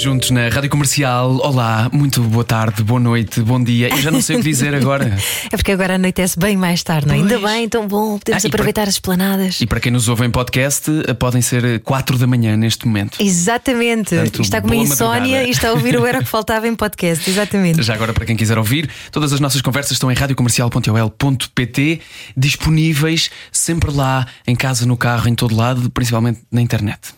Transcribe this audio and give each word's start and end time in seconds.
Juntos 0.00 0.30
na 0.30 0.48
Rádio 0.48 0.70
Comercial. 0.70 1.38
Olá, 1.42 1.90
muito 1.92 2.22
boa 2.22 2.44
tarde, 2.44 2.84
boa 2.84 3.00
noite, 3.00 3.40
bom 3.42 3.60
dia. 3.62 3.88
Eu 3.88 3.96
já 4.00 4.10
não 4.12 4.22
sei 4.22 4.36
o 4.36 4.38
que 4.38 4.44
dizer 4.48 4.72
agora. 4.74 5.16
É 5.50 5.56
porque 5.56 5.72
agora 5.72 5.94
anoitece 5.94 6.38
bem 6.38 6.56
mais 6.58 6.82
tarde, 6.82 7.08
não 7.08 7.14
é? 7.14 7.18
Ainda 7.18 7.38
bem, 7.38 7.66
tão 7.68 7.88
bom, 7.88 8.18
podemos 8.18 8.44
Ah, 8.44 8.48
aproveitar 8.48 8.82
para- 8.82 8.88
as 8.90 8.94
esplanadas. 8.96 9.60
E 9.62 9.66
para 9.66 9.80
quem 9.80 9.90
nos 9.90 10.08
ouve 10.08 10.24
em 10.26 10.30
podcast, 10.30 10.90
eh, 11.08 11.14
podem 11.14 11.40
ser 11.40 11.80
4 11.80 12.18
da 12.18 12.26
manhã 12.26 12.54
neste 12.56 12.86
momento. 12.86 13.16
Exatamente. 13.20 14.14
Portanto, 14.14 14.42
está 14.42 14.60
com 14.60 14.66
uma 14.68 14.76
insónia 14.76 15.18
madrugada. 15.20 15.46
e 15.48 15.50
está 15.50 15.68
a 15.70 15.72
ouvir 15.72 15.96
o 15.98 16.04
Era 16.06 16.18
o 16.18 16.22
que 16.22 16.28
Faltava 16.28 16.68
em 16.68 16.74
podcast, 16.76 17.28
exatamente. 17.28 17.82
Já 17.82 17.94
agora, 17.94 18.12
para 18.12 18.26
quem 18.26 18.36
quiser 18.36 18.58
ouvir, 18.58 18.88
todas 19.10 19.32
as 19.32 19.40
nossas 19.40 19.62
conversas 19.62 19.92
estão 19.92 20.12
em 20.12 20.14
radiocomercial.ol.pt, 20.14 22.00
disponíveis 22.36 23.30
sempre 23.50 23.90
lá, 23.90 24.26
em 24.46 24.54
casa, 24.54 24.84
no 24.86 24.96
carro, 24.96 25.28
em 25.28 25.34
todo 25.34 25.56
lado, 25.56 25.88
principalmente 25.90 26.40
na 26.52 26.60
internet. 26.60 27.17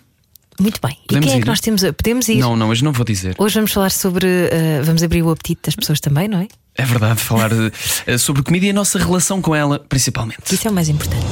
Muito 0.61 0.79
bem. 0.83 0.97
E 1.05 1.07
Podemos 1.09 1.27
quem 1.27 1.35
é 1.35 1.39
ir? 1.39 1.41
que 1.43 1.47
nós 1.49 1.61
temos? 1.61 1.83
Podemos 1.83 2.29
ir. 2.29 2.37
Não, 2.39 2.55
não, 2.57 2.69
hoje 2.69 2.85
não 2.85 2.93
vou 2.93 3.05
dizer. 3.05 3.35
Hoje 3.39 3.55
vamos 3.55 3.73
falar 3.73 3.91
sobre. 3.91 4.27
eh, 4.27 4.83
vamos 4.85 5.03
abrir 5.03 5.23
o 5.23 5.31
apetite 5.31 5.63
das 5.65 5.75
pessoas 5.75 6.01
também, 6.01 6.29
não 6.29 6.39
é? 6.41 6.49
É 6.77 6.85
verdade, 6.85 7.21
falar 7.21 7.51
eh, 8.07 8.19
sobre 8.19 8.43
comida 8.43 8.67
e 8.67 8.71
a 8.71 8.73
nossa 8.73 8.99
relação 8.99 9.41
com 9.43 9.55
ela, 9.55 9.79
principalmente. 9.79 10.55
Isso 10.55 10.69
é 10.69 10.71
o 10.71 10.75
mais 10.75 10.89
importante. 10.89 11.27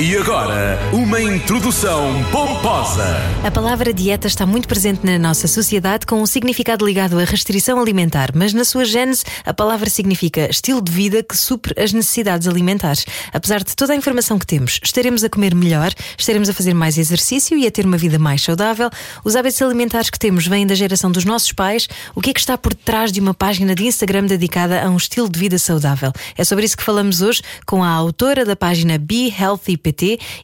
E 0.00 0.16
agora, 0.16 0.78
uma 0.92 1.20
introdução 1.20 2.04
pomposa. 2.30 3.04
A 3.42 3.50
palavra 3.50 3.92
dieta 3.92 4.28
está 4.28 4.46
muito 4.46 4.68
presente 4.68 5.04
na 5.04 5.18
nossa 5.18 5.48
sociedade 5.48 6.06
com 6.06 6.22
um 6.22 6.26
significado 6.26 6.86
ligado 6.86 7.18
à 7.18 7.24
restrição 7.24 7.80
alimentar, 7.80 8.30
mas 8.32 8.54
na 8.54 8.64
sua 8.64 8.84
gênese 8.84 9.24
a 9.44 9.52
palavra 9.52 9.90
significa 9.90 10.48
estilo 10.48 10.80
de 10.80 10.92
vida 10.92 11.20
que 11.20 11.36
supre 11.36 11.74
as 11.76 11.92
necessidades 11.92 12.46
alimentares. 12.46 13.04
Apesar 13.32 13.64
de 13.64 13.74
toda 13.74 13.92
a 13.92 13.96
informação 13.96 14.38
que 14.38 14.46
temos, 14.46 14.78
estaremos 14.84 15.24
a 15.24 15.28
comer 15.28 15.52
melhor, 15.52 15.92
estaremos 16.16 16.48
a 16.48 16.54
fazer 16.54 16.74
mais 16.74 16.96
exercício 16.96 17.58
e 17.58 17.66
a 17.66 17.70
ter 17.70 17.84
uma 17.84 17.98
vida 17.98 18.20
mais 18.20 18.40
saudável. 18.40 18.88
Os 19.24 19.34
hábitos 19.34 19.60
alimentares 19.62 20.10
que 20.10 20.18
temos 20.18 20.46
vêm 20.46 20.64
da 20.64 20.76
geração 20.76 21.10
dos 21.10 21.24
nossos 21.24 21.50
pais. 21.50 21.88
O 22.14 22.20
que 22.20 22.30
é 22.30 22.32
que 22.32 22.38
está 22.38 22.56
por 22.56 22.72
detrás 22.72 23.10
de 23.10 23.18
uma 23.18 23.34
página 23.34 23.74
de 23.74 23.84
Instagram 23.84 24.26
dedicada 24.26 24.80
a 24.80 24.88
um 24.90 24.96
estilo 24.96 25.28
de 25.28 25.40
vida 25.40 25.58
saudável? 25.58 26.12
É 26.36 26.44
sobre 26.44 26.66
isso 26.66 26.76
que 26.76 26.84
falamos 26.84 27.20
hoje 27.20 27.42
com 27.66 27.82
a 27.82 27.90
autora 27.90 28.44
da 28.44 28.54
página 28.54 28.96
Be 28.96 29.34
Healthy 29.36 29.87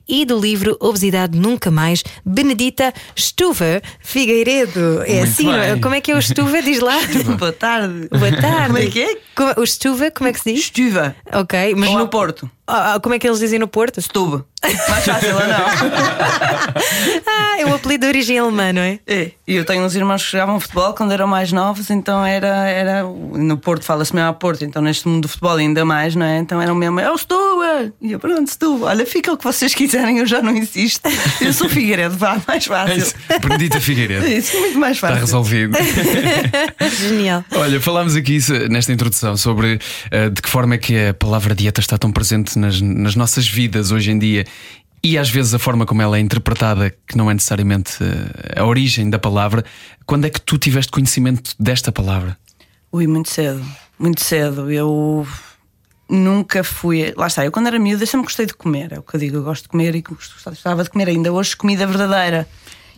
E 0.09 0.25
do 0.25 0.39
livro 0.39 0.77
Obesidade 0.81 1.39
Nunca 1.39 1.71
Mais, 1.71 2.03
Benedita 2.25 2.93
Stuva 3.17 3.83
Figueiredo. 4.01 5.03
É 5.03 5.17
Muito 5.17 5.25
assim, 5.25 5.53
é? 5.53 5.73
bem. 5.73 5.81
como 5.81 5.95
é 5.95 6.01
que 6.01 6.13
é 6.13 6.17
o 6.17 6.23
Stuva? 6.23 6.63
Diz 6.63 6.81
lá. 6.81 6.99
Boa 7.39 7.53
tarde. 7.53 8.09
Boa 8.09 8.33
tarde. 8.33 8.67
Como 8.67 8.79
é 8.79 8.87
que 8.87 9.03
é? 9.03 9.61
O 9.61 9.67
Stuva, 9.67 10.11
como 10.11 10.29
é 10.29 10.33
que 10.33 10.41
se 10.41 10.53
diz? 10.53 10.65
Estiva. 10.65 11.15
Ok, 11.33 11.75
mas 11.77 11.91
Ou 11.91 11.99
no 11.99 12.09
Porto. 12.09 12.51
Ah, 12.67 12.95
ah, 12.95 13.01
como 13.01 13.15
é 13.15 13.19
que 13.19 13.27
eles 13.29 13.39
dizem 13.41 13.59
no 13.59 13.69
Porto? 13.69 14.01
Stube. 14.01 14.43
Mais 14.89 15.05
fácil 15.05 15.35
ou 15.35 15.41
não? 15.47 15.65
Ah, 17.27 17.61
é 17.61 17.67
o 17.67 17.75
apelido 17.75 18.03
de 18.03 18.09
origem 18.09 18.39
alemã, 18.39 18.73
não 18.73 18.83
é? 18.83 18.99
É. 19.07 19.31
E 19.47 19.55
eu 19.55 19.65
tenho 19.65 19.85
uns 19.85 19.95
irmãos 19.95 20.25
que 20.25 20.33
jogavam 20.33 20.59
futebol 20.59 20.93
quando 20.95 21.13
eram 21.13 21.27
mais 21.27 21.53
novos, 21.53 21.91
então 21.91 22.25
era. 22.25 22.47
era 22.69 23.03
no 23.03 23.57
Porto 23.59 23.85
fala-se 23.85 24.15
mesmo 24.15 24.29
a 24.29 24.33
Porto, 24.33 24.65
então 24.65 24.81
neste 24.83 25.07
mundo 25.07 25.23
do 25.23 25.29
futebol 25.29 25.57
ainda 25.57 25.85
mais, 25.85 26.15
não 26.15 26.25
é? 26.27 26.39
Então 26.39 26.61
era 26.61 26.73
o 26.73 26.77
mesmo, 26.77 26.99
é 27.01 27.11
o 27.11 27.17
Stuba! 27.19 27.93
E 28.01 28.13
eu, 28.13 28.19
pronto, 28.19 28.49
Stuba, 28.51 28.87
olha, 28.87 29.05
fica 29.07 29.33
o 29.33 29.37
que 29.37 29.45
vocês 29.45 29.75
quiserem, 29.75 30.19
eu 30.19 30.27
já 30.27 30.41
não 30.43 30.57
insisto. 30.57 31.03
Eu 31.41 31.53
sou 31.53 31.69
Figueiredo, 31.69 32.17
vá, 32.17 32.41
mais 32.47 32.65
É 32.65 32.69
fácil. 32.69 32.97
isso. 32.97 33.15
Benedita 33.41 33.81
Figueiredo. 33.81 34.27
Isso, 34.27 34.59
muito 34.59 34.79
mais 34.79 34.97
Está 34.97 35.09
fácil. 35.09 35.21
resolvido. 35.21 35.77
Genial. 36.99 37.45
Olha, 37.55 37.81
falámos 37.81 38.17
aqui 38.17 38.39
nesta 38.71 38.93
introdução 38.93 39.37
sobre 39.37 39.79
eh, 40.11 40.31
de 40.31 40.41
que 40.43 40.49
forma 40.49 40.75
é 40.75 40.79
que 40.79 41.09
a 41.09 41.15
palavra 41.15 41.55
dieta 41.55 41.81
está 41.81 41.97
tão 41.99 42.11
presente 42.13 42.54
nas, 42.59 42.81
nas 42.81 43.15
nossas 43.15 43.49
vidas 43.49 43.91
hoje 43.91 44.11
em 44.11 44.19
dia 44.19 44.45
e 45.05 45.19
às 45.19 45.29
vezes 45.29 45.53
a 45.53 45.59
forma 45.59 45.85
como 45.85 46.01
ela 46.01 46.17
é 46.17 46.21
interpretada, 46.21 46.91
que 47.07 47.15
não 47.15 47.31
é 47.31 47.35
necessariamente 47.35 47.99
eh, 48.03 48.59
a 48.59 48.65
origem 48.65 49.11
da 49.11 49.19
palavra. 49.19 49.63
Quando 50.07 50.25
é 50.25 50.31
que 50.31 50.41
tu 50.41 50.57
tiveste 50.57 50.91
conhecimento 50.91 51.55
desta 51.61 51.93
palavra? 51.93 52.39
Ui, 52.91 53.07
muito 53.07 53.29
cedo, 53.29 53.63
muito 53.99 54.23
cedo. 54.23 54.73
Eu 54.73 55.27
nunca 56.09 56.65
fui. 56.65 57.13
Lá 57.19 57.27
está, 57.27 57.45
eu 57.45 57.53
quando 57.53 57.67
era 57.67 57.79
miúda 57.79 58.07
sempre 58.07 58.25
gostei 58.25 58.47
de 58.47 58.55
comer. 58.55 58.93
É 58.95 58.99
o 58.99 59.03
que 59.03 59.15
eu 59.15 59.21
digo, 59.21 59.37
eu 59.37 59.43
gosto 59.43 59.65
de 59.65 59.69
comer 59.69 59.95
e 59.95 60.01
gostava 60.01 60.83
de 60.83 60.89
comer 60.89 61.09
ainda 61.09 61.31
hoje 61.31 61.55
comida 61.55 61.87
verdadeira. 61.87 62.49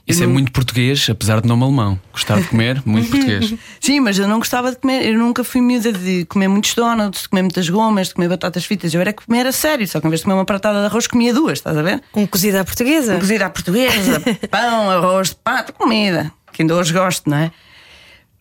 Isso 0.07 0.23
é 0.23 0.27
não- 0.27 0.33
muito 0.35 0.53
português, 0.53 1.09
apesar 1.11 1.41
de 1.41 1.49
nome 1.49 1.65
alemão. 1.65 1.99
Gostar 2.13 2.41
de 2.41 2.47
comer, 2.49 2.81
muito 2.87 3.09
português. 3.11 3.55
Sim, 3.81 3.99
mas 4.01 4.17
eu 4.19 4.29
não 4.29 4.39
gostava 4.39 4.71
de 4.71 4.77
comer, 4.79 5.05
eu 5.05 5.19
nunca 5.19 5.43
fui 5.43 5.61
miúda 5.61 5.93
de 5.93 6.25
comer 6.27 6.47
muitos 6.49 6.75
donuts, 6.75 7.23
de 7.23 7.29
comer 7.29 7.43
muitas 7.43 7.69
gomas, 7.69 8.09
de 8.09 8.15
comer 8.15 8.29
batatas 8.29 8.65
fritas. 8.65 8.95
Eu 8.95 9.01
era 9.01 9.13
comer 9.13 9.47
a 9.47 9.53
sério, 9.53 9.87
só 9.89 10.01
que 10.01 10.07
em 10.07 10.11
vez 10.11 10.21
de 10.21 10.25
comer 10.25 10.37
uma 10.37 10.45
pratada 10.45 10.79
de 10.81 10.87
arroz, 10.87 11.07
comia 11.09 11.35
duas, 11.35 11.59
estás 11.59 11.77
a 11.77 11.83
ver? 11.83 12.01
Um 12.15 12.25
cozido 12.27 12.57
à 12.59 12.65
portuguesa. 12.65 13.19
Cozida 13.19 13.47
à 13.47 13.51
portuguesa, 13.51 14.23
pão, 14.51 14.91
arroz 14.91 15.31
de 15.31 15.37
pato, 15.37 15.73
comida, 15.73 16.31
que 16.53 16.63
ainda 16.63 16.77
hoje 16.77 16.93
gosto, 16.93 17.29
não 17.29 17.39
é? 17.39 17.51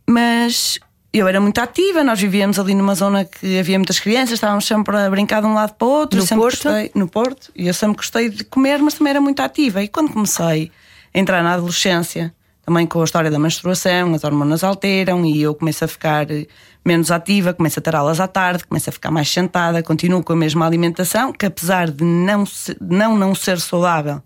Mas 0.08 0.80
eu 1.12 1.28
era 1.28 1.40
muito 1.42 1.60
ativa, 1.60 2.04
nós 2.04 2.20
vivíamos 2.20 2.60
ali 2.60 2.76
numa 2.76 2.94
zona 2.94 3.26
que 3.26 3.58
havia 3.60 3.80
muitas 3.80 4.00
crianças, 4.00 4.34
estávamos 4.34 4.66
sempre 4.68 4.96
a 4.98 5.10
brincar 5.10 5.42
de 5.42 5.48
um 5.48 5.54
lado 5.54 5.74
para 5.74 5.88
o 5.88 5.92
outro. 5.92 6.20
No 6.20 6.28
Porto? 6.28 6.64
Gostei, 6.64 6.92
no 6.94 7.08
Porto, 7.08 7.52
e 7.56 7.68
eu 7.68 7.74
sempre 7.74 7.98
gostei 7.98 8.30
de 8.30 8.44
comer, 8.44 8.80
mas 8.80 8.94
também 8.96 9.12
era 9.12 9.22
muito 9.22 9.40
ativa. 9.42 9.82
E 9.82 9.88
quando 9.88 10.12
comecei 10.12 10.72
entrar 11.16 11.42
na 11.42 11.54
adolescência, 11.54 12.34
também 12.66 12.86
com 12.86 13.00
a 13.02 13.06
história 13.06 13.32
da 13.32 13.40
menstruação, 13.40 14.14
as 14.14 14.24
hormonas 14.24 14.64
alteram 14.64 15.26
e 15.26 15.42
eu 15.42 15.56
começo 15.56 15.86
a 15.86 15.88
ficar 15.88 16.30
eh, 16.30 16.46
menos 16.84 17.10
ativa, 17.12 17.54
começo 17.54 17.80
a 17.80 17.82
ter 17.82 17.96
aulas 17.96 18.20
à 18.20 18.28
tarde, 18.28 18.66
começo 18.66 18.90
a 18.90 18.94
ficar 18.94 19.12
mais 19.12 19.30
sentada, 19.30 19.82
continuo 19.82 20.24
com 20.24 20.34
a 20.34 20.36
mesma 20.36 20.66
alimentação, 20.66 21.32
que 21.32 21.46
apesar 21.46 21.90
de 21.90 22.04
não, 22.04 22.46
se- 22.46 22.76
não, 22.82 23.16
não 23.18 23.34
ser 23.34 23.60
saudável, 23.60 24.22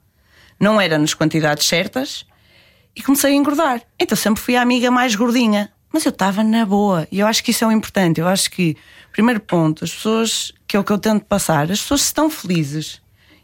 não 0.60 0.80
era 0.82 0.98
nas 0.98 1.14
quantidades 1.14 1.68
certas 1.68 2.26
e 2.96 3.04
comecei 3.04 3.32
a 3.34 3.36
engordar. 3.36 3.82
Então 4.00 4.18
sempre 4.18 4.42
fui 4.42 4.56
a 4.56 4.62
amiga 4.62 4.90
mais 4.90 5.16
gordinha. 5.16 5.72
Mas 5.92 6.06
eu 6.06 6.12
estava 6.12 6.44
na 6.44 6.68
boa. 6.68 7.08
E 7.12 7.20
eu 7.20 7.26
acho 7.26 7.44
que 7.44 7.50
isso 7.50 7.64
é 7.64 7.68
o 7.68 7.72
importante. 7.72 8.22
Eu 8.22 8.28
acho 8.28 8.52
que, 8.52 8.78
primeiro 9.12 9.40
ponto, 9.40 9.84
as 9.84 9.92
pessoas, 9.92 10.52
que 10.68 10.78
é 10.78 10.80
o 10.80 10.84
que 10.84 10.92
eu 10.92 11.00
tento 11.00 11.26
passar, 11.26 11.64
as 11.72 11.82
pessoas 11.82 12.02
estão 12.02 12.30
felizes 12.30 13.02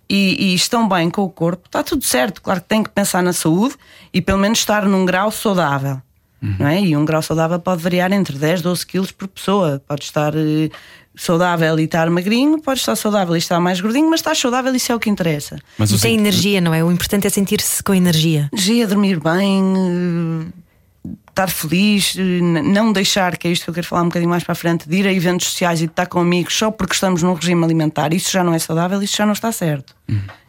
e, 0.10 0.52
e 0.52 0.56
estão 0.56 0.88
bem 0.88 1.10
com 1.10 1.22
o 1.24 1.30
corpo, 1.30 1.64
está 1.66 1.82
tudo 1.84 2.04
certo. 2.04 2.42
Claro 2.42 2.62
que 2.62 2.68
tem 2.68 2.84
que 2.84 2.90
pensar 2.90 3.22
na 3.24 3.34
saúde 3.34 3.76
e 4.14 4.22
pelo 4.22 4.38
menos 4.40 4.60
estar 4.60 4.86
num 4.86 5.06
grau 5.06 5.32
saudável. 5.32 6.02
Não 6.60 6.68
é? 6.68 6.80
E 6.80 6.96
um 6.96 7.04
grau 7.06 7.24
saudável 7.24 7.60
pode 7.60 7.82
variar 7.82 8.12
entre 8.12 8.38
10, 8.38 8.62
12 8.62 8.86
quilos 8.86 9.12
por 9.12 9.28
pessoa. 9.28 9.82
Pode 9.88 10.04
estar 10.04 10.32
eh, 10.36 10.70
saudável 11.16 11.80
e 11.80 11.86
estar 11.86 12.08
magrinho, 12.12 12.62
pode 12.62 12.82
estar 12.82 12.96
saudável 12.96 13.34
e 13.36 13.40
estar 13.40 13.60
mais 13.60 13.82
gordinho, 13.82 14.08
mas 14.12 14.20
estar 14.20 14.36
saudável, 14.36 14.76
isso 14.76 14.92
é 14.92 14.96
o 14.96 15.00
que 15.00 15.10
interessa 15.10 15.58
Mas 15.76 15.90
E 15.90 15.96
o 15.96 16.00
tem 16.00 16.12
sentido- 16.12 16.20
energia, 16.28 16.62
não 16.62 16.72
é? 16.72 16.84
O 16.84 16.92
importante 16.92 17.26
é 17.26 17.30
sentir-se 17.32 17.82
com 17.82 17.96
energia. 17.96 18.48
energia, 18.54 18.86
dormir 18.86 19.20
bem, 19.20 19.74
eh, 19.76 20.52
estar 21.36 21.50
feliz, 21.50 22.16
eh, 22.18 22.22
não 22.42 22.94
deixar, 22.94 23.36
que 23.38 23.48
é 23.48 23.52
isto 23.52 23.66
que 23.66 23.70
eu 23.70 23.74
quero 23.74 23.86
falar 23.88 24.04
um 24.04 24.06
bocadinho 24.06 24.30
mais 24.30 24.44
para 24.44 24.54
a 24.54 24.56
frente, 24.56 24.88
de 24.88 24.96
ir 24.98 25.06
a 25.06 25.12
eventos 25.14 25.48
sociais 25.48 25.82
e 25.82 25.86
de 25.86 25.92
estar 25.92 26.06
com 26.06 26.20
amigos 26.20 26.56
só 26.58 26.72
porque 26.72 26.94
estamos 26.94 27.22
num 27.22 27.34
regime 27.34 27.64
alimentar. 27.64 28.14
Isso 28.14 28.32
já 28.32 28.44
não 28.44 28.54
é 28.54 28.60
saudável, 28.60 29.02
isso 29.04 29.18
já 29.18 29.26
não 29.26 29.34
está 29.34 29.52
certo. 29.52 29.94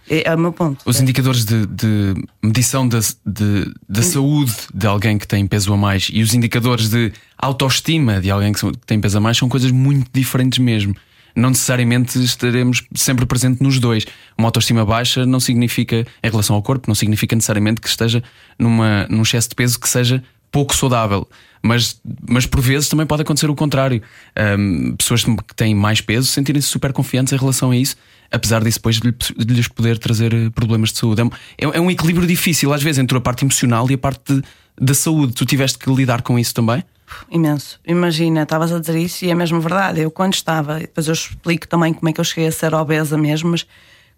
É, 0.08 0.28
é 0.30 0.34
o 0.34 0.38
meu 0.38 0.52
ponto. 0.52 0.82
Os 0.86 1.00
indicadores 1.00 1.44
de, 1.44 1.66
de 1.66 2.14
medição 2.40 2.86
da, 2.86 3.00
de- 3.26 3.74
da 3.88 4.02
saúde 4.02 4.54
de 4.72 4.86
alguém 4.86 5.18
que 5.18 5.26
tem 5.26 5.44
peso 5.46 5.72
a 5.72 5.76
mais 5.76 6.08
e 6.12 6.22
os 6.22 6.32
indicadores 6.32 6.88
de 6.88 7.12
autoestima 7.36 8.20
de 8.20 8.30
alguém 8.30 8.52
que 8.52 8.60
tem 8.86 9.00
peso 9.00 9.18
a 9.18 9.20
mais 9.20 9.36
são 9.36 9.48
coisas 9.48 9.70
muito 9.72 10.08
diferentes 10.12 10.58
mesmo. 10.60 10.94
Não 11.34 11.50
necessariamente 11.50 12.18
estaremos 12.22 12.84
sempre 12.94 13.26
presente 13.26 13.62
nos 13.62 13.78
dois. 13.78 14.06
Uma 14.38 14.48
autoestima 14.48 14.86
baixa 14.86 15.26
não 15.26 15.38
significa, 15.38 16.06
em 16.22 16.30
relação 16.30 16.56
ao 16.56 16.62
corpo, 16.62 16.84
não 16.88 16.94
significa 16.94 17.34
necessariamente 17.36 17.80
que 17.80 17.88
esteja 17.88 18.22
numa, 18.58 19.06
num 19.10 19.20
excesso 19.22 19.50
de 19.50 19.54
peso 19.54 19.78
que 19.78 19.86
seja 19.88 20.22
pouco 20.56 20.74
saudável. 20.74 21.28
Mas, 21.62 22.00
mas 22.26 22.46
por 22.46 22.60
vezes 22.62 22.88
também 22.88 23.04
pode 23.06 23.20
acontecer 23.20 23.50
o 23.50 23.54
contrário. 23.54 24.00
Ahm, 24.34 24.94
pessoas 24.96 25.22
que 25.24 25.54
têm 25.54 25.74
mais 25.74 26.00
peso 26.00 26.26
sentirem-se 26.28 26.68
super 26.68 26.92
confiantes 26.94 27.32
em 27.32 27.36
relação 27.36 27.72
a 27.72 27.76
isso, 27.76 27.94
apesar 28.30 28.62
disso 28.64 28.78
depois 28.78 28.96
de 28.98 29.08
lhe- 29.08 29.44
de 29.44 29.54
lhes 29.54 29.68
poder 29.68 29.98
trazer 29.98 30.32
eh, 30.32 30.48
problemas 30.48 30.92
de 30.92 30.98
saúde. 30.98 31.20
É 31.20 31.24
um, 31.24 31.30
é- 31.72 31.76
é 31.76 31.80
um 31.80 31.90
equilíbrio 31.90 32.26
difícil, 32.26 32.72
às 32.72 32.82
vezes, 32.82 32.98
entre 32.98 33.18
a 33.18 33.20
parte 33.20 33.44
emocional 33.44 33.86
e 33.90 33.94
a 33.94 33.98
parte 33.98 34.40
da 34.80 34.94
saúde. 34.94 35.34
Tu 35.34 35.44
tiveste 35.44 35.78
que 35.78 35.92
lidar 35.92 36.22
com 36.22 36.38
isso 36.38 36.54
também? 36.54 36.82
Imenso. 37.30 37.78
Imagina, 37.86 38.42
estavas 38.44 38.72
a 38.72 38.78
dizer 38.80 38.96
isso 38.98 39.24
e 39.26 39.30
é 39.30 39.34
mesmo 39.34 39.60
verdade. 39.60 40.00
Eu, 40.00 40.10
quando 40.10 40.32
estava, 40.34 40.78
depois 40.78 41.06
eu 41.06 41.12
explico 41.14 41.68
também 41.68 41.92
como 41.92 42.08
é 42.08 42.12
que 42.12 42.20
eu 42.20 42.24
cheguei 42.24 42.46
a 42.48 42.52
ser 42.52 42.72
obesa 42.74 43.18
mesmo, 43.18 43.50
mas 43.50 43.66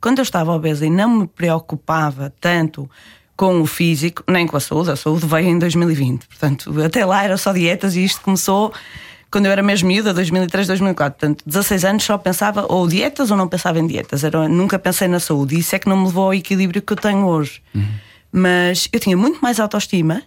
quando 0.00 0.18
eu 0.18 0.22
estava 0.22 0.52
obesa 0.52 0.86
e 0.86 0.90
não 0.90 1.20
me 1.20 1.26
preocupava 1.26 2.32
tanto 2.40 2.88
com 3.38 3.60
o 3.60 3.66
físico, 3.66 4.24
nem 4.26 4.48
com 4.48 4.56
a 4.56 4.60
saúde, 4.60 4.90
a 4.90 4.96
saúde 4.96 5.24
veio 5.24 5.46
em 5.46 5.58
2020. 5.60 6.26
Portanto, 6.26 6.82
até 6.82 7.06
lá 7.06 7.22
era 7.22 7.36
só 7.36 7.52
dietas 7.52 7.94
e 7.94 8.04
isto 8.04 8.20
começou 8.20 8.74
quando 9.30 9.46
eu 9.46 9.52
era 9.52 9.62
mesmo 9.62 9.86
miúda, 9.86 10.12
2003, 10.12 10.66
2004. 10.66 11.18
Portanto, 11.20 11.44
16 11.46 11.84
anos 11.84 12.02
só 12.02 12.18
pensava 12.18 12.66
ou 12.68 12.88
dietas 12.88 13.30
ou 13.30 13.36
não 13.36 13.46
pensava 13.46 13.78
em 13.78 13.86
dietas. 13.86 14.24
Era, 14.24 14.48
nunca 14.48 14.76
pensei 14.76 15.06
na 15.06 15.20
saúde. 15.20 15.54
E 15.54 15.60
isso 15.60 15.76
é 15.76 15.78
que 15.78 15.88
não 15.88 15.96
me 15.96 16.06
levou 16.06 16.24
ao 16.24 16.34
equilíbrio 16.34 16.82
que 16.82 16.92
eu 16.92 16.96
tenho 16.96 17.24
hoje. 17.26 17.62
Mas 18.32 18.88
eu 18.92 18.98
tinha 18.98 19.16
muito 19.16 19.38
mais 19.40 19.60
autoestima 19.60 20.24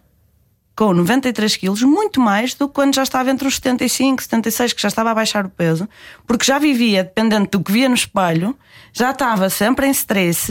com 0.74 0.94
93 0.94 1.58
quilos, 1.58 1.81
muito 1.84 2.22
mais 2.22 2.54
do 2.54 2.69
que 2.69 2.74
quando 2.74 2.96
já 2.96 3.04
estava 3.04 3.30
entre 3.30 3.46
os 3.46 3.56
75, 3.56 4.24
76, 4.24 4.72
que 4.72 4.81
já 4.81 4.88
estava 4.88 5.12
a 5.12 5.13
baixar 5.13 5.46
o 5.46 5.50
peso, 5.50 5.88
porque 6.25 6.46
já 6.46 6.58
vivia, 6.58 7.04
dependente 7.04 7.50
do 7.52 7.62
que 7.62 7.74
via 7.74 7.90
no 7.90 7.96
espelho, 7.96 8.58
já 8.94 9.12
estava 9.12 9.50
sempre 9.50 9.86
em 9.86 9.92
stress. 9.92 10.50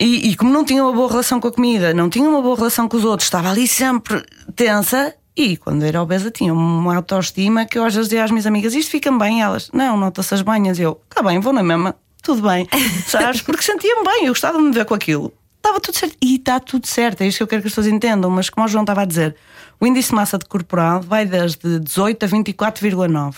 E, 0.00 0.30
e 0.30 0.36
como 0.36 0.50
não 0.50 0.64
tinha 0.64 0.82
uma 0.82 0.94
boa 0.94 1.10
relação 1.10 1.38
com 1.38 1.48
a 1.48 1.52
comida, 1.52 1.92
não 1.92 2.08
tinha 2.08 2.26
uma 2.26 2.40
boa 2.40 2.56
relação 2.56 2.88
com 2.88 2.96
os 2.96 3.04
outros, 3.04 3.26
estava 3.26 3.50
ali 3.50 3.68
sempre 3.68 4.24
tensa. 4.56 5.14
E 5.36 5.58
quando 5.58 5.84
era 5.84 6.02
obesa 6.02 6.30
tinha 6.30 6.54
uma 6.54 6.96
autoestima 6.96 7.66
que 7.66 7.78
eu 7.78 7.84
às 7.84 7.94
vezes 7.94 8.08
dizia 8.08 8.24
às 8.24 8.30
minhas 8.30 8.46
amigas: 8.46 8.74
Isto 8.74 8.90
fica 8.90 9.12
bem? 9.12 9.42
Elas, 9.42 9.70
não, 9.74 9.98
nota-se 9.98 10.32
as 10.32 10.40
banhas. 10.40 10.78
E 10.78 10.82
eu, 10.82 10.98
está 11.08 11.22
bem, 11.22 11.38
vou 11.38 11.52
na 11.52 11.62
mesma, 11.62 11.94
tudo 12.22 12.48
bem. 12.48 12.66
Sabes? 13.06 13.42
Porque 13.42 13.62
sentia-me 13.62 14.02
bem, 14.02 14.24
eu 14.24 14.32
gostava 14.32 14.56
de 14.56 14.64
me 14.64 14.72
ver 14.72 14.86
com 14.86 14.94
aquilo. 14.94 15.34
Estava 15.58 15.78
tudo 15.78 15.98
certo. 15.98 16.16
E 16.22 16.36
está 16.36 16.58
tudo 16.58 16.86
certo, 16.86 17.20
é 17.20 17.26
isto 17.26 17.36
que 17.36 17.42
eu 17.42 17.46
quero 17.46 17.60
que 17.60 17.68
as 17.68 17.72
pessoas 17.74 17.86
entendam. 17.86 18.30
Mas 18.30 18.48
como 18.48 18.64
o 18.64 18.68
João 18.68 18.84
estava 18.84 19.02
a 19.02 19.04
dizer, 19.04 19.36
o 19.78 19.86
índice 19.86 20.08
de 20.08 20.14
massa 20.14 20.38
de 20.38 20.46
corporal 20.46 21.02
vai 21.02 21.26
desde 21.26 21.78
18 21.78 22.24
a 22.24 22.28
24,9. 22.28 23.34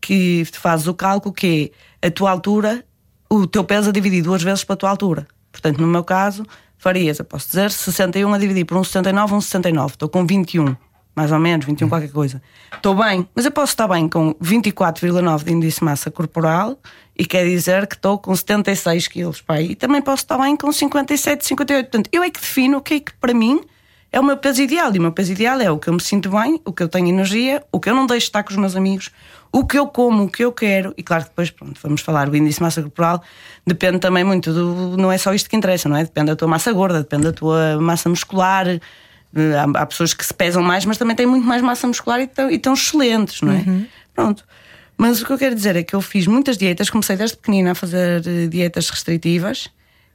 Que 0.00 0.44
fazes 0.52 0.88
o 0.88 0.94
cálculo 0.94 1.32
que 1.32 1.70
é 2.02 2.08
a 2.08 2.10
tua 2.10 2.32
altura, 2.32 2.84
o 3.28 3.46
teu 3.46 3.62
peso 3.62 3.90
a 3.90 3.92
dividir 3.92 4.22
duas 4.22 4.42
vezes 4.42 4.64
pela 4.64 4.76
tua 4.76 4.90
altura. 4.90 5.28
Portanto, 5.60 5.80
no 5.80 5.86
meu 5.86 6.02
caso, 6.02 6.44
farias, 6.78 7.18
eu 7.18 7.24
posso 7.24 7.48
dizer, 7.48 7.70
61 7.70 8.32
a 8.32 8.38
dividir 8.38 8.64
por 8.64 8.78
1,79, 8.78 9.28
1,69. 9.28 9.90
Estou 9.90 10.08
com 10.08 10.26
21, 10.26 10.74
mais 11.14 11.30
ou 11.30 11.38
menos, 11.38 11.66
21 11.66 11.88
qualquer 11.88 12.10
coisa. 12.10 12.42
Estou 12.74 12.94
bem, 12.94 13.28
mas 13.34 13.44
eu 13.44 13.50
posso 13.52 13.72
estar 13.72 13.86
bem 13.86 14.08
com 14.08 14.34
24,9 14.34 15.44
de 15.44 15.52
índice 15.52 15.80
de 15.80 15.84
massa 15.84 16.10
corporal 16.10 16.78
e 17.16 17.26
quer 17.26 17.44
dizer 17.44 17.86
que 17.86 17.94
estou 17.94 18.18
com 18.18 18.34
76 18.34 19.08
quilos. 19.08 19.42
Pá, 19.42 19.60
e 19.60 19.74
também 19.74 20.00
posso 20.00 20.22
estar 20.22 20.38
bem 20.38 20.56
com 20.56 20.72
57, 20.72 21.46
58. 21.46 21.90
Portanto, 21.90 22.08
eu 22.12 22.22
é 22.22 22.30
que 22.30 22.40
defino 22.40 22.78
o 22.78 22.80
que 22.80 22.94
é 22.94 23.00
que 23.00 23.12
para 23.14 23.34
mim 23.34 23.60
é 24.12 24.18
o 24.18 24.24
meu 24.24 24.36
peso 24.36 24.62
ideal. 24.62 24.94
E 24.94 24.98
o 24.98 25.02
meu 25.02 25.12
peso 25.12 25.32
ideal 25.32 25.60
é 25.60 25.70
o 25.70 25.78
que 25.78 25.88
eu 25.88 25.94
me 25.94 26.00
sinto 26.00 26.30
bem, 26.30 26.60
o 26.64 26.72
que 26.72 26.82
eu 26.82 26.88
tenho 26.88 27.08
energia, 27.08 27.62
o 27.70 27.78
que 27.78 27.88
eu 27.88 27.94
não 27.94 28.06
deixo 28.06 28.26
estar 28.26 28.42
com 28.42 28.50
os 28.50 28.56
meus 28.56 28.74
amigos, 28.74 29.10
o 29.52 29.64
que 29.64 29.78
eu 29.78 29.86
como, 29.86 30.24
o 30.24 30.28
que 30.28 30.44
eu 30.44 30.52
quero. 30.52 30.94
E 30.96 31.02
claro 31.02 31.24
que 31.24 31.30
depois, 31.30 31.50
pronto, 31.50 31.78
vamos 31.82 32.00
falar, 32.00 32.28
o 32.28 32.36
índice 32.36 32.58
de 32.58 32.62
massa 32.62 32.82
corporal 32.82 33.22
depende 33.66 33.98
também 33.98 34.24
muito 34.24 34.52
do. 34.52 34.96
Não 34.96 35.10
é 35.10 35.18
só 35.18 35.34
isto 35.34 35.48
que 35.48 35.56
interessa, 35.56 35.88
não 35.88 35.96
é? 35.96 36.04
Depende 36.04 36.28
da 36.28 36.36
tua 36.36 36.48
massa 36.48 36.72
gorda, 36.72 37.00
depende 37.00 37.24
da 37.24 37.32
tua 37.32 37.78
massa 37.80 38.08
muscular. 38.08 38.66
Eh, 38.68 38.80
Há, 39.32 39.82
há 39.82 39.86
pessoas 39.86 40.12
que 40.12 40.24
se 40.24 40.34
pesam 40.34 40.62
mais, 40.62 40.84
mas 40.84 40.98
também 40.98 41.14
têm 41.14 41.26
muito 41.26 41.46
mais 41.46 41.62
massa 41.62 41.86
muscular 41.86 42.20
e 42.20 42.24
estão, 42.24 42.50
e 42.50 42.56
estão 42.56 42.74
excelentes, 42.74 43.40
não 43.42 43.52
é? 43.52 43.64
Pronto. 44.14 44.44
Mas 44.98 45.22
o 45.22 45.26
que 45.26 45.32
eu 45.32 45.38
quero 45.38 45.54
dizer 45.54 45.76
é 45.76 45.82
que 45.82 45.94
eu 45.94 46.00
fiz 46.02 46.26
muitas 46.26 46.58
dietas, 46.58 46.90
comecei 46.90 47.16
desde 47.16 47.36
pequenina 47.36 47.72
a 47.72 47.74
fazer 47.74 48.22
eh, 48.26 48.46
dietas 48.48 48.90
restritivas 48.90 49.68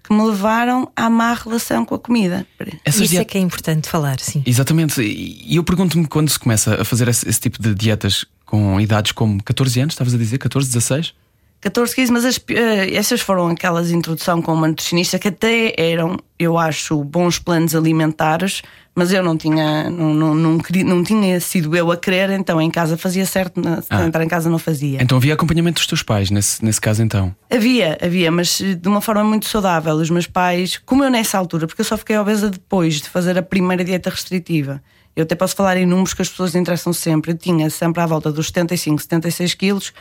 que 0.04 0.14
me 0.14 0.22
levaram 0.24 0.92
à 0.96 1.10
má 1.10 1.34
relação 1.34 1.84
com 1.84 1.96
a 1.96 2.00
comida. 2.00 2.46
Essas 2.84 3.10
Isso 3.10 3.20
é 3.20 3.26
que 3.26 3.38
é 3.38 3.42
importante 3.42 3.90
falar, 3.90 4.20
sim. 4.20 4.44
Exatamente. 4.46 5.02
E 5.02 5.56
eu 5.56 5.64
pergunto-me 5.64 6.06
quando 6.06 6.30
se 6.30 6.38
começa 6.38 6.80
a 6.80 6.86
fazer 6.86 7.08
esse, 7.08 7.28
esse 7.28 7.40
tipo 7.40 7.60
de 7.60 7.74
dietas 7.74 8.26
com 8.56 8.80
idades 8.80 9.12
como 9.12 9.44
14 9.44 9.80
anos, 9.82 9.94
estavas 9.94 10.14
a 10.14 10.18
dizer? 10.18 10.38
14, 10.38 10.68
16? 10.70 11.14
14, 11.62 11.96
15, 11.96 12.12
mas 12.12 12.26
as, 12.26 12.40
eh, 12.50 12.94
essas 12.96 13.22
foram 13.22 13.48
aquelas 13.48 13.90
introdução 13.90 14.40
com 14.40 14.54
uma 14.54 14.68
nutricionista 14.68 15.18
que 15.18 15.30
até 15.30 15.74
eram, 15.78 16.16
eu 16.38 16.60
acho, 16.60 17.04
bons 17.04 17.40
planos 17.40 17.74
alimentares, 17.74 18.62
mas 18.94 19.12
eu 19.12 19.24
não 19.24 19.36
tinha, 19.36 19.90
não, 19.90 20.14
não, 20.14 20.36
não, 20.36 20.58
queria- 20.60 20.84
não 20.84 21.04
tinha 21.04 21.40
sido 21.40 21.76
eu 21.76 21.92
a 21.92 21.98
querer, 21.98 22.30
então 22.32 22.62
em 22.62 22.70
casa 22.70 22.96
fazia 22.98 23.26
certo, 23.26 23.60
na- 23.60 23.82
se 23.82 23.88
Ah. 23.90 24.06
entrar 24.06 24.24
em 24.24 24.28
casa 24.28 24.48
não 24.48 24.60
fazia. 24.60 25.02
Então 25.02 25.18
havia 25.18 25.34
acompanhamento 25.34 25.80
dos 25.80 25.88
teus 25.88 26.04
pais 26.04 26.30
nesse, 26.30 26.64
nesse 26.64 26.80
caso 26.80 27.02
então. 27.02 27.36
Havia, 27.52 27.98
havia, 28.00 28.30
mas 28.32 28.62
eh, 28.62 28.76
de 28.76 28.88
uma 28.88 29.02
forma 29.02 29.24
muito 29.24 29.48
saudável. 29.48 29.96
Os 29.96 30.10
meus 30.12 30.28
pais, 30.28 30.80
como 30.86 31.04
eu 31.04 31.10
nessa 31.10 31.36
altura, 31.38 31.66
porque 31.66 31.82
eu 31.82 31.86
só 31.86 31.98
fiquei 31.98 32.16
obesa 32.18 32.48
depois 32.50 33.02
de 33.02 33.10
fazer 33.10 33.40
a 33.40 33.42
primeira 33.42 33.84
dieta 33.84 34.12
restritiva. 34.12 34.84
Eu 35.16 35.24
até 35.24 35.34
posso 35.34 35.56
falar 35.56 35.78
em 35.78 35.86
números 35.86 36.14
que 36.14 36.22
as 36.22 36.28
pessoas 36.28 36.56
interessam 36.56 36.92
sempre. 36.92 37.32
Eu 37.32 37.38
tinha 37.38 37.70
sempre 37.70 38.02
à 38.02 38.06
volta 38.06 38.32
dos 38.32 38.48
75, 38.48 39.02
76 39.02 39.54
quilos, 39.54 39.94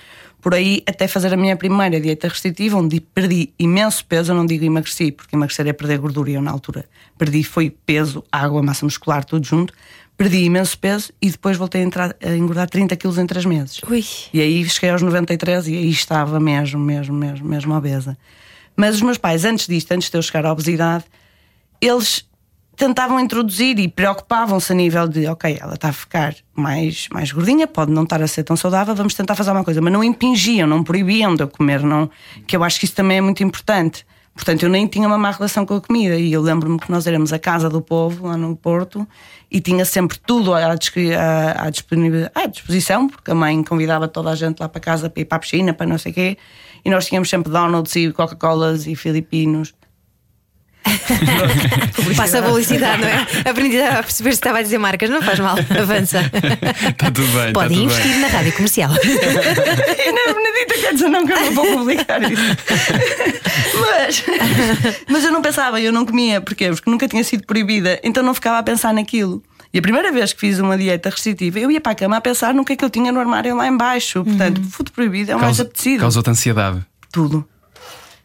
por 0.42 0.54
aí 0.54 0.82
até 0.88 1.06
fazer 1.06 1.32
a 1.32 1.36
minha 1.36 1.56
primeira 1.56 2.00
dieta 2.00 2.26
restritiva, 2.26 2.76
onde 2.76 3.00
perdi 3.00 3.54
imenso 3.56 4.04
peso. 4.04 4.32
Eu 4.32 4.36
não 4.36 4.44
digo 4.44 4.64
emagreci, 4.64 5.12
porque 5.12 5.36
emagrecer 5.36 5.68
é 5.68 5.72
perder 5.72 5.98
gordura. 5.98 6.30
E 6.30 6.34
eu, 6.34 6.42
na 6.42 6.50
altura, 6.50 6.84
perdi 7.16 7.44
foi 7.44 7.70
peso, 7.70 8.24
água, 8.32 8.60
massa 8.60 8.84
muscular, 8.84 9.24
tudo 9.24 9.46
junto. 9.46 9.72
Perdi 10.16 10.44
imenso 10.44 10.76
peso 10.78 11.12
e 11.20 11.30
depois 11.30 11.56
voltei 11.56 11.82
a, 11.82 11.84
entrar, 11.84 12.16
a 12.22 12.36
engordar 12.36 12.68
30 12.68 12.96
quilos 12.96 13.18
em 13.18 13.26
3 13.26 13.44
meses. 13.46 13.80
Ui. 13.88 14.04
E 14.32 14.40
aí 14.40 14.68
cheguei 14.68 14.90
aos 14.90 15.02
93 15.02 15.68
e 15.68 15.76
aí 15.76 15.90
estava 15.90 16.40
mesmo, 16.40 16.78
mesmo, 16.80 17.14
mesmo, 17.14 17.48
mesmo 17.48 17.74
obesa. 17.74 18.16
Mas 18.76 18.96
os 18.96 19.02
meus 19.02 19.18
pais, 19.18 19.44
antes 19.44 19.66
disto, 19.68 19.92
antes 19.92 20.10
de 20.10 20.16
eu 20.16 20.22
chegar 20.22 20.46
à 20.46 20.52
obesidade, 20.52 21.04
eles 21.80 22.24
tentavam 22.76 23.20
introduzir 23.20 23.78
e 23.78 23.88
preocupavam-se 23.88 24.72
a 24.72 24.74
nível 24.74 25.08
de, 25.08 25.26
ok, 25.26 25.58
ela 25.60 25.74
está 25.74 25.88
a 25.88 25.92
ficar 25.92 26.34
mais, 26.54 27.08
mais 27.12 27.30
gordinha, 27.32 27.66
pode 27.66 27.92
não 27.92 28.04
estar 28.04 28.22
a 28.22 28.26
ser 28.26 28.42
tão 28.42 28.56
saudável, 28.56 28.94
vamos 28.94 29.14
tentar 29.14 29.34
fazer 29.34 29.50
uma 29.50 29.64
coisa, 29.64 29.80
mas 29.80 29.92
não 29.92 30.02
impingiam, 30.02 30.66
não 30.66 30.82
proibiam 30.82 31.34
de 31.34 31.42
eu 31.42 31.48
comer, 31.48 31.82
não, 31.82 32.10
que 32.46 32.56
eu 32.56 32.64
acho 32.64 32.78
que 32.78 32.86
isso 32.86 32.94
também 32.94 33.18
é 33.18 33.20
muito 33.20 33.42
importante. 33.42 34.04
Portanto, 34.34 34.64
eu 34.64 34.68
nem 34.68 34.86
tinha 34.88 35.06
uma 35.06 35.16
má 35.16 35.30
relação 35.30 35.64
com 35.64 35.74
a 35.74 35.80
comida 35.80 36.16
e 36.16 36.32
eu 36.32 36.42
lembro-me 36.42 36.78
que 36.78 36.90
nós 36.90 37.06
éramos 37.06 37.32
a 37.32 37.38
casa 37.38 37.70
do 37.70 37.80
povo 37.80 38.26
lá 38.26 38.36
no 38.36 38.56
Porto 38.56 39.06
e 39.48 39.60
tinha 39.60 39.84
sempre 39.84 40.18
tudo 40.18 40.52
à, 40.52 40.58
à, 40.58 40.72
à 42.34 42.46
disposição, 42.48 43.08
porque 43.08 43.30
a 43.30 43.34
mãe 43.34 43.62
convidava 43.62 44.08
toda 44.08 44.30
a 44.30 44.34
gente 44.34 44.58
lá 44.58 44.68
para 44.68 44.80
casa 44.80 45.08
para 45.08 45.20
ir 45.22 45.24
para 45.24 45.36
a 45.36 45.38
piscina, 45.38 45.72
para 45.72 45.86
não 45.86 45.98
sei 45.98 46.10
o 46.10 46.14
quê, 46.14 46.38
e 46.84 46.90
nós 46.90 47.06
tínhamos 47.06 47.30
sempre 47.30 47.50
donuts 47.50 47.94
e 47.94 48.12
Coca-Colas 48.12 48.88
e 48.88 48.96
filipinos. 48.96 49.72
Passa 52.16 52.38
a 52.38 52.42
publicidade, 52.42 53.00
não 53.02 53.08
é? 53.08 53.26
Aprendi 53.48 53.80
a 53.80 54.02
perceber 54.02 54.30
se 54.30 54.36
estava 54.36 54.58
a 54.58 54.62
dizer 54.62 54.78
marcas, 54.78 55.08
não 55.10 55.22
faz 55.22 55.38
mal, 55.40 55.56
avança. 55.80 56.20
Está 56.90 57.10
tudo 57.10 57.26
bem. 57.28 57.48
está 57.48 57.52
Podem 57.52 57.78
tudo 57.78 57.82
investir 57.84 58.10
bem. 58.12 58.20
na 58.20 58.26
rádio 58.28 58.52
comercial. 58.52 58.90
E 58.94 60.12
na 60.12 60.34
Benedita 60.34 60.74
quer 60.80 60.92
dizer 60.94 61.08
não 61.08 61.26
que 61.26 61.32
eu 61.32 61.40
não 61.40 61.52
vou 61.54 61.66
publicar 61.78 62.20
isso. 62.30 62.42
mas, 63.80 64.24
mas 65.08 65.24
eu 65.24 65.32
não 65.32 65.42
pensava, 65.42 65.80
eu 65.80 65.92
não 65.92 66.04
comia. 66.04 66.40
Porquê? 66.40 66.70
Porque 66.70 66.90
nunca 66.90 67.08
tinha 67.08 67.24
sido 67.24 67.44
proibida, 67.46 67.98
então 68.02 68.22
não 68.22 68.34
ficava 68.34 68.58
a 68.58 68.62
pensar 68.62 68.92
naquilo. 68.94 69.42
E 69.72 69.78
a 69.78 69.82
primeira 69.82 70.12
vez 70.12 70.32
que 70.32 70.40
fiz 70.40 70.58
uma 70.60 70.78
dieta 70.78 71.10
restritiva, 71.10 71.58
eu 71.58 71.68
ia 71.70 71.80
para 71.80 71.92
a 71.92 71.94
cama 71.96 72.16
a 72.16 72.20
pensar 72.20 72.54
no 72.54 72.64
que 72.64 72.74
é 72.74 72.76
que 72.76 72.84
eu 72.84 72.90
tinha 72.90 73.10
no 73.10 73.18
armário 73.18 73.56
lá 73.56 73.66
embaixo. 73.66 74.22
Portanto, 74.24 74.62
food 74.70 74.92
proibido 74.92 75.32
é 75.32 75.34
o 75.36 75.38
mais 75.40 75.56
Causa- 75.56 75.62
apetecido. 75.62 76.00
Causou-te 76.00 76.30
ansiedade. 76.30 76.80
Tudo. 77.10 77.44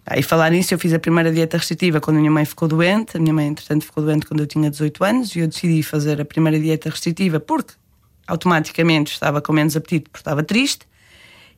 Aí 0.06 0.24
falar 0.24 0.50
nisso, 0.52 0.74
eu 0.74 0.80
fiz 0.80 0.94
a 0.94 1.00
primeira 1.00 1.32
dieta 1.32 1.58
restritiva 1.58 2.02
quando 2.02 2.18
a 2.18 2.20
minha 2.20 2.32
mãe 2.32 2.46
ficou 2.46 2.68
doente. 2.68 3.18
A 3.18 3.20
minha 3.20 3.34
mãe, 3.34 3.48
entretanto, 3.48 3.86
ficou 3.86 4.04
doente 4.04 4.26
quando 4.26 4.40
eu 4.40 4.48
tinha 4.48 4.70
18 4.70 5.04
anos 5.04 5.36
e 5.36 5.40
eu 5.40 5.48
decidi 5.48 5.84
fazer 5.84 6.20
a 6.20 6.26
primeira 6.26 6.60
dieta 6.60 6.90
restritiva 6.90 7.40
porque 7.40 7.74
automaticamente 8.28 9.14
estava 9.14 9.42
com 9.42 9.54
menos 9.54 9.76
apetite 9.76 10.10
porque 10.10 10.22
estava 10.22 10.44
triste. 10.44 10.88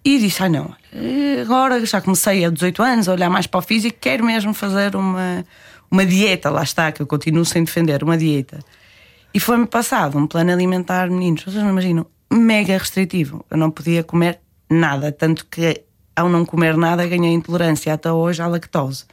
E 0.03 0.19
disse: 0.19 0.43
Ah, 0.43 0.49
não, 0.49 0.73
eh, 0.93 1.41
agora 1.41 1.85
já 1.85 2.01
comecei 2.01 2.43
a 2.43 2.49
18 2.49 2.81
anos 2.81 3.07
a 3.07 3.13
olhar 3.13 3.29
mais 3.29 3.47
para 3.47 3.59
o 3.59 3.61
físico, 3.61 3.97
quero 4.01 4.25
mesmo 4.25 4.53
fazer 4.53 4.95
uma, 4.95 5.45
uma 5.89 6.05
dieta. 6.05 6.49
Lá 6.49 6.63
está, 6.63 6.91
que 6.91 7.01
eu 7.01 7.07
continuo 7.07 7.45
sem 7.45 7.63
defender, 7.63 8.03
uma 8.03 8.17
dieta. 8.17 8.59
E 9.33 9.39
foi-me 9.39 9.65
passado 9.65 10.17
um 10.17 10.27
plano 10.27 10.51
alimentar, 10.51 11.09
meninos, 11.09 11.43
vocês 11.43 11.63
não 11.63 11.69
imaginam, 11.69 12.05
mega 12.31 12.77
restritivo. 12.77 13.45
Eu 13.49 13.57
não 13.57 13.69
podia 13.69 14.03
comer 14.03 14.39
nada, 14.69 15.11
tanto 15.11 15.45
que 15.45 15.83
ao 16.15 16.29
não 16.29 16.45
comer 16.45 16.77
nada 16.77 17.07
ganhei 17.07 17.33
intolerância 17.33 17.93
até 17.93 18.11
hoje 18.11 18.41
à 18.41 18.47
lactose. 18.47 19.05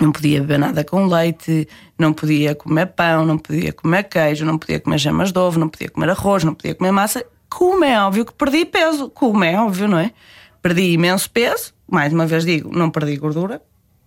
Não 0.00 0.10
podia 0.10 0.40
beber 0.40 0.58
nada 0.58 0.84
com 0.84 1.06
leite, 1.06 1.68
não 1.98 2.12
podia 2.12 2.54
comer 2.54 2.86
pão, 2.86 3.24
não 3.24 3.38
podia 3.38 3.72
comer 3.72 4.04
queijo, 4.04 4.44
não 4.44 4.58
podia 4.58 4.80
comer 4.80 4.98
gemas 4.98 5.32
de 5.32 5.38
ovo, 5.38 5.58
não 5.58 5.68
podia 5.68 5.90
comer 5.90 6.10
arroz, 6.10 6.44
não 6.44 6.54
podia 6.54 6.74
comer 6.74 6.92
massa. 6.92 7.24
Como 7.48 7.84
é 7.84 8.00
óbvio 8.00 8.24
que 8.24 8.32
perdi 8.32 8.64
peso, 8.64 9.10
como 9.10 9.44
é 9.44 9.58
óbvio, 9.60 9.86
não 9.88 9.98
é? 9.98 10.12
Perdi 10.60 10.92
imenso 10.92 11.30
peso, 11.30 11.72
mais 11.88 12.12
uma 12.12 12.26
vez 12.26 12.44
digo, 12.44 12.70
não 12.76 12.90
perdi 12.90 13.16
gordura, 13.16 13.60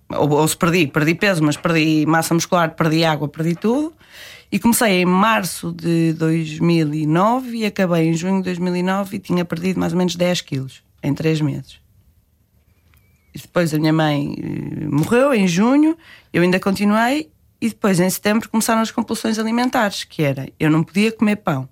ou, 0.10 0.30
ou 0.30 0.48
se 0.48 0.58
perdi, 0.58 0.88
perdi 0.88 1.16
peso, 1.16 1.44
mas 1.44 1.58
perdi 1.58 2.06
massa 2.06 2.34
muscular, 2.34 2.76
perdi 2.76 3.06
água, 3.06 3.28
perdi 3.28 3.56
tudo. 3.56 3.94
E 4.52 4.60
comecei 4.60 5.02
em 5.02 5.06
março 5.06 5.72
de 5.72 6.14
2009 6.14 7.58
e 7.58 7.66
acabei 7.66 8.10
em 8.10 8.14
junho 8.14 8.38
de 8.38 8.44
2009 8.44 9.16
e 9.16 9.20
tinha 9.20 9.44
perdido 9.44 9.80
mais 9.80 9.92
ou 9.92 9.98
menos 9.98 10.16
10 10.16 10.42
quilos 10.42 10.86
em 11.06 11.14
3 11.14 11.42
meses. 11.42 11.80
E 13.34 13.40
depois 13.40 13.74
a 13.74 13.78
minha 13.78 13.94
mãe 13.94 14.36
eh, 14.38 14.88
morreu 14.88 15.34
em 15.34 15.48
junho, 15.48 15.98
eu 16.32 16.42
ainda 16.42 16.60
continuei 16.60 17.30
e 17.62 17.70
depois 17.70 18.00
em 18.00 18.10
setembro 18.10 18.50
começaram 18.50 18.82
as 18.82 18.92
compulsões 18.92 19.38
alimentares, 19.38 20.04
que 20.04 20.24
era 20.24 20.48
eu 20.60 20.70
não 20.70 20.84
podia 20.84 21.12
comer 21.12 21.38
pão. 21.38 21.68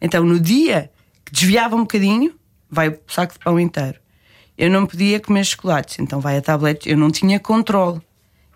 Então 0.00 0.24
no 0.24 0.38
dia 0.38 0.90
que 1.24 1.32
desviava 1.32 1.76
um 1.76 1.80
bocadinho, 1.80 2.34
vai 2.70 2.88
o 2.88 2.98
saco 3.06 3.32
de 3.32 3.38
pão 3.38 3.58
inteiro. 3.58 3.98
Eu 4.56 4.70
não 4.70 4.86
podia 4.86 5.20
comer 5.20 5.44
chocolates, 5.44 5.98
então 5.98 6.20
vai 6.20 6.36
a 6.36 6.42
tabletes, 6.42 6.86
eu 6.86 6.96
não 6.96 7.10
tinha 7.10 7.38
controle. 7.38 8.00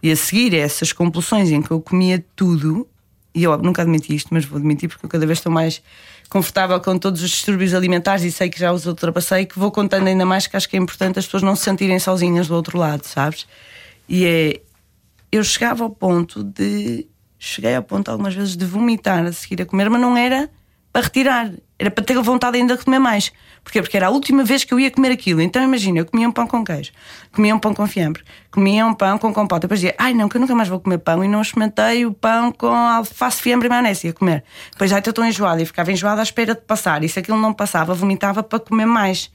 E 0.02 0.10
a 0.10 0.16
seguir 0.16 0.54
a 0.54 0.58
essas 0.58 0.92
compulsões 0.92 1.50
em 1.50 1.62
que 1.62 1.70
eu 1.70 1.80
comia 1.80 2.24
tudo, 2.34 2.88
e 3.34 3.44
eu 3.44 3.56
nunca 3.58 3.82
admiti 3.82 4.14
isto, 4.14 4.28
mas 4.32 4.44
vou 4.44 4.58
admitir 4.58 4.88
porque 4.88 5.06
eu 5.06 5.10
cada 5.10 5.26
vez 5.26 5.38
estou 5.38 5.50
mais 5.50 5.82
confortável 6.28 6.80
com 6.80 6.98
todos 6.98 7.22
os 7.22 7.30
distúrbios 7.30 7.74
alimentares 7.74 8.24
e 8.24 8.32
sei 8.32 8.48
que 8.48 8.58
já 8.58 8.72
os 8.72 8.86
ultrapassei, 8.86 9.44
que 9.44 9.58
vou 9.58 9.70
contando 9.70 10.06
ainda 10.06 10.24
mais 10.24 10.46
que 10.46 10.56
acho 10.56 10.68
que 10.68 10.76
é 10.76 10.80
importante 10.80 11.18
as 11.18 11.26
pessoas 11.26 11.42
não 11.42 11.54
se 11.54 11.64
sentirem 11.64 11.98
sozinhas 11.98 12.48
do 12.48 12.54
outro 12.54 12.78
lado, 12.78 13.04
sabes? 13.04 13.46
E 14.08 14.24
é. 14.24 14.60
Eu 15.30 15.42
chegava 15.42 15.84
ao 15.84 15.90
ponto 15.90 16.44
de. 16.44 17.06
Cheguei 17.38 17.74
ao 17.74 17.82
ponto 17.82 18.10
algumas 18.10 18.34
vezes 18.34 18.56
de 18.56 18.64
vomitar 18.64 19.24
a 19.24 19.32
seguir 19.32 19.62
a 19.62 19.66
comer, 19.66 19.90
mas 19.90 20.00
não 20.00 20.16
era 20.16 20.48
para 20.92 21.02
retirar, 21.02 21.50
era 21.78 21.90
para 21.90 22.04
ter 22.04 22.20
vontade 22.20 22.58
ainda 22.58 22.76
de 22.76 22.84
comer 22.84 22.98
mais. 22.98 23.32
Porquê? 23.64 23.80
Porque 23.80 23.96
era 23.96 24.08
a 24.08 24.10
última 24.10 24.44
vez 24.44 24.64
que 24.64 24.74
eu 24.74 24.78
ia 24.78 24.90
comer 24.90 25.10
aquilo. 25.12 25.40
Então 25.40 25.62
imagina, 25.62 26.00
eu 26.00 26.04
comia 26.04 26.28
um 26.28 26.32
pão 26.32 26.46
com 26.46 26.64
queijo, 26.64 26.92
comia 27.32 27.54
um 27.54 27.58
pão 27.58 27.72
com 27.72 27.86
fiambre, 27.86 28.22
comia 28.50 28.84
um 28.84 28.92
pão 28.92 29.16
com 29.18 29.32
compota. 29.32 29.62
Depois 29.62 29.80
dizia, 29.80 29.94
ai 29.98 30.12
não, 30.12 30.28
que 30.28 30.36
eu 30.36 30.40
nunca 30.40 30.54
mais 30.54 30.68
vou 30.68 30.80
comer 30.80 30.98
pão. 30.98 31.24
E 31.24 31.28
não 31.28 31.40
experimentei 31.40 32.04
o 32.04 32.12
pão 32.12 32.52
com 32.52 32.66
alface, 32.66 33.40
fiambre 33.40 33.68
e 33.68 33.70
maionese. 33.70 34.08
Ia 34.08 34.12
comer. 34.12 34.44
Depois 34.72 34.90
já 34.90 34.98
estou 34.98 35.24
enjoada 35.24 35.62
e 35.62 35.66
ficava 35.66 35.90
enjoada 35.90 36.20
à 36.20 36.24
espera 36.24 36.54
de 36.54 36.60
passar. 36.60 37.02
E 37.04 37.08
se 37.08 37.18
aquilo 37.18 37.38
não 37.38 37.54
passava, 37.54 37.94
vomitava 37.94 38.42
para 38.42 38.60
comer 38.60 38.86
mais. 38.86 39.30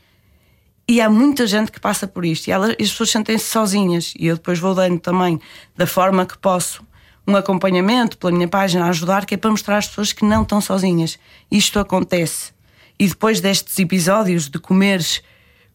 E 0.89 1.01
há 1.01 1.09
muita 1.09 1.45
gente 1.45 1.69
que 1.69 1.81
passa 1.81 2.07
por 2.07 2.23
isto. 2.23 2.47
E, 2.47 2.51
elas, 2.51 2.69
as 2.69 2.75
pessoas 2.75 3.09
sentem-se 3.09 3.45
sozinhas. 3.45 4.13
E 4.17 4.27
eu 4.27 4.35
depois 4.35 4.57
vou 4.57 4.73
dando 4.73 4.99
também, 4.99 5.39
da 5.75 5.85
forma 5.85 6.25
que 6.25 6.37
posso, 6.37 6.85
um 7.27 7.35
acompanhamento 7.35 8.17
pela 8.17 8.31
minha 8.31 8.47
página 8.47 8.85
a 8.85 8.89
ajudar, 8.89 9.25
que 9.25 9.35
é 9.35 9.37
para 9.37 9.51
mostrar 9.51 9.77
às 9.77 9.87
pessoas 9.87 10.13
que 10.13 10.23
não 10.23 10.43
estão 10.43 10.61
sozinhas. 10.61 11.19
Isto 11.51 11.79
acontece. 11.79 12.53
E 12.97 13.07
depois 13.07 13.41
destes 13.41 13.77
episódios 13.77 14.49
de 14.49 14.57
comeres 14.57 15.21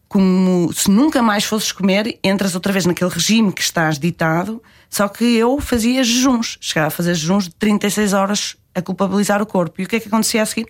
como 0.09 0.71
se 0.73 0.91
nunca 0.91 1.23
mais 1.23 1.43
fosses 1.43 1.71
comer, 1.71 2.19
entras 2.23 2.53
outra 2.53 2.71
vez 2.71 2.85
naquele 2.85 3.09
regime 3.09 3.51
que 3.51 3.61
estás 3.61 3.97
ditado. 3.97 4.61
Só 4.87 5.07
que 5.07 5.23
eu 5.23 5.59
fazia 5.59 6.03
jejuns, 6.03 6.57
chegava 6.61 6.87
a 6.87 6.91
fazer 6.91 7.15
jejuns 7.15 7.45
de 7.45 7.55
36 7.55 8.13
horas 8.13 8.55
a 8.75 8.81
culpabilizar 8.81 9.41
o 9.41 9.45
corpo. 9.45 9.81
E 9.81 9.85
o 9.85 9.87
que 9.87 9.95
é 9.95 9.99
que 9.99 10.07
acontecia 10.07 10.43
a 10.43 10.45
seguir? 10.45 10.67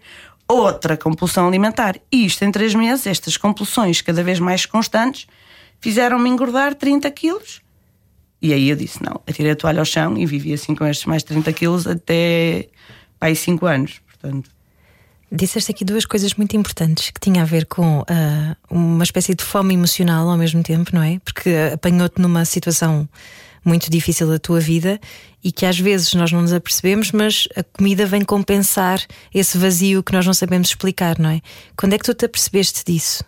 Outra 0.48 0.96
compulsão 0.96 1.46
alimentar. 1.46 1.98
E 2.10 2.26
isto 2.26 2.44
em 2.44 2.52
três 2.52 2.74
meses, 2.74 3.06
estas 3.06 3.36
compulsões 3.36 4.02
cada 4.02 4.24
vez 4.24 4.40
mais 4.40 4.66
constantes, 4.66 5.28
fizeram-me 5.82 6.30
engordar 6.30 6.74
30 6.74 7.12
quilos 7.12 7.62
e 8.44 8.54
aí 8.54 8.70
eu 8.70 8.76
disse: 8.76 9.02
não, 9.02 9.22
atirei 9.26 9.54
a 9.54 9.56
toalha 9.56 9.80
ao 9.80 9.86
chão 9.86 10.18
e 10.18 10.26
vivi 10.26 10.54
assim 10.54 10.76
com 10.76 10.86
estes 10.86 11.06
mais 11.06 11.24
30 11.24 11.54
quilos 11.54 11.88
até 11.88 12.68
aí 13.22 13.34
5 13.34 13.66
anos. 13.66 14.02
Portanto. 14.06 14.52
Disseste 15.32 15.72
aqui 15.72 15.86
duas 15.86 16.06
coisas 16.06 16.34
muito 16.36 16.56
importantes 16.56 17.10
que 17.10 17.20
tinha 17.20 17.42
a 17.42 17.46
ver 17.46 17.66
com 17.66 18.02
uh, 18.02 18.06
uma 18.70 19.04
espécie 19.04 19.34
de 19.34 19.44
fome 19.44 19.74
emocional 19.74 20.30
ao 20.30 20.38
mesmo 20.38 20.62
tempo, 20.62 20.92
não 20.94 21.02
é? 21.02 21.20
Porque 21.24 21.50
apanhou-te 21.74 22.22
numa 22.22 22.44
situação 22.44 23.08
muito 23.66 23.90
difícil 23.90 24.28
da 24.28 24.38
tua 24.38 24.60
vida 24.60 25.00
e 25.42 25.50
que 25.50 25.66
às 25.66 25.80
vezes 25.80 26.14
nós 26.14 26.32
não 26.32 26.42
nos 26.42 26.52
apercebemos, 26.52 27.14
mas 27.14 27.48
a 27.56 27.64
comida 27.64 28.06
vem 28.06 28.24
compensar 28.24 29.02
esse 29.34 29.58
vazio 29.58 30.04
que 30.04 30.12
nós 30.12 30.26
não 30.26 30.34
sabemos 30.34 30.68
explicar, 30.68 31.18
não 31.18 31.30
é? 31.30 31.42
Quando 31.78 31.94
é 31.94 31.98
que 31.98 32.04
tu 32.04 32.14
te 32.14 32.26
apercebeste 32.26 32.84
disso? 32.86 33.24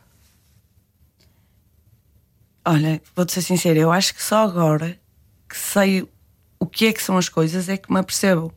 Olha, 2.65 3.01
vou-te 3.15 3.31
ser 3.31 3.41
sincera, 3.41 3.79
eu 3.79 3.91
acho 3.91 4.13
que 4.13 4.21
só 4.21 4.43
agora 4.43 4.99
que 5.55 5.61
sei 5.61 6.05
o 6.59 6.65
que 6.65 6.87
é 6.87 6.93
que 6.93 7.01
são 7.01 7.17
as 7.17 7.29
coisas 7.29 7.69
é 7.69 7.77
que 7.77 7.91
me 7.91 7.99
apercebo. 7.99 8.51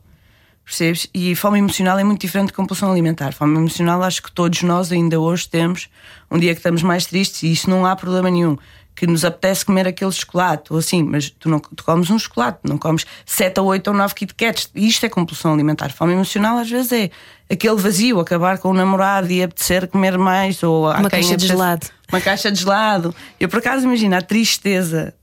Percebes? 0.65 1.09
E 1.15 1.35
fome 1.37 1.61
emocional 1.61 1.97
é 1.99 2.05
muito 2.05 2.21
diferente 2.21 2.49
de 2.49 2.55
compulsão 2.55 2.91
alimentar. 2.91 3.33
Fome 3.33 3.57
emocional 3.57 4.03
acho 4.03 4.21
que 4.21 4.33
todos 4.33 4.63
nós 4.63 4.91
ainda 4.91 5.19
hoje 5.19 5.49
temos 5.49 5.89
um 6.29 6.39
dia 6.39 6.53
que 6.53 6.59
estamos 6.59 6.83
mais 6.83 7.07
tristes 7.07 7.45
e 7.45 7.53
isso 7.53 7.71
não 7.71 7.87
há 7.87 7.95
problema 7.95 8.29
nenhum. 8.29 8.59
Que 8.97 9.07
nos 9.07 9.25
apetece 9.25 9.65
comer 9.65 9.87
aquele 9.87 10.11
chocolate 10.11 10.73
ou 10.73 10.79
assim, 10.79 11.05
mas 11.05 11.31
tu 11.31 11.49
não 11.49 11.61
tu 11.61 11.85
comes 11.85 12.11
um 12.11 12.19
chocolate, 12.19 12.59
não 12.65 12.77
comes 12.77 13.07
7 13.25 13.61
ou 13.61 13.67
8 13.67 13.87
ou 13.89 13.97
9 13.97 14.15
Kit 14.15 14.35
Kats. 14.35 14.69
Isto 14.75 15.07
é 15.07 15.09
compulsão 15.09 15.55
alimentar. 15.55 15.91
Fome 15.91 16.15
emocional 16.15 16.59
às 16.59 16.69
vezes 16.69 16.91
é 16.91 17.11
aquele 17.49 17.77
vazio, 17.77 18.19
acabar 18.19 18.59
com 18.59 18.71
o 18.71 18.75
namorado 18.75 19.31
e 19.31 19.41
apetecer 19.41 19.87
comer 19.87 20.19
mais. 20.19 20.65
Ou 20.65 20.91
uma 20.91 21.09
caixa 21.09 21.37
de 21.37 21.47
gelado. 21.47 21.87
Uma 22.11 22.21
caixa 22.21 22.51
de 22.51 22.59
gelado. 22.59 23.15
Eu 23.39 23.49
por 23.49 23.61
acaso 23.61 23.87
imagino 23.87 24.17
a 24.17 24.21
tristeza 24.21 25.15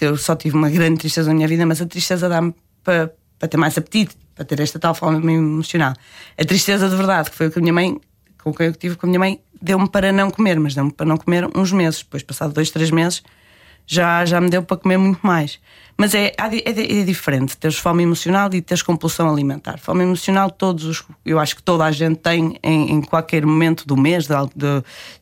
porque 0.00 0.06
eu 0.06 0.16
só 0.16 0.34
tive 0.34 0.56
uma 0.56 0.70
grande 0.70 0.98
tristeza 0.98 1.28
na 1.28 1.34
minha 1.34 1.46
vida, 1.46 1.66
mas 1.66 1.82
a 1.82 1.86
tristeza 1.86 2.26
dá-me 2.26 2.54
para, 2.82 3.12
para 3.38 3.48
ter 3.48 3.58
mais 3.58 3.76
apetite, 3.76 4.16
para 4.34 4.46
ter 4.46 4.58
esta 4.58 4.78
tal 4.78 4.94
forma 4.94 5.30
emocional. 5.30 5.92
A 6.38 6.44
tristeza 6.44 6.88
de 6.88 6.96
verdade, 6.96 7.30
que 7.30 7.36
foi 7.36 7.48
o 7.48 7.50
que 7.50 7.58
a 7.58 7.62
minha 7.62 7.74
mãe, 7.74 8.00
com 8.42 8.48
o 8.48 8.54
que 8.54 8.62
eu 8.62 8.74
tive 8.74 8.96
com 8.96 9.04
a 9.04 9.08
minha 9.08 9.18
mãe, 9.18 9.38
deu-me 9.60 9.86
para 9.86 10.10
não 10.10 10.30
comer, 10.30 10.58
mas 10.58 10.74
deu-me 10.74 10.90
para 10.90 11.04
não 11.04 11.18
comer 11.18 11.46
uns 11.54 11.70
meses. 11.70 12.02
Depois, 12.02 12.22
passado 12.22 12.54
dois, 12.54 12.70
três 12.70 12.90
meses, 12.90 13.22
já, 13.86 14.24
já 14.24 14.40
me 14.40 14.48
deu 14.48 14.62
para 14.62 14.78
comer 14.78 14.96
muito 14.96 15.20
mais. 15.22 15.60
Mas 15.98 16.14
é, 16.14 16.28
é, 16.28 17.00
é 17.00 17.04
diferente 17.04 17.58
teres 17.58 17.76
fome 17.76 18.02
emocional 18.02 18.48
e 18.54 18.62
teres 18.62 18.82
compulsão 18.82 19.30
alimentar. 19.30 19.78
Fome 19.78 20.02
emocional, 20.02 20.50
todos 20.50 20.86
os, 20.86 21.04
eu 21.26 21.38
acho 21.38 21.56
que 21.56 21.62
toda 21.62 21.84
a 21.84 21.92
gente 21.92 22.16
tem 22.16 22.58
em, 22.62 22.92
em 22.92 23.02
qualquer 23.02 23.44
momento 23.44 23.86
do 23.86 23.98
mês, 23.98 24.26
da, 24.26 24.48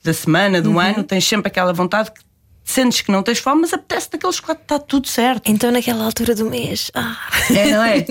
da 0.04 0.14
semana, 0.14 0.62
do 0.62 0.70
uhum. 0.70 0.78
ano, 0.78 1.02
tens 1.02 1.26
sempre 1.26 1.48
aquela 1.48 1.72
vontade 1.72 2.12
que 2.12 2.27
sentes 2.70 3.00
que 3.00 3.10
não 3.10 3.22
tens 3.22 3.38
fome, 3.38 3.62
mas 3.62 3.72
apetece 3.72 4.10
daquele 4.10 4.32
chocolate, 4.32 4.62
está 4.62 4.78
tudo 4.78 5.08
certo. 5.08 5.50
Então, 5.50 5.70
naquela 5.70 6.04
altura 6.04 6.34
do 6.34 6.48
mês. 6.48 6.90
Ah. 6.94 7.16
É, 7.50 7.70
não 7.70 7.82
é? 7.82 8.04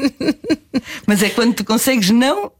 mas 1.06 1.22
é 1.22 1.30
quando 1.30 1.54
tu 1.54 1.64
consegues 1.64 2.10
não 2.10 2.52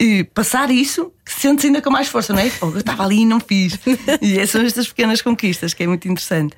e 0.00 0.24
passar 0.24 0.70
isso 0.70 1.12
que 1.24 1.32
sentes 1.32 1.64
ainda 1.64 1.80
com 1.80 1.90
mais 1.90 2.08
força, 2.08 2.32
não 2.32 2.40
é? 2.40 2.50
eu 2.60 2.78
estava 2.78 3.04
ali 3.04 3.20
e 3.20 3.26
não 3.26 3.38
fiz. 3.38 3.78
E 4.20 4.38
essas 4.38 4.50
são 4.50 4.62
estas 4.62 4.88
pequenas 4.88 5.22
conquistas 5.22 5.74
que 5.74 5.82
é 5.82 5.86
muito 5.86 6.08
interessante. 6.08 6.56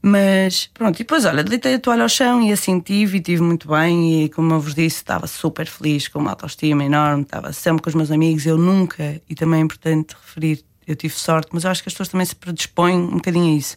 Mas 0.00 0.70
pronto, 0.72 0.96
e 0.96 0.98
depois, 0.98 1.24
olha, 1.24 1.44
deitei 1.44 1.74
a 1.74 1.78
toalha 1.78 2.04
ao 2.04 2.08
chão 2.08 2.40
e 2.40 2.52
assim 2.52 2.80
tive 2.80 3.18
e 3.18 3.20
tive 3.20 3.42
muito 3.42 3.68
bem. 3.68 4.24
E 4.24 4.28
como 4.28 4.54
eu 4.54 4.60
vos 4.60 4.74
disse, 4.74 4.96
estava 4.96 5.26
super 5.26 5.66
feliz, 5.66 6.08
com 6.08 6.18
uma 6.18 6.30
autoestima 6.30 6.84
enorme, 6.84 7.22
estava 7.22 7.52
sempre 7.52 7.82
com 7.82 7.90
os 7.90 7.94
meus 7.94 8.10
amigos. 8.10 8.46
Eu 8.46 8.56
nunca, 8.56 9.20
e 9.28 9.34
também 9.34 9.60
é 9.60 9.62
importante 9.64 10.14
referir, 10.14 10.64
eu 10.86 10.96
tive 10.96 11.14
sorte, 11.14 11.50
mas 11.52 11.64
eu 11.64 11.70
acho 11.70 11.82
que 11.82 11.88
as 11.88 11.92
pessoas 11.92 12.08
também 12.08 12.26
se 12.26 12.34
predispõem 12.34 12.98
um 12.98 13.16
bocadinho 13.16 13.54
a 13.54 13.58
isso. 13.58 13.76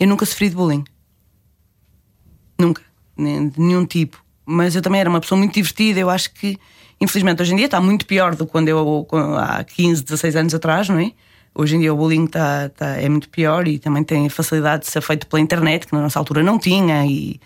Eu 0.00 0.06
nunca 0.06 0.24
sofri 0.24 0.48
de 0.48 0.56
bullying. 0.56 0.82
Nunca. 2.58 2.82
De 3.18 3.60
nenhum 3.60 3.84
tipo. 3.84 4.24
Mas 4.46 4.74
eu 4.74 4.80
também 4.80 4.98
era 4.98 5.10
uma 5.10 5.20
pessoa 5.20 5.38
muito 5.38 5.52
divertida. 5.52 6.00
Eu 6.00 6.08
acho 6.08 6.32
que, 6.32 6.58
infelizmente, 6.98 7.42
hoje 7.42 7.52
em 7.52 7.56
dia 7.56 7.66
está 7.66 7.82
muito 7.82 8.06
pior 8.06 8.34
do 8.34 8.46
que 8.46 8.50
quando 8.50 8.68
eu 8.68 9.06
há 9.36 9.62
15, 9.62 10.02
16 10.02 10.36
anos 10.36 10.54
atrás, 10.54 10.88
não 10.88 10.98
é? 10.98 11.12
Hoje 11.54 11.76
em 11.76 11.80
dia 11.80 11.92
o 11.92 11.96
bullying 11.96 12.26
tá, 12.26 12.70
tá, 12.70 12.96
é 12.96 13.08
muito 13.08 13.28
pior 13.28 13.68
e 13.68 13.78
também 13.78 14.02
tem 14.02 14.26
facilidade 14.30 14.84
de 14.84 14.90
ser 14.90 15.02
feito 15.02 15.26
pela 15.26 15.40
internet, 15.40 15.86
que 15.86 15.92
na 15.92 16.00
nossa 16.00 16.18
altura 16.18 16.42
não 16.42 16.58
tinha, 16.58 17.04
e, 17.04 17.40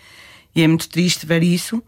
e 0.55 0.61
é 0.61 0.67
muito 0.67 0.87
triste 0.87 1.25
ver 1.25 1.43
isso. 1.43 1.83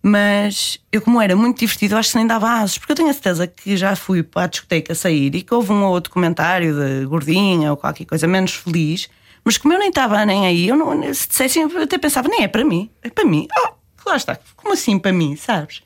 Mas 0.00 0.78
eu, 0.92 1.02
como 1.02 1.20
era 1.20 1.34
muito 1.34 1.58
divertido, 1.58 1.96
acho 1.96 2.12
que 2.12 2.18
nem 2.18 2.26
dava 2.26 2.60
asos, 2.60 2.78
porque 2.78 2.92
eu 2.92 2.96
tenho 2.96 3.10
a 3.10 3.12
certeza 3.12 3.46
que 3.48 3.76
já 3.76 3.96
fui 3.96 4.22
para 4.22 4.44
a 4.44 4.46
discoteca 4.46 4.94
sair 4.94 5.34
e 5.34 5.42
que 5.42 5.52
houve 5.52 5.72
um 5.72 5.82
ou 5.82 5.90
outro 5.90 6.12
comentário 6.12 6.72
de 6.72 7.04
gordinha 7.06 7.72
ou 7.72 7.76
qualquer 7.76 8.04
coisa 8.04 8.26
menos 8.28 8.54
feliz 8.54 9.10
mas 9.46 9.56
como 9.56 9.72
eu 9.72 9.78
nem 9.78 9.90
estava 9.90 10.26
nem 10.26 10.44
aí, 10.44 10.66
eu 10.66 10.76
não, 10.76 10.90
se 11.14 11.28
dissessem, 11.28 11.62
eu 11.62 11.82
até 11.82 11.96
pensava, 11.98 12.28
nem 12.28 12.42
é 12.42 12.48
para 12.48 12.64
mim, 12.64 12.90
é 13.00 13.08
para 13.08 13.24
mim. 13.24 13.46
Oh, 13.56 14.08
lá 14.10 14.16
está, 14.16 14.36
como 14.56 14.74
assim 14.74 14.98
para 14.98 15.12
mim, 15.12 15.36
sabes? 15.36 15.82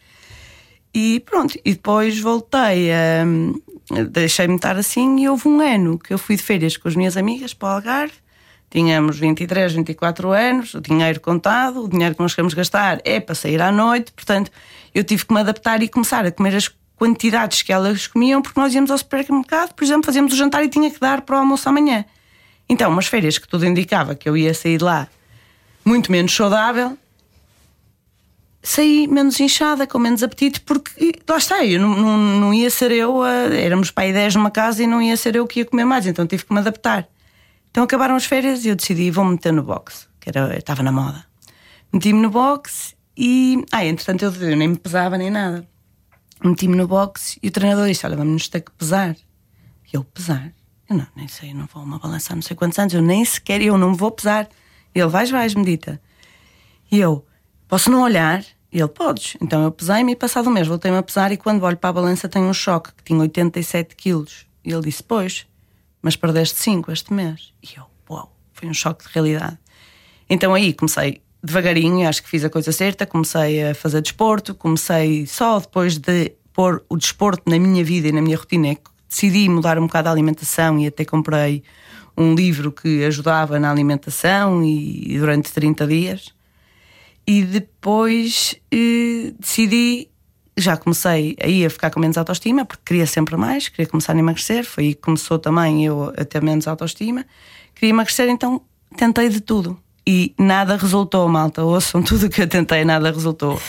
E 0.94 1.20
pronto, 1.20 1.58
e 1.62 1.74
depois 1.74 2.18
voltei 2.18 2.90
a. 2.90 3.26
Deixei-me 4.08 4.54
estar 4.54 4.78
assim 4.78 5.20
e 5.20 5.28
houve 5.28 5.46
um 5.46 5.60
ano 5.60 5.98
que 5.98 6.14
eu 6.14 6.16
fui 6.16 6.36
de 6.36 6.42
férias 6.42 6.78
com 6.78 6.88
as 6.88 6.96
minhas 6.96 7.18
amigas 7.18 7.52
para 7.52 7.68
o 7.68 7.72
Algarve. 7.72 8.14
Tínhamos 8.70 9.18
23, 9.18 9.74
24 9.74 10.30
anos, 10.30 10.72
o 10.72 10.80
dinheiro 10.80 11.20
contado, 11.20 11.84
o 11.84 11.88
dinheiro 11.88 12.14
que 12.14 12.22
nós 12.22 12.34
queremos 12.34 12.54
gastar 12.54 12.98
é 13.04 13.20
para 13.20 13.34
sair 13.34 13.60
à 13.60 13.70
noite, 13.70 14.10
portanto 14.12 14.50
eu 14.94 15.04
tive 15.04 15.26
que 15.26 15.34
me 15.34 15.40
adaptar 15.40 15.82
e 15.82 15.88
começar 15.88 16.24
a 16.24 16.32
comer 16.32 16.54
as 16.54 16.74
quantidades 16.96 17.60
que 17.60 17.72
elas 17.72 18.06
comiam, 18.06 18.40
porque 18.40 18.58
nós 18.58 18.74
íamos 18.74 18.90
ao 18.90 18.96
supermercado, 18.96 19.74
por 19.74 19.84
exemplo, 19.84 20.06
fazíamos 20.06 20.32
o 20.32 20.36
jantar 20.36 20.64
e 20.64 20.68
tinha 20.68 20.90
que 20.90 20.98
dar 20.98 21.20
para 21.20 21.36
o 21.36 21.38
almoço 21.40 21.68
amanhã. 21.68 22.06
Então, 22.70 22.88
umas 22.88 23.08
férias 23.08 23.36
que 23.36 23.48
tudo 23.48 23.66
indicava 23.66 24.14
que 24.14 24.28
eu 24.28 24.36
ia 24.36 24.54
sair 24.54 24.78
de 24.78 24.84
lá 24.84 25.08
muito 25.84 26.12
menos 26.12 26.32
saudável, 26.32 26.96
saí 28.62 29.08
menos 29.08 29.40
inchada, 29.40 29.88
com 29.88 29.98
menos 29.98 30.22
apetite, 30.22 30.60
porque 30.60 31.20
lá 31.28 31.36
está, 31.36 31.64
eu 31.64 31.80
não, 31.80 31.88
não, 31.96 32.16
não 32.16 32.54
ia 32.54 32.70
ser 32.70 32.92
eu, 32.92 33.24
a, 33.24 33.32
éramos 33.52 33.92
aí 33.96 34.12
10 34.12 34.36
numa 34.36 34.52
casa 34.52 34.84
e 34.84 34.86
não 34.86 35.02
ia 35.02 35.16
ser 35.16 35.34
eu 35.34 35.48
que 35.48 35.58
ia 35.58 35.64
comer 35.64 35.84
mais, 35.84 36.06
então 36.06 36.24
tive 36.28 36.44
que 36.44 36.52
me 36.54 36.60
adaptar. 36.60 37.08
Então 37.72 37.82
acabaram 37.82 38.14
as 38.14 38.24
férias 38.24 38.64
e 38.64 38.68
eu 38.68 38.76
decidi, 38.76 39.10
vou-me 39.10 39.32
meter 39.32 39.52
no 39.52 39.64
boxe, 39.64 40.06
que 40.20 40.28
era, 40.28 40.56
estava 40.56 40.84
na 40.84 40.92
moda. 40.92 41.26
Meti-me 41.92 42.20
no 42.20 42.30
boxe 42.30 42.94
e, 43.16 43.64
ah, 43.72 43.84
entretanto 43.84 44.24
eu, 44.24 44.48
eu 44.48 44.56
nem 44.56 44.68
me 44.68 44.76
pesava 44.76 45.18
nem 45.18 45.28
nada. 45.28 45.66
Meti-me 46.44 46.76
no 46.76 46.86
boxe 46.86 47.36
e 47.42 47.48
o 47.48 47.50
treinador 47.50 47.88
disse: 47.88 48.06
Olha, 48.06 48.16
vamos 48.16 48.46
ter 48.46 48.60
que 48.60 48.70
pesar. 48.70 49.16
E 49.92 49.96
eu, 49.96 50.04
pesar? 50.04 50.52
Eu 50.90 50.96
não, 50.96 51.06
nem 51.14 51.28
sei, 51.28 51.54
não 51.54 51.66
vou 51.66 51.84
uma 51.84 52.00
balançar 52.00 52.34
não 52.34 52.42
sei 52.42 52.56
quantos 52.56 52.76
anos, 52.76 52.92
eu 52.92 53.00
nem 53.00 53.24
sequer, 53.24 53.62
eu 53.62 53.78
não 53.78 53.94
vou 53.94 54.10
pesar. 54.10 54.48
Ele, 54.92 55.06
vais, 55.06 55.30
vais, 55.30 55.54
medita. 55.54 56.02
E 56.90 56.98
eu, 56.98 57.24
posso 57.68 57.88
não 57.88 58.02
olhar? 58.02 58.44
E 58.72 58.80
ele, 58.80 58.88
podes. 58.88 59.36
Então 59.40 59.62
eu 59.62 59.70
pesei-me 59.70 60.12
e 60.12 60.16
passado 60.16 60.48
um 60.48 60.52
mês 60.52 60.66
voltei-me 60.66 60.96
a 60.96 61.02
pesar 61.02 61.30
e 61.30 61.36
quando 61.36 61.62
olho 61.62 61.76
para 61.76 61.90
a 61.90 61.92
balança 61.92 62.28
tenho 62.28 62.46
um 62.46 62.52
choque, 62.52 62.92
que 62.92 63.04
tinha 63.04 63.20
87 63.20 63.94
quilos. 63.94 64.46
E 64.64 64.72
ele 64.72 64.82
disse, 64.82 65.00
pois, 65.00 65.46
mas 66.02 66.16
perdeste 66.16 66.58
5 66.58 66.90
este 66.90 67.12
mês. 67.12 67.52
E 67.62 67.78
eu, 67.78 67.84
uau, 68.10 68.36
foi 68.52 68.68
um 68.68 68.74
choque 68.74 69.06
de 69.06 69.14
realidade. 69.14 69.58
Então 70.28 70.52
aí 70.52 70.72
comecei 70.72 71.22
devagarinho, 71.40 72.08
acho 72.08 72.20
que 72.20 72.28
fiz 72.28 72.44
a 72.44 72.50
coisa 72.50 72.72
certa. 72.72 73.06
Comecei 73.06 73.62
a 73.70 73.74
fazer 73.76 74.02
desporto, 74.02 74.56
comecei 74.56 75.24
só 75.24 75.60
depois 75.60 75.98
de 75.98 76.32
pôr 76.52 76.84
o 76.88 76.96
desporto 76.96 77.48
na 77.48 77.60
minha 77.60 77.84
vida 77.84 78.08
e 78.08 78.12
na 78.12 78.20
minha 78.20 78.36
rotina, 78.36 78.68
é 78.68 78.74
que 78.74 78.89
decidi 79.10 79.48
mudar 79.48 79.76
um 79.76 79.86
bocado 79.86 80.08
a 80.08 80.12
alimentação 80.12 80.78
e 80.78 80.86
até 80.86 81.04
comprei 81.04 81.64
um 82.16 82.34
livro 82.34 82.70
que 82.70 83.04
ajudava 83.04 83.58
na 83.58 83.70
alimentação 83.70 84.62
e, 84.62 85.14
e 85.14 85.18
durante 85.18 85.52
30 85.52 85.86
dias. 85.86 86.32
E 87.26 87.42
depois 87.42 88.54
eh, 88.72 89.32
decidi, 89.38 90.08
já 90.56 90.76
comecei 90.76 91.36
aí 91.42 91.66
a 91.66 91.70
ficar 91.70 91.90
com 91.90 91.98
menos 91.98 92.16
autoestima, 92.16 92.64
porque 92.64 92.82
queria 92.86 93.06
sempre 93.06 93.36
mais, 93.36 93.68
queria 93.68 93.86
começar 93.86 94.14
a 94.14 94.18
emagrecer. 94.18 94.64
Foi 94.64 94.84
aí 94.84 94.94
que 94.94 95.00
começou 95.00 95.38
também 95.38 95.84
eu 95.84 96.12
a 96.16 96.24
ter 96.24 96.42
menos 96.42 96.68
autoestima. 96.68 97.26
Queria 97.74 97.90
emagrecer, 97.90 98.28
então 98.28 98.62
tentei 98.96 99.28
de 99.28 99.40
tudo. 99.40 99.78
E 100.06 100.34
nada 100.38 100.76
resultou, 100.76 101.28
malta. 101.28 101.64
Ouçam 101.64 102.02
tudo 102.02 102.28
que 102.28 102.42
eu 102.42 102.48
tentei, 102.48 102.84
nada 102.84 103.10
resultou. 103.10 103.60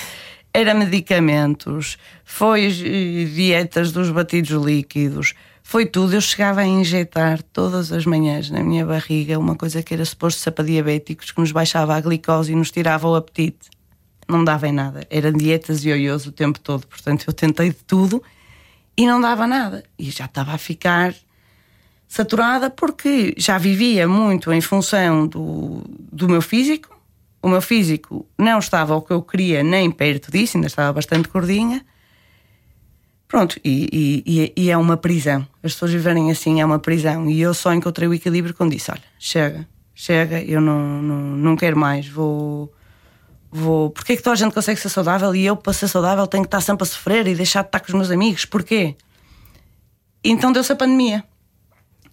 Era 0.53 0.74
medicamentos, 0.74 1.98
foi 2.25 2.65
eh, 2.65 3.25
dietas 3.25 3.91
dos 3.91 4.10
batidos 4.10 4.51
líquidos, 4.51 5.34
foi 5.63 5.86
tudo. 5.86 6.13
Eu 6.13 6.22
chegava 6.22 6.62
a 6.62 6.65
injetar 6.65 7.41
todas 7.41 7.91
as 7.91 8.05
manhãs 8.05 8.50
na 8.50 8.62
minha 8.62 8.86
barriga 8.86 9.39
uma 9.39 9.55
coisa 9.55 9.81
que 9.81 9.93
era 9.93 10.03
suposto 10.03 10.41
ser 10.41 10.51
para 10.51 10.65
diabéticos, 10.65 11.31
que 11.31 11.39
nos 11.39 11.53
baixava 11.53 11.96
a 11.96 12.01
glicose 12.01 12.51
e 12.51 12.55
nos 12.55 12.72
tirava 12.72 13.08
o 13.08 13.15
apetite. 13.15 13.70
Não 14.27 14.43
dava 14.43 14.67
em 14.67 14.74
nada. 14.74 15.08
Eram 15.10 15.31
dietas 15.31 15.86
ioiôs 15.86 16.25
o 16.25 16.31
tempo 16.31 16.60
todo. 16.60 16.86
Portanto, 16.86 17.25
eu 17.27 17.34
tentei 17.34 17.70
de 17.70 17.77
tudo 17.88 18.22
e 18.98 19.05
não 19.05 19.22
dava 19.22 19.48
nada. 19.48 19.84
E 19.98 20.12
já 20.12 20.25
estava 20.25 20.51
a 20.51 20.58
ficar 20.58 21.15
saturada 22.08 22.70
porque 22.70 23.34
já 23.38 23.58
vivia 23.58 24.05
muito 24.05 24.51
em 24.51 24.60
função 24.60 25.25
do, 25.25 25.81
do 26.12 26.27
meu 26.27 26.41
físico. 26.41 27.00
O 27.42 27.50
meu 27.50 27.62
físico 27.62 28.28
não 28.38 28.60
estava 28.60 28.96
o 28.96 29.02
que 29.02 29.12
eu 29.12 29.22
queria 29.22 29.64
nem 29.64 29.90
perto 29.90 30.32
disso, 30.32 30.58
ainda 30.58 30.68
estava 30.68 30.94
bastante 30.94 31.28
gordinha. 31.28 31.84
Pronto, 33.28 33.58
e, 33.64 34.22
e, 34.26 34.54
e, 34.56 34.70
é 34.70 34.78
uma 34.78 34.98
prisão. 34.98 35.48
As 35.64 35.74
pessoas 35.74 35.92
viverem 35.92 36.30
assim 36.30 36.60
é 36.60 36.66
uma 36.66 36.80
prisão. 36.80 37.30
E 37.30 37.40
eu 37.40 37.54
só 37.54 37.74
encontrei 37.74 38.08
o 38.08 38.14
equilíbrio 38.14 38.54
quando 38.54 38.72
disse: 38.72 38.92
olha, 38.92 39.02
chega, 39.18 39.68
chega, 39.96 40.42
eu 40.44 40.60
não, 40.60 41.02
não, 41.02 41.22
não 41.38 41.56
quero 41.56 41.78
mais, 41.78 42.08
vou. 42.08 42.72
vou... 43.50 43.90
Porquê 43.90 44.14
é 44.14 44.16
que 44.18 44.22
toda 44.22 44.34
a 44.34 44.38
gente 44.38 44.54
consegue 44.54 44.80
ser 44.80 44.90
saudável 44.90 45.34
e 45.34 45.46
eu, 45.46 45.56
para 45.56 45.72
ser 45.72 45.88
saudável, 45.88 46.28
tenho 46.28 46.44
que 46.44 46.48
estar 46.48 46.60
sempre 46.60 46.84
a 46.84 46.86
sofrer 46.86 47.26
e 47.26 47.34
deixar 47.34 47.62
de 47.62 47.70
estar 47.70 47.80
com 47.80 47.88
os 47.88 47.94
meus 47.94 48.12
amigos? 48.12 48.44
Porquê? 48.44 48.98
Então 50.24 50.52
deu-se 50.52 50.74
a 50.74 50.76
pandemia. 50.76 51.24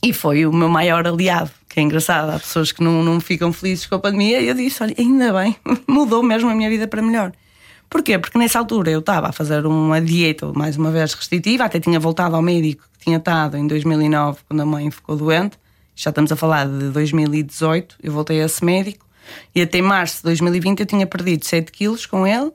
E 0.00 0.12
foi 0.12 0.46
o 0.46 0.52
meu 0.52 0.68
maior 0.68 1.04
aliado, 1.06 1.50
que 1.68 1.80
é 1.80 1.82
engraçado. 1.82 2.30
Há 2.30 2.38
pessoas 2.38 2.72
que 2.72 2.82
não, 2.82 3.02
não 3.02 3.20
ficam 3.20 3.52
felizes 3.52 3.86
com 3.86 3.94
a 3.94 3.98
pandemia. 3.98 4.40
E 4.40 4.48
eu 4.48 4.54
disse: 4.54 4.82
olha, 4.82 4.94
ainda 4.98 5.32
bem, 5.32 5.56
mudou 5.86 6.22
mesmo 6.22 6.48
a 6.48 6.54
minha 6.54 6.68
vida 6.68 6.86
para 6.88 7.02
melhor. 7.02 7.32
Porquê? 7.90 8.18
Porque 8.18 8.38
nessa 8.38 8.58
altura 8.58 8.90
eu 8.90 9.00
estava 9.00 9.28
a 9.28 9.32
fazer 9.32 9.64
uma 9.64 10.00
dieta, 10.00 10.52
mais 10.52 10.76
uma 10.76 10.90
vez 10.90 11.14
restritiva, 11.14 11.64
até 11.64 11.80
tinha 11.80 11.98
voltado 11.98 12.36
ao 12.36 12.42
médico 12.42 12.84
que 12.98 13.04
tinha 13.04 13.16
estado 13.16 13.56
em 13.56 13.66
2009, 13.66 14.40
quando 14.46 14.60
a 14.60 14.66
mãe 14.66 14.90
ficou 14.90 15.16
doente. 15.16 15.58
Já 15.96 16.10
estamos 16.10 16.30
a 16.30 16.36
falar 16.36 16.68
de 16.68 16.90
2018, 16.90 17.96
eu 18.02 18.12
voltei 18.12 18.42
a 18.42 18.44
esse 18.44 18.64
médico. 18.64 19.06
E 19.54 19.62
até 19.62 19.80
março 19.82 20.18
de 20.18 20.22
2020 20.24 20.80
eu 20.80 20.86
tinha 20.86 21.06
perdido 21.06 21.44
7 21.44 21.72
quilos 21.72 22.06
com 22.06 22.26
ele, 22.26 22.50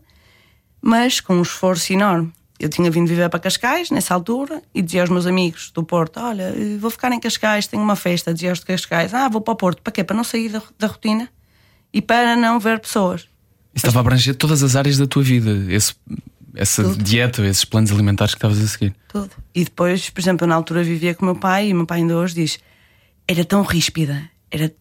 mas 0.81 1.19
com 1.19 1.35
um 1.35 1.41
esforço 1.41 1.91
enorme. 1.93 2.31
Eu 2.63 2.69
tinha 2.69 2.89
vindo 2.89 3.09
viver 3.09 3.29
para 3.29 3.41
Cascais 3.41 3.91
nessa 3.91 4.13
altura 4.13 4.61
e 4.73 4.81
dizia 4.81 5.01
aos 5.01 5.09
meus 5.09 5.25
amigos 5.25 5.69
do 5.71 5.83
Porto: 5.83 6.21
Olha, 6.21 6.53
vou 6.79 6.89
ficar 6.89 7.11
em 7.11 7.19
Cascais, 7.19 7.67
tenho 7.67 7.83
uma 7.83 7.97
festa. 7.97 8.33
Dizia 8.33 8.51
aos 8.51 8.59
de 8.59 8.65
Cascais: 8.65 9.13
Ah, 9.13 9.27
vou 9.27 9.41
para 9.41 9.51
o 9.51 9.55
Porto. 9.57 9.81
Para 9.81 9.91
quê? 9.91 10.01
Para 10.01 10.15
não 10.15 10.23
sair 10.23 10.47
da, 10.47 10.61
da 10.79 10.87
rotina 10.87 11.27
e 11.91 12.01
para 12.01 12.37
não 12.37 12.61
ver 12.61 12.79
pessoas. 12.79 13.27
Estava 13.75 13.99
a 13.99 14.01
abranger 14.01 14.33
todas 14.35 14.63
as 14.63 14.77
áreas 14.77 14.97
da 14.97 15.05
tua 15.05 15.21
vida, 15.21 15.65
esse, 15.67 15.93
essa 16.55 16.83
Tudo. 16.83 17.03
dieta, 17.03 17.45
esses 17.45 17.65
planos 17.65 17.91
alimentares 17.91 18.33
que 18.33 18.37
estavas 18.37 18.61
a 18.61 18.67
seguir. 18.67 18.95
Tudo. 19.09 19.31
E 19.53 19.65
depois, 19.65 20.09
por 20.09 20.21
exemplo, 20.21 20.45
eu 20.45 20.47
na 20.47 20.55
altura 20.55 20.85
vivia 20.85 21.13
com 21.13 21.23
o 21.23 21.25
meu 21.25 21.35
pai 21.35 21.67
e 21.67 21.73
o 21.73 21.75
meu 21.75 21.85
pai 21.85 21.97
ainda 21.97 22.15
hoje 22.15 22.33
diz: 22.33 22.59
Era 23.27 23.43
tão 23.43 23.61
ríspida, 23.61 24.23
era. 24.49 24.71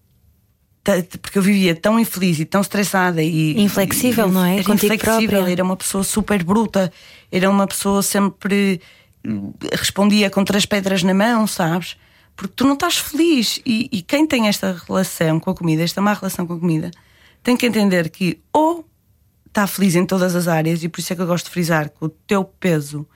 Porque 1.20 1.38
eu 1.38 1.42
vivia 1.42 1.74
tão 1.76 1.98
infeliz 1.98 2.40
e 2.40 2.44
tão 2.44 2.60
estressada 2.60 3.22
e. 3.22 3.60
Inflexível, 3.60 4.28
e- 4.28 4.30
não 4.32 4.44
é? 4.44 4.54
Era 4.56 4.64
Contigo 4.64 4.92
inflexível, 4.94 5.28
própria. 5.38 5.52
era 5.52 5.62
uma 5.62 5.76
pessoa 5.76 6.02
super 6.02 6.42
bruta, 6.42 6.92
era 7.30 7.48
uma 7.48 7.66
pessoa 7.66 8.02
sempre. 8.02 8.80
hum, 9.26 9.52
respondia 9.72 10.28
com 10.30 10.44
três 10.44 10.66
pedras 10.66 11.02
na 11.02 11.14
mão, 11.14 11.46
sabes? 11.46 11.96
Porque 12.34 12.54
tu 12.56 12.64
não 12.64 12.74
estás 12.74 12.96
feliz. 12.98 13.60
E, 13.64 13.88
e 13.92 14.02
quem 14.02 14.26
tem 14.26 14.48
esta 14.48 14.80
relação 14.88 15.38
com 15.38 15.50
a 15.50 15.54
comida, 15.54 15.82
esta 15.82 16.00
má 16.00 16.14
relação 16.14 16.46
com 16.46 16.54
a 16.54 16.58
comida, 16.58 16.90
tem 17.42 17.56
que 17.56 17.66
entender 17.66 18.08
que 18.10 18.40
ou 18.52 18.84
está 19.46 19.66
feliz 19.66 19.94
em 19.94 20.06
todas 20.06 20.34
as 20.34 20.48
áreas, 20.48 20.82
e 20.82 20.88
por 20.88 20.98
isso 21.00 21.12
é 21.12 21.16
que 21.16 21.20
eu 21.22 21.26
gosto 21.26 21.44
de 21.44 21.50
frisar 21.50 21.90
que 21.90 22.02
o 22.04 22.08
teu 22.08 22.42
peso 22.42 23.06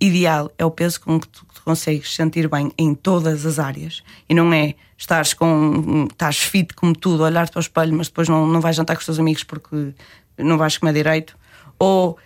ideal 0.00 0.50
é 0.58 0.64
o 0.64 0.70
peso 0.70 1.00
com 1.02 1.20
que 1.20 1.28
tu 1.28 1.46
consegues 1.64 2.14
sentir 2.14 2.48
bem 2.48 2.72
em 2.78 2.94
todas 2.94 3.44
as 3.46 3.58
áreas 3.60 4.02
e 4.28 4.34
não 4.34 4.52
é 4.52 4.74
estares 5.02 5.34
com 5.34 6.06
estás 6.10 6.38
fit 6.38 6.74
como 6.74 6.94
tudo, 6.94 7.24
olhar 7.24 7.48
para 7.50 7.58
o 7.58 7.60
espelho, 7.60 7.94
mas 7.94 8.08
depois 8.08 8.28
não, 8.28 8.46
não 8.46 8.60
vais 8.60 8.76
jantar 8.76 8.94
com 8.94 9.00
os 9.00 9.04
teus 9.04 9.18
amigos 9.18 9.44
porque 9.44 9.92
não 10.38 10.56
vais 10.56 10.78
comer 10.78 10.92
direito, 10.94 11.36
ou 11.78 12.16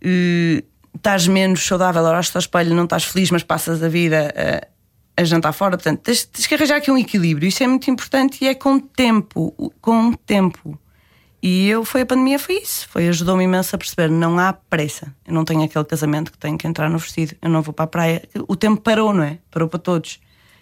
eh, 0.00 0.64
estás 0.96 1.26
menos 1.26 1.64
saudável, 1.64 2.02
olhas 2.02 2.30
para 2.30 2.38
o 2.38 2.40
espelho, 2.40 2.74
não 2.74 2.84
estás 2.84 3.04
feliz, 3.04 3.30
mas 3.30 3.42
passas 3.42 3.82
a 3.82 3.88
vida 3.88 4.32
a, 4.34 5.20
a 5.20 5.24
jantar 5.24 5.52
fora. 5.52 5.76
Portanto, 5.76 6.00
tens, 6.00 6.24
tens 6.24 6.46
que 6.46 6.54
arranjar 6.54 6.76
aqui 6.76 6.90
um 6.90 6.98
equilíbrio. 6.98 7.46
Isso 7.46 7.62
é 7.62 7.66
muito 7.66 7.90
importante 7.90 8.42
e 8.42 8.48
é 8.48 8.54
com 8.54 8.78
tempo. 8.80 9.54
Com 9.80 10.12
tempo. 10.12 10.78
E 11.42 11.68
eu, 11.68 11.84
foi 11.84 12.02
a 12.02 12.06
pandemia, 12.06 12.38
foi 12.38 12.56
isso. 12.56 12.88
Foi, 12.88 13.08
ajudou-me 13.08 13.44
imenso 13.44 13.76
a 13.76 13.78
perceber: 13.78 14.10
não 14.10 14.38
há 14.38 14.52
pressa. 14.54 15.14
Eu 15.26 15.34
não 15.34 15.44
tenho 15.44 15.62
aquele 15.62 15.84
casamento 15.84 16.32
que 16.32 16.38
tenho 16.38 16.56
que 16.56 16.66
entrar 16.66 16.88
no 16.88 16.98
vestido. 16.98 17.36
Eu 17.42 17.50
não 17.50 17.60
vou 17.60 17.74
para 17.74 17.84
a 17.84 17.88
praia. 17.88 18.22
O 18.48 18.56
tempo 18.56 18.80
parou, 18.80 19.12
não 19.12 19.22
é? 19.22 19.38
Parou 19.50 19.68
para 19.68 19.78
todos. 19.78 20.18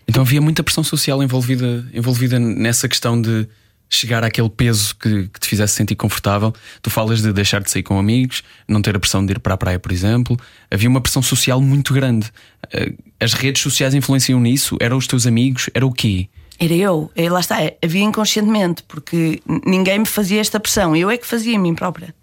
Então 0.09 0.23
havia 0.23 0.41
muita 0.41 0.63
pressão 0.65 0.83
social 0.83 1.23
envolvida, 1.23 1.87
envolvida 1.93 2.39
nessa 2.39 2.89
questão 2.89 3.21
de 3.21 3.47
chegar 3.91 4.23
àquele 4.25 4.49
peso 4.49 4.95
que, 4.97 5.29
que 5.29 5.41
te 5.41 5.49
fizesse 5.49 5.75
sentir 5.75 5.97
confortável. 5.97 6.53
Tu 6.83 6.91
falas 6.91 7.23
de 7.23 7.33
deixar 7.33 7.61
de 7.61 7.71
sair 7.71 7.83
com 7.83 7.99
amigos, 7.99 8.43
não 8.67 8.81
ter 8.83 8.97
a 8.97 8.99
pressão 8.99 9.25
de 9.25 9.33
ir 9.33 9.39
para 9.39 9.55
a 9.55 9.57
praia, 9.57 9.79
por 9.79 9.93
exemplo. 9.93 10.39
Havia 10.71 10.89
uma 10.89 11.01
pressão 11.01 11.23
social 11.23 11.61
muito 11.61 11.93
grande. 11.93 12.31
Eh, 12.73 12.93
As 13.21 13.33
redes 13.33 13.63
sociais 13.63 13.95
influenciam 13.95 14.41
nisso? 14.41 14.77
Eram 14.81 14.97
os 14.97 15.07
teus 15.07 15.27
amigos? 15.27 15.69
Era 15.75 15.87
o 15.87 15.93
quê? 15.93 16.29
Era 16.59 16.75
eu. 16.75 17.11
E 17.15 17.29
lá 17.29 17.41
está. 17.41 17.57
Havia 17.83 18.03
inconscientemente, 18.03 18.83
porque 18.89 19.41
ninguém 19.65 20.01
me 20.01 20.07
fazia 20.07 20.41
esta 20.41 20.59
pressão. 20.59 20.97
Eu 20.97 21.11
é 21.11 21.17
que 21.17 21.27
fazia 21.27 21.57
a 21.57 21.61
mim 21.61 21.75
própria. 21.75 22.15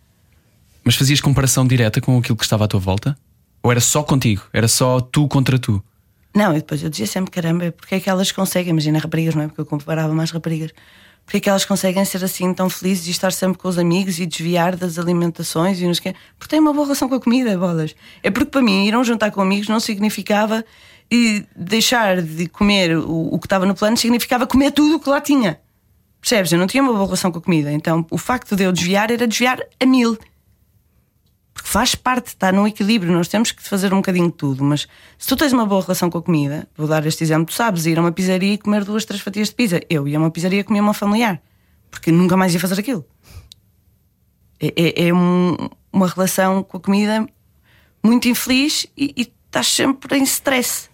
Mas 0.83 0.95
fazias 0.95 1.21
comparação 1.21 1.65
direta 1.65 2.01
com 2.01 2.17
aquilo 2.17 2.37
que 2.37 2.43
estava 2.43 2.65
à 2.65 2.67
tua 2.67 2.79
volta? 2.79 3.17
Ou 3.63 3.71
era 3.71 3.79
só 3.79 4.03
contigo? 4.03 4.43
Era 4.53 4.67
só 4.67 4.99
tu 4.99 5.27
contra 5.27 5.57
tu? 5.57 5.83
Não, 6.35 6.51
e 6.51 6.57
depois 6.57 6.83
eu 6.83 6.89
dizia 6.89 7.07
sempre: 7.07 7.31
caramba, 7.31 7.71
porque 7.71 7.95
é 7.95 7.99
que 7.99 8.09
elas 8.09 8.31
conseguem? 8.31 8.71
Imagina 8.71 8.99
raparigas, 8.99 9.33
não 9.33 9.43
é? 9.43 9.47
Porque 9.47 9.61
eu 9.61 9.65
comparava 9.65 10.13
mais 10.13 10.31
raparigas. 10.31 10.71
Porque 11.25 11.37
é 11.37 11.39
que 11.39 11.49
elas 11.49 11.65
conseguem 11.65 12.05
ser 12.05 12.23
assim 12.23 12.53
tão 12.53 12.69
felizes 12.69 13.07
e 13.07 13.11
estar 13.11 13.31
sempre 13.31 13.57
com 13.57 13.67
os 13.67 13.79
amigos 13.79 14.19
e 14.19 14.27
desviar 14.27 14.75
das 14.75 14.99
alimentações 14.99 15.81
e 15.81 15.87
o 15.87 15.93
quê? 15.93 16.13
Porque 16.37 16.51
têm 16.51 16.59
uma 16.59 16.71
boa 16.71 16.85
relação 16.85 17.09
com 17.09 17.15
a 17.15 17.19
comida, 17.19 17.57
bolas. 17.57 17.95
É 18.21 18.29
porque 18.29 18.51
para 18.51 18.61
mim 18.61 18.85
ir 18.85 18.95
um 18.95 19.03
jantar 19.03 19.31
com 19.31 19.41
amigos 19.41 19.67
não 19.67 19.79
significava 19.79 20.63
e 21.09 21.43
deixar 21.55 22.21
de 22.21 22.47
comer 22.47 22.95
o, 22.95 23.33
o 23.33 23.39
que 23.39 23.47
estava 23.47 23.65
no 23.65 23.73
plano, 23.73 23.97
significava 23.97 24.45
comer 24.45 24.71
tudo 24.71 24.97
o 24.97 24.99
que 24.99 25.09
lá 25.09 25.19
tinha. 25.19 25.59
Percebes? 26.21 26.51
Eu 26.51 26.59
não 26.59 26.67
tinha 26.67 26.83
uma 26.83 26.93
boa 26.93 27.05
relação 27.05 27.31
com 27.31 27.39
a 27.39 27.41
comida. 27.41 27.71
Então 27.71 28.05
o 28.11 28.19
facto 28.19 28.55
de 28.55 28.63
eu 28.63 28.71
desviar 28.71 29.09
era 29.09 29.27
desviar 29.27 29.59
a 29.79 29.85
mil. 29.85 30.15
Faz 31.75 31.93
parte, 31.93 32.27
está 32.27 32.53
no 32.53 32.65
equilíbrio, 32.65 33.11
nós 33.11 33.27
temos 33.27 33.51
que 33.51 33.61
fazer 33.61 33.93
um 33.93 33.97
bocadinho 33.97 34.27
de 34.27 34.37
tudo. 34.37 34.63
Mas 34.63 34.87
se 35.17 35.27
tu 35.27 35.35
tens 35.35 35.51
uma 35.51 35.65
boa 35.65 35.81
relação 35.81 36.09
com 36.09 36.17
a 36.19 36.21
comida, 36.21 36.65
vou 36.77 36.87
dar 36.87 37.05
este 37.05 37.21
exemplo, 37.21 37.47
tu 37.47 37.53
sabes 37.53 37.85
ir 37.85 37.97
a 37.97 38.01
uma 38.01 38.13
pizzaria 38.13 38.53
e 38.53 38.57
comer 38.57 38.85
duas, 38.85 39.03
três 39.03 39.21
fatias 39.21 39.49
de 39.49 39.55
pizza. 39.55 39.81
Eu 39.89 40.07
ia 40.07 40.17
a 40.17 40.21
uma 40.21 40.31
pizzaria 40.31 40.63
comia 40.63 40.81
uma 40.81 40.93
familiar, 40.93 41.41
porque 41.91 42.13
nunca 42.13 42.37
mais 42.37 42.53
ia 42.53 42.61
fazer 42.61 42.79
aquilo. 42.79 43.05
É, 44.57 44.67
é- 44.73 45.07
é 45.09 45.13
um- 45.13 45.57
uma 45.91 46.07
relação 46.07 46.63
com 46.63 46.77
a 46.77 46.79
comida 46.79 47.27
muito 48.01 48.29
infeliz 48.29 48.87
e, 48.95 49.13
e 49.17 49.33
estás 49.47 49.67
sempre 49.67 50.17
em 50.17 50.23
stress. 50.23 50.87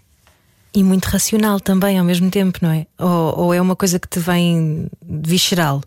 E 0.74 0.84
muito 0.84 1.06
racional 1.06 1.60
também 1.60 2.00
ao 2.00 2.06
mesmo 2.06 2.32
tempo, 2.32 2.58
não 2.60 2.72
é? 2.72 2.88
Ou, 2.98 3.38
ou 3.40 3.54
é 3.54 3.62
uma 3.62 3.76
coisa 3.76 4.00
que 4.00 4.08
te 4.08 4.18
vem 4.20 4.88
visceral? 5.08 5.84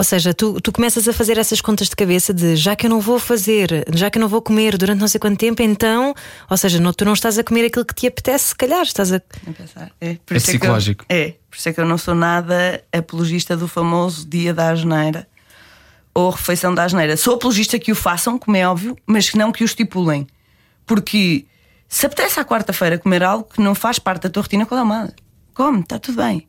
Ou 0.00 0.04
seja, 0.04 0.32
tu, 0.32 0.58
tu 0.62 0.72
começas 0.72 1.06
a 1.06 1.12
fazer 1.12 1.36
essas 1.36 1.60
contas 1.60 1.90
de 1.90 1.94
cabeça 1.94 2.32
de 2.32 2.56
já 2.56 2.74
que 2.74 2.86
eu 2.86 2.90
não 2.90 3.00
vou 3.00 3.18
fazer, 3.18 3.84
já 3.92 4.08
que 4.10 4.16
eu 4.16 4.20
não 4.22 4.28
vou 4.28 4.40
comer 4.40 4.78
durante 4.78 4.98
não 4.98 5.06
sei 5.06 5.20
quanto 5.20 5.38
tempo, 5.38 5.60
então, 5.60 6.14
ou 6.48 6.56
seja, 6.56 6.80
não, 6.80 6.90
tu 6.90 7.04
não 7.04 7.12
estás 7.12 7.38
a 7.38 7.44
comer 7.44 7.66
aquilo 7.66 7.84
que 7.84 7.94
te 7.94 8.06
apetece, 8.06 8.46
se 8.48 8.54
calhar, 8.54 8.80
estás 8.80 9.12
a. 9.12 9.16
a 9.16 9.52
pensar. 9.52 9.92
É, 10.00 10.14
por 10.24 10.32
É 10.32 10.36
isso 10.38 10.46
que 10.46 10.52
eu- 10.52 10.60
psicológico. 10.60 11.04
é, 11.06 11.34
por 11.50 11.58
isso 11.58 11.68
é 11.68 11.72
que 11.74 11.80
eu 11.82 11.84
não 11.84 11.98
sou 11.98 12.14
nada 12.14 12.82
apologista 12.90 13.54
do 13.58 13.68
famoso 13.68 14.26
dia 14.26 14.54
da 14.54 14.70
asneira 14.70 15.28
ou 16.14 16.30
refeição 16.30 16.74
da 16.74 16.84
asneira. 16.84 17.14
Sou 17.18 17.34
apologista 17.34 17.78
que 17.78 17.92
o 17.92 17.94
façam, 17.94 18.38
como 18.38 18.56
é 18.56 18.66
óbvio, 18.66 18.96
mas 19.06 19.28
que 19.28 19.36
não 19.36 19.52
que 19.52 19.62
o 19.62 19.66
estipulem. 19.66 20.26
Porque 20.86 21.44
se 21.88 22.06
apetece 22.06 22.40
à 22.40 22.44
quarta-feira 22.44 22.98
comer 22.98 23.22
algo 23.22 23.44
que 23.52 23.60
não 23.60 23.74
faz 23.74 23.98
parte 23.98 24.22
da 24.22 24.30
tua 24.30 24.42
rotina, 24.44 24.64
qual 24.64 24.80
é 24.80 24.82
o 24.82 24.86
mal? 24.86 25.08
Come, 25.52 25.80
está 25.80 25.98
tudo 25.98 26.16
bem. 26.22 26.48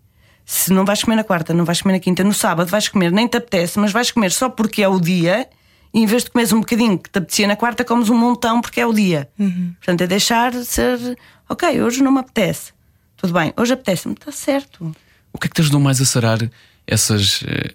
Se 0.54 0.74
não 0.74 0.84
vais 0.84 1.02
comer 1.02 1.16
na 1.16 1.24
quarta, 1.24 1.54
não 1.54 1.64
vais 1.64 1.82
comer 1.82 1.94
na 1.94 2.00
quinta, 2.02 2.26
no 2.26 2.34
sábado 2.34 2.68
vais 2.68 2.90
comer, 2.90 3.10
nem 3.10 3.26
te 3.26 3.38
apetece, 3.38 3.80
mas 3.80 3.94
vais 3.94 4.12
comer 4.12 4.34
só 4.34 4.50
porque 4.50 4.84
é 4.84 4.88
o 4.88 5.00
dia, 5.00 5.48
e 5.94 6.02
em 6.02 6.06
vez 6.06 6.26
de 6.26 6.30
comeres 6.30 6.52
um 6.52 6.60
bocadinho 6.60 7.00
que 7.00 7.10
te 7.10 7.20
apetecia 7.20 7.48
na 7.48 7.56
quarta, 7.56 7.86
comes 7.86 8.10
um 8.10 8.18
montão 8.18 8.60
porque 8.60 8.82
é 8.82 8.86
o 8.86 8.92
dia. 8.92 9.30
Portanto, 9.78 10.02
é 10.02 10.08
deixar 10.08 10.52
de 10.52 10.66
ser, 10.66 11.18
ok, 11.48 11.82
hoje 11.82 12.04
não 12.04 12.12
me 12.12 12.20
apetece. 12.20 12.74
Tudo 13.16 13.32
bem, 13.32 13.54
hoje 13.56 13.72
apetece-me, 13.72 14.14
está 14.14 14.30
certo. 14.30 14.94
O 15.32 15.38
que 15.38 15.48
é 15.48 15.50
que 15.50 15.56
te 15.56 15.62
ajudou 15.62 15.80
mais 15.80 16.02
a 16.02 16.06
sarar 16.06 16.40
essas, 16.86 17.46
eh, 17.48 17.74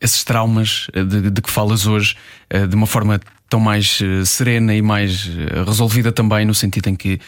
esses 0.00 0.22
traumas 0.22 0.86
eh, 0.92 1.02
de, 1.02 1.32
de 1.32 1.42
que 1.42 1.50
falas 1.50 1.84
hoje 1.84 2.16
eh, 2.48 2.64
de 2.64 2.76
uma 2.76 2.86
forma 2.86 3.18
tão 3.48 3.58
mais 3.58 4.00
eh, 4.02 4.24
serena 4.24 4.74
e 4.74 4.82
mais 4.82 5.26
eh, 5.26 5.64
resolvida 5.64 6.12
também, 6.12 6.44
no 6.44 6.54
sentido 6.54 6.88
em 6.88 6.94
que 6.94 7.14
eh, 7.14 7.18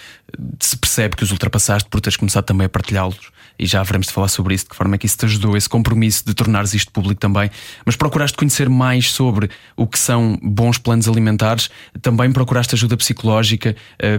se 0.61 0.77
percebe 0.77 1.17
que 1.17 1.25
os 1.25 1.31
ultrapassaste 1.31 1.89
por 1.89 2.01
teres 2.01 2.17
começado 2.17 2.45
também 2.45 2.67
a 2.67 2.69
partilhá-los 2.69 3.31
e 3.59 3.67
já 3.67 3.81
haveremos 3.81 4.07
de 4.07 4.13
falar 4.13 4.29
sobre 4.29 4.55
isso, 4.55 4.65
de 4.65 4.71
que 4.71 4.77
forma 4.77 4.95
é 4.95 4.99
que 4.99 5.07
isso 5.07 5.19
te 5.19 5.25
ajudou, 5.27 5.57
esse 5.57 5.69
compromisso 5.69 6.25
de 6.25 6.35
tornares 6.35 6.73
isto 6.73 6.91
público 6.93 7.21
também. 7.21 7.51
Mas 7.85 7.95
procuraste 7.95 8.37
conhecer 8.37 8.69
mais 8.71 9.11
sobre 9.11 9.51
o 9.77 9.87
que 9.87 9.99
são 9.99 10.39
bons 10.43 10.79
planos 10.79 11.07
alimentares, 11.07 11.69
também 12.01 12.33
procuraste 12.33 12.75
ajuda 12.75 12.97
psicológica, 12.97 13.77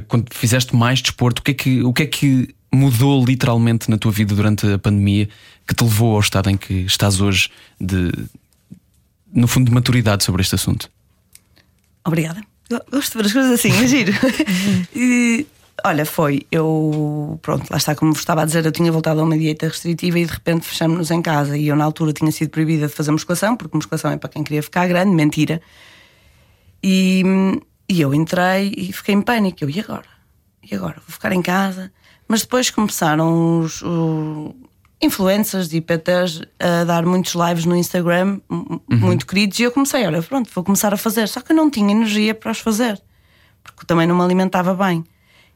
quando 0.08 0.32
fizeste 0.32 0.76
mais 0.76 1.02
desporto, 1.02 1.40
o 1.40 1.44
que 1.44 1.52
é 1.52 1.54
que, 1.56 1.82
o 1.82 1.92
que, 1.92 2.04
é 2.04 2.06
que 2.06 2.54
mudou 2.72 3.26
literalmente 3.26 3.90
na 3.90 3.98
tua 3.98 4.12
vida 4.12 4.36
durante 4.36 4.74
a 4.74 4.78
pandemia 4.78 5.28
que 5.68 5.74
te 5.74 5.84
levou 5.84 6.14
ao 6.14 6.20
estado 6.20 6.48
em 6.52 6.56
que 6.56 6.86
estás 6.86 7.20
hoje 7.20 7.50
de 7.80 8.12
no 9.34 9.48
fundo 9.48 9.66
de 9.66 9.74
maturidade 9.74 10.24
sobre 10.24 10.44
este 10.44 10.54
assunto? 10.54 10.88
Obrigada. 12.06 12.42
Gosto 12.92 13.12
de 13.12 13.18
ver 13.18 13.26
as 13.26 13.34
coisas 13.34 13.52
assim, 13.52 13.72
é 13.72 13.88
giro. 13.88 14.14
E, 14.96 15.46
olha, 15.84 16.06
foi. 16.06 16.46
Eu, 16.52 17.40
pronto, 17.42 17.70
lá 17.70 17.78
está, 17.78 17.96
como 17.96 18.14
vos 18.14 18.22
estava 18.22 18.44
a 18.44 18.46
dizer, 18.46 18.66
eu 18.66 18.72
tinha 18.72 18.92
voltado 18.92 19.20
a 19.20 19.24
uma 19.24 19.38
dieta 19.38 19.68
restritiva 19.68 20.20
e 20.20 20.26
de 20.26 20.32
repente 20.32 20.66
fechamos-nos 20.66 21.12
em 21.12 21.22
casa. 21.22 21.58
E 21.58 21.68
eu, 21.68 21.76
na 21.76 21.84
altura, 21.84 22.14
tinha 22.14 22.32
sido 22.32 22.50
proibida 22.50 22.88
de 22.88 22.94
fazer 22.94 23.12
musculação, 23.12 23.56
porque 23.58 23.76
musculação 23.76 24.12
é 24.12 24.18
para 24.18 24.30
quem 24.30 24.44
queria 24.44 24.64
ficar 24.64 24.88
grande, 24.88 25.12
mentira. 25.12 25.62
E, 26.84 27.24
e 27.90 28.02
eu 28.02 28.14
entrei 28.14 28.74
e 28.76 28.92
fiquei 28.94 29.16
em 29.16 29.22
pânico. 29.22 29.64
Eu, 29.64 29.70
e 29.70 29.80
agora? 29.80 30.08
E 30.64 30.76
agora? 30.76 30.96
Vou 30.96 31.14
ficar 31.14 31.32
em 31.34 31.42
casa? 31.42 31.92
Mas 32.28 32.42
depois 32.42 32.70
começaram 32.70 33.60
os, 33.60 33.82
os 33.82 34.54
influencers 35.02 35.74
e 35.74 35.82
PTs 35.82 36.42
a 36.60 36.84
dar 36.84 37.06
muitos 37.06 37.34
lives 37.34 37.66
no 37.66 37.76
Instagram, 37.76 38.40
m- 38.50 38.82
muito 38.90 39.26
queridos, 39.26 39.60
e 39.60 39.64
eu 39.64 39.72
comecei, 39.72 40.06
olha, 40.06 40.22
pronto, 40.22 40.50
vou 40.54 40.64
começar 40.64 40.94
a 40.94 40.98
fazer. 40.98 41.28
Só 41.28 41.42
que 41.42 41.52
eu 41.52 41.56
não 41.56 41.70
tinha 41.70 41.92
energia 41.92 42.34
para 42.36 42.52
os 42.52 42.60
fazer, 42.60 43.02
porque 43.64 43.86
também 43.86 44.06
não 44.08 44.16
me 44.16 44.22
alimentava 44.24 44.74
bem. 44.74 45.04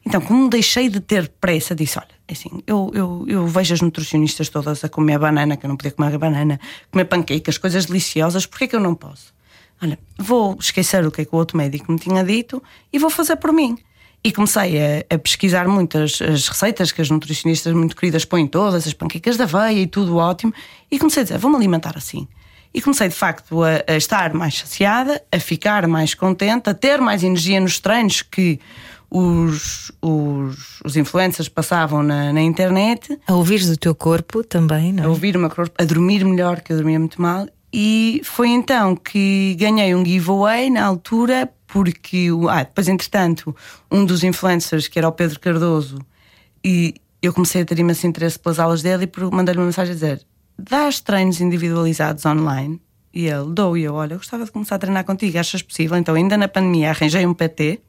Então, 0.06 0.22
como 0.22 0.48
deixei 0.50 0.88
de 0.88 1.00
ter 1.00 1.30
pressa, 1.42 1.74
disse: 1.74 1.98
Olha, 1.98 2.08
é 2.28 2.34
assim, 2.34 2.50
eu, 2.68 2.92
eu, 2.94 3.26
eu 3.28 3.48
vejo 3.48 3.74
as 3.74 3.82
nutricionistas 3.82 4.50
todas 4.50 4.84
a 4.84 4.90
comer 4.90 5.18
banana, 5.18 5.58
que 5.58 5.66
eu 5.66 5.68
não 5.68 5.76
podia 5.76 5.92
comer 5.92 6.16
banana, 6.18 6.60
comer 6.92 7.06
pancakes, 7.06 7.58
coisas 7.58 7.86
deliciosas, 7.86 8.46
porquê 8.46 8.68
que 8.68 8.76
eu 8.76 8.80
não 8.80 8.94
posso? 8.94 9.34
Olha, 9.82 9.98
vou 10.18 10.56
esquecer 10.60 11.06
o 11.06 11.12
que 11.12 11.22
é 11.22 11.26
que 11.26 11.34
o 11.36 11.38
outro 11.40 11.58
médico 11.58 11.92
me 11.92 11.98
tinha 12.00 12.24
dito 12.24 12.62
e 12.94 13.00
vou 13.00 13.10
fazer 13.10 13.36
por 13.38 13.52
mim. 13.52 13.78
E 14.26 14.32
comecei 14.32 14.80
a, 14.80 15.06
a 15.14 15.20
pesquisar 15.20 15.68
muitas 15.68 16.20
as 16.20 16.48
receitas 16.48 16.92
que 16.92 17.00
as 17.00 17.12
nutricionistas 17.12 17.72
muito 17.74 17.96
queridas 17.96 18.26
põem 18.26 18.48
todas, 18.48 18.88
as 18.88 18.92
panquecas 18.92 19.38
da 19.38 19.44
aveia 19.44 19.80
e 19.80 19.86
tudo 19.86 20.18
ótimo, 20.18 20.52
e 20.90 20.98
comecei 20.98 21.22
a 21.22 21.24
dizer: 21.26 21.38
vou-me 21.38 21.56
alimentar 21.56 21.96
assim. 21.96 22.28
E 22.74 22.82
comecei 22.82 23.08
de 23.08 23.14
facto 23.14 23.62
a, 23.62 23.84
a 23.86 23.96
estar 23.96 24.34
mais 24.34 24.58
saciada, 24.58 25.22
a 25.32 25.40
ficar 25.40 25.86
mais 25.88 26.16
contente, 26.16 26.68
a 26.72 26.74
ter 26.74 27.00
mais 27.00 27.22
energia 27.24 27.60
nos 27.60 27.80
treinos 27.80 28.24
que 28.24 28.60
os, 29.12 29.92
os, 30.02 30.82
os 30.84 30.98
influencers 30.98 31.48
passavam 31.48 32.02
na, 32.02 32.34
na 32.34 32.42
internet 32.42 33.20
A 33.28 33.36
ouvires 33.36 33.70
do 33.70 33.78
teu 33.78 33.94
corpo 33.94 34.44
também, 34.44 34.92
não 34.92 35.04
a 35.04 35.06
é? 35.06 35.10
ouvir 35.10 35.38
o 35.38 35.40
meu 35.40 35.52
corpo, 35.52 35.76
a 35.80 35.86
dormir 35.86 36.26
melhor, 36.26 36.62
que 36.62 36.74
eu 36.74 36.78
dormia 36.78 36.98
muito 36.98 37.22
mal. 37.22 37.48
E 37.72 38.22
foi 38.24 38.50
então 38.50 38.96
que 38.96 39.56
ganhei 39.60 39.94
um 39.94 40.04
giveaway 40.04 40.72
na 40.72 40.84
altura, 40.84 41.48
porque 41.68 42.30
ah, 42.50 42.64
depois, 42.64 42.88
entretanto, 42.88 43.56
um 43.92 44.06
dos 44.06 44.24
influencers, 44.24 44.88
que 44.88 45.00
era 45.00 45.08
o 45.08 45.12
Pedro 45.12 45.40
Cardoso, 45.40 46.00
e 46.64 46.96
eu 47.22 47.34
comecei 47.34 47.62
a 47.62 47.66
ter 47.66 47.80
imenso 47.80 48.06
interesse 48.06 48.38
pelas 48.40 48.60
aulas 48.60 48.82
dele 48.82 49.06
e 49.06 49.36
mandei-lhe 49.36 49.60
uma 49.60 49.66
mensagem 49.66 49.92
a 49.92 49.96
dizer: 49.96 50.26
dás 50.58 51.00
treinos 51.00 51.42
individualizados 51.42 52.26
online? 52.26 52.82
E 53.14 53.28
ele 53.28 53.54
dou, 53.54 53.78
e 53.78 53.84
eu, 53.84 53.94
olha, 53.94 54.16
eu 54.16 54.18
gostava 54.18 54.44
de 54.44 54.52
começar 54.52 54.76
a 54.76 54.80
treinar 54.80 55.06
contigo, 55.06 55.40
achas 55.40 55.62
possível? 55.62 55.98
Então, 55.98 56.16
ainda 56.16 56.36
na 56.36 56.50
pandemia, 56.50 56.90
arranjei 56.90 57.26
um 57.26 57.34
PT, 57.34 57.80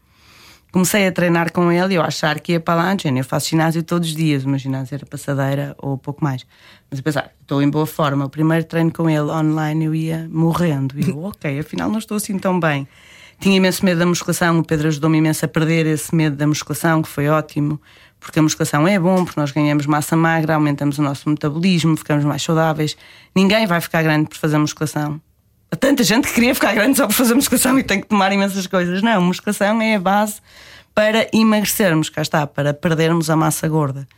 comecei 0.71 1.05
a 1.05 1.11
treinar 1.11 1.51
com 1.51 1.73
ele 1.73 1.95
e 1.95 1.97
eu 1.97 2.03
achar 2.03 2.39
que 2.39 2.53
ia 2.53 2.61
para 2.61 2.77
lá, 2.77 2.97
Jenny, 2.97 3.19
eu 3.19 3.25
faço 3.25 3.49
ginásio 3.49 3.83
todos 3.83 4.11
os 4.11 4.15
dias, 4.15 4.45
o 4.45 4.57
ginásio 4.57 4.95
era 4.95 5.05
passadeira 5.05 5.75
ou 5.79 5.99
pouco 5.99 6.23
mais. 6.23 6.47
Mas 6.89 7.01
eu 7.01 7.03
pensar, 7.03 7.33
estou 7.41 7.61
em 7.61 7.69
boa 7.69 7.87
forma, 7.87 8.25
o 8.25 8.31
primeiro 8.31 8.65
treino 8.67 8.93
com 8.93 9.11
ele 9.11 9.29
online 9.31 9.87
eu 9.87 9.95
ia 9.95 10.29
morrendo. 10.31 10.95
E 10.97 11.11
eu, 11.11 11.19
ok, 11.25 11.59
afinal 11.59 11.91
não 11.91 11.99
estou 11.99 12.19
assim 12.19 12.39
tão 12.39 12.61
bem. 12.61 12.87
Tinha 13.39 13.57
imenso 13.57 13.85
medo 13.85 13.99
da 13.99 14.07
musculação, 14.07 14.59
o 14.59 14.65
Pedro 14.65 14.89
ajudou-me 14.89 15.19
imenso 15.19 15.45
a 15.45 15.49
perder 15.49 15.87
esse 15.87 16.15
medo 16.15 16.37
da 16.37 16.47
musculação, 16.47 17.03
que 17.03 17.09
foi 17.09 17.29
ótimo, 17.29 17.81
porque 18.19 18.39
a 18.39 18.43
musculação 18.43 18.89
é 18.89 18.99
bom, 18.99 19.25
porque 19.25 19.39
nós 19.39 19.53
ganhamos 19.53 19.87
massa 19.87 20.17
magra, 20.17 20.55
aumentamos 20.55 20.99
o 20.99 21.03
nosso 21.03 21.29
metabolismo, 21.29 21.97
ficamos 21.97 22.25
mais 22.25 22.43
saudáveis. 22.43 22.97
Ninguém 23.35 23.67
vai 23.67 23.81
ficar 23.81 24.03
grande 24.03 24.29
por 24.29 24.37
fazer 24.37 24.59
musculação. 24.59 25.21
Há 25.71 25.77
tanta 25.77 26.03
gente 26.03 26.29
que 26.29 26.35
queria 26.35 26.55
ficar 26.55 26.75
grande 26.75 26.97
só 26.97 27.07
por 27.07 27.13
fazer 27.13 27.35
musculação 27.35 27.79
e 27.79 27.83
tem 27.83 28.01
que 28.01 28.07
tomar 28.07 28.33
imensas 28.33 28.67
coisas. 28.67 29.03
Não, 29.03 29.21
musculação 29.21 29.81
é 29.83 29.97
a 29.97 30.01
base 30.01 30.41
para 30.95 31.29
emagrecermos, 31.33 32.09
cá 32.09 32.23
está, 32.23 32.47
para 32.47 32.73
perdermos 32.73 33.29
a 33.29 33.37
massa 33.37 33.69
gorda. 33.69 34.09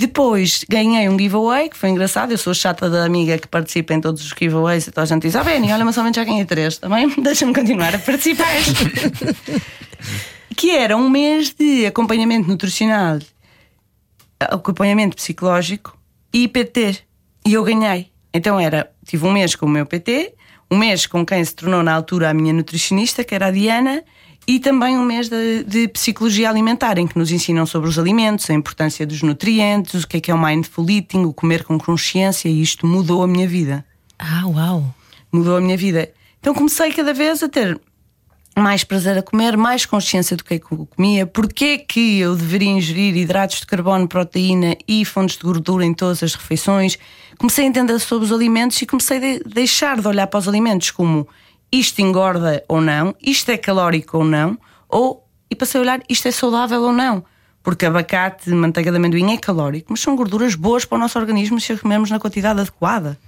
Depois 0.00 0.64
ganhei 0.66 1.10
um 1.10 1.18
giveaway 1.18 1.68
que 1.68 1.76
foi 1.76 1.90
engraçado. 1.90 2.30
Eu 2.30 2.38
sou 2.38 2.54
chata 2.54 2.88
da 2.88 3.04
amiga 3.04 3.36
que 3.36 3.46
participa 3.46 3.92
em 3.92 4.00
todos 4.00 4.22
os 4.24 4.30
giveaways 4.30 4.86
e 4.86 4.90
toda 4.90 5.02
a 5.02 5.04
gente 5.04 5.20
diz: 5.20 5.36
Ah, 5.36 5.44
Benny, 5.44 5.70
olha, 5.70 5.84
mas 5.84 5.94
somente 5.94 6.14
já 6.14 6.24
ganhei 6.24 6.46
três. 6.46 6.78
Também 6.78 7.06
deixa-me 7.20 7.52
continuar 7.52 7.94
a 7.94 7.98
participar. 7.98 8.46
que 10.56 10.70
era 10.70 10.96
um 10.96 11.10
mês 11.10 11.50
de 11.50 11.84
acompanhamento 11.84 12.48
nutricional, 12.48 13.18
acompanhamento 14.40 15.16
psicológico 15.16 15.94
e 16.32 16.48
PT. 16.48 17.00
E 17.46 17.52
eu 17.52 17.62
ganhei. 17.62 18.10
Então 18.32 18.58
era, 18.58 18.90
tive 19.04 19.26
um 19.26 19.32
mês 19.32 19.54
com 19.54 19.66
o 19.66 19.68
meu 19.68 19.84
PT, 19.84 20.32
um 20.70 20.78
mês 20.78 21.06
com 21.06 21.24
quem 21.26 21.44
se 21.44 21.54
tornou 21.54 21.82
na 21.82 21.94
altura 21.94 22.30
a 22.30 22.34
minha 22.34 22.52
nutricionista, 22.52 23.24
que 23.24 23.34
era 23.34 23.46
a 23.46 23.50
Diana, 23.50 24.02
e 24.46 24.58
também 24.58 24.96
um 24.96 25.04
mês 25.04 25.28
de, 25.28 25.64
de 25.64 25.88
psicologia 25.88 26.48
alimentar, 26.48 26.98
em 26.98 27.06
que 27.06 27.18
nos 27.18 27.30
ensinam 27.30 27.66
sobre 27.66 27.88
os 27.88 27.98
alimentos, 27.98 28.48
a 28.48 28.54
importância 28.54 29.06
dos 29.06 29.22
nutrientes, 29.22 30.04
o 30.04 30.08
que 30.08 30.16
é 30.16 30.20
que 30.20 30.30
é 30.30 30.34
o 30.34 30.42
mindful 30.42 30.88
eating, 30.88 31.24
o 31.24 31.32
comer 31.32 31.64
com 31.64 31.78
consciência, 31.78 32.48
e 32.48 32.62
isto 32.62 32.86
mudou 32.86 33.22
a 33.22 33.28
minha 33.28 33.46
vida 33.46 33.84
Ah, 34.18 34.46
uau! 34.46 34.94
mudou 35.32 35.56
a 35.56 35.60
minha 35.60 35.76
vida. 35.76 36.10
Então 36.40 36.54
comecei 36.54 36.92
cada 36.92 37.12
vez 37.12 37.42
a 37.42 37.48
ter 37.48 37.78
mais 38.56 38.84
prazer 38.84 39.16
a 39.16 39.22
comer, 39.22 39.56
mais 39.56 39.86
consciência 39.86 40.36
do 40.36 40.44
que 40.44 40.54
é 40.54 40.58
que 40.58 40.72
eu 40.72 40.86
comia, 40.94 41.26
porque 41.26 41.64
é 41.64 41.78
que 41.78 42.18
eu 42.18 42.34
deveria 42.34 42.68
ingerir 42.68 43.16
hidratos 43.16 43.60
de 43.60 43.66
carbono, 43.66 44.08
proteína 44.08 44.76
e 44.86 45.04
fontes 45.04 45.36
de 45.36 45.42
gordura 45.44 45.84
em 45.84 45.94
todas 45.94 46.22
as 46.22 46.34
refeições. 46.34 46.98
Comecei 47.38 47.64
a 47.64 47.68
entender 47.68 47.98
sobre 48.00 48.24
os 48.26 48.32
alimentos 48.32 48.80
e 48.82 48.86
comecei 48.86 49.16
a 49.16 49.20
de- 49.20 49.44
deixar 49.46 50.00
de 50.00 50.06
olhar 50.08 50.26
para 50.26 50.38
os 50.38 50.48
alimentos 50.48 50.90
como 50.90 51.26
isto 51.72 52.00
engorda 52.00 52.64
ou 52.68 52.80
não, 52.80 53.14
isto 53.22 53.50
é 53.50 53.56
calórico 53.56 54.18
ou 54.18 54.24
não, 54.24 54.58
ou 54.88 55.24
e 55.50 55.54
passei 55.54 55.80
a 55.80 55.82
olhar 55.82 56.00
isto 56.08 56.26
é 56.28 56.30
saudável 56.30 56.82
ou 56.82 56.92
não. 56.92 57.24
Porque 57.62 57.84
abacate, 57.86 58.50
manteiga 58.50 58.90
de 58.90 58.96
amendoim 58.96 59.32
é 59.32 59.36
calórico, 59.36 59.88
mas 59.90 60.00
são 60.00 60.16
gorduras 60.16 60.54
boas 60.54 60.84
para 60.84 60.96
o 60.96 60.98
nosso 60.98 61.18
organismo 61.18 61.60
se 61.60 61.72
as 61.72 61.80
comermos 61.80 62.10
na 62.10 62.18
quantidade 62.18 62.60
adequada. 62.60 63.18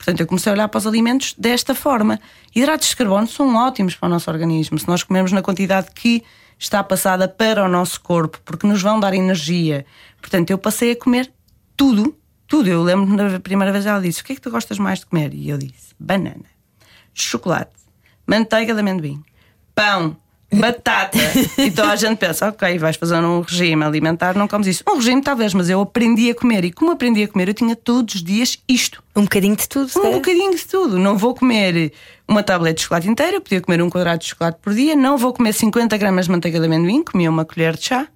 Portanto, 0.00 0.20
eu 0.20 0.26
comecei 0.26 0.50
a 0.50 0.54
olhar 0.54 0.66
para 0.66 0.78
os 0.78 0.86
alimentos 0.86 1.34
desta 1.36 1.74
forma. 1.74 2.18
Hidratos 2.56 2.88
de 2.88 2.96
carbono 2.96 3.26
são 3.26 3.54
ótimos 3.54 3.94
para 3.94 4.06
o 4.06 4.08
nosso 4.08 4.30
organismo 4.30 4.78
se 4.78 4.88
nós 4.88 5.02
comermos 5.02 5.30
na 5.30 5.42
quantidade 5.42 5.88
que 5.94 6.24
está 6.58 6.82
passada 6.82 7.28
para 7.28 7.62
o 7.62 7.68
nosso 7.68 8.00
corpo, 8.00 8.40
porque 8.42 8.66
nos 8.66 8.80
vão 8.80 8.98
dar 8.98 9.12
energia. 9.12 9.84
Portanto, 10.18 10.48
eu 10.48 10.56
passei 10.56 10.92
a 10.92 10.96
comer 10.96 11.30
tudo, 11.76 12.16
tudo. 12.46 12.70
Eu 12.70 12.82
lembro-me 12.82 13.14
da 13.14 13.38
primeira 13.40 13.70
vez 13.70 13.84
ela 13.84 14.00
disse: 14.00 14.22
O 14.22 14.24
que 14.24 14.32
é 14.32 14.36
que 14.36 14.40
tu 14.40 14.50
gostas 14.50 14.78
mais 14.78 15.00
de 15.00 15.06
comer? 15.06 15.34
E 15.34 15.50
eu 15.50 15.58
disse: 15.58 15.94
Banana, 16.00 16.46
chocolate, 17.12 17.76
manteiga 18.26 18.72
de 18.72 18.80
amendoim, 18.80 19.22
pão, 19.74 20.16
batata. 20.52 21.18
e 21.58 21.70
toda 21.70 21.90
a 21.90 21.96
gente 21.96 22.18
pensa: 22.18 22.48
Ok, 22.48 22.78
vais 22.78 22.96
fazer 22.96 23.16
um 23.16 23.40
regime 23.40 23.84
alimentar, 23.84 24.34
não 24.34 24.48
comes 24.48 24.66
isso. 24.66 24.84
Um 24.88 24.96
regime, 24.96 25.22
talvez, 25.22 25.54
mas 25.54 25.68
eu 25.68 25.80
aprendi 25.80 26.30
a 26.30 26.34
comer. 26.34 26.64
E 26.64 26.72
como 26.72 26.90
aprendi 26.90 27.22
a 27.22 27.28
comer, 27.28 27.48
eu 27.48 27.54
tinha 27.54 27.76
todos 27.76 28.16
os 28.16 28.22
dias 28.22 28.58
isto. 28.68 29.02
Um 29.14 29.22
bocadinho 29.22 29.56
de 29.56 29.68
tudo. 29.68 29.90
Um 29.96 30.06
é? 30.06 30.12
bocadinho 30.12 30.56
de 30.56 30.66
tudo. 30.66 30.98
Não 30.98 31.16
vou 31.16 31.34
comer 31.34 31.92
uma 32.26 32.42
tableta 32.42 32.74
de 32.74 32.82
chocolate 32.82 33.08
inteira, 33.08 33.36
eu 33.36 33.40
podia 33.40 33.60
comer 33.60 33.82
um 33.82 33.90
quadrado 33.90 34.22
de 34.22 34.28
chocolate 34.28 34.58
por 34.60 34.72
dia. 34.72 34.94
Não 34.94 35.18
vou 35.18 35.32
comer 35.32 35.52
50 35.52 35.96
gramas 35.96 36.26
de 36.26 36.32
manteiga 36.32 36.60
de 36.60 36.66
amendoim, 36.66 37.02
comia 37.02 37.30
uma 37.30 37.44
colher 37.44 37.76
de 37.76 37.84
chá. 37.84 38.06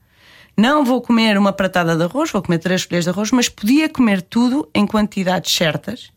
Não 0.56 0.84
vou 0.84 1.00
comer 1.00 1.36
uma 1.36 1.52
pratada 1.52 1.96
de 1.96 2.04
arroz, 2.04 2.30
vou 2.30 2.40
comer 2.40 2.58
três 2.58 2.84
colheres 2.84 3.04
de 3.04 3.10
arroz, 3.10 3.32
mas 3.32 3.48
podia 3.48 3.88
comer 3.88 4.22
tudo 4.22 4.68
em 4.72 4.86
quantidades 4.86 5.52
certas 5.52 6.12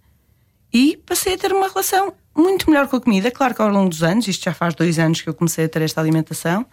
e 0.72 0.98
passei 1.06 1.34
a 1.34 1.38
ter 1.38 1.52
uma 1.52 1.68
relação 1.68 2.14
muito 2.38 2.69
melhor 2.69 2.88
com 2.88 2.95
a 2.97 3.02
comida. 3.02 3.32
Claro 3.32 3.54
que 3.56 3.62
ao 3.62 3.69
longo 3.69 3.89
dos 3.89 4.04
anos, 4.04 4.28
isto 4.28 4.43
já 4.45 4.54
faz 4.54 4.76
dois 4.76 5.00
anos 5.00 5.21
que 5.21 5.30
eu 5.30 5.34
comecei 5.34 5.65
a 5.65 5.69
ter 5.69 5.82
esta 5.82 6.00
alimentação, 6.00 6.65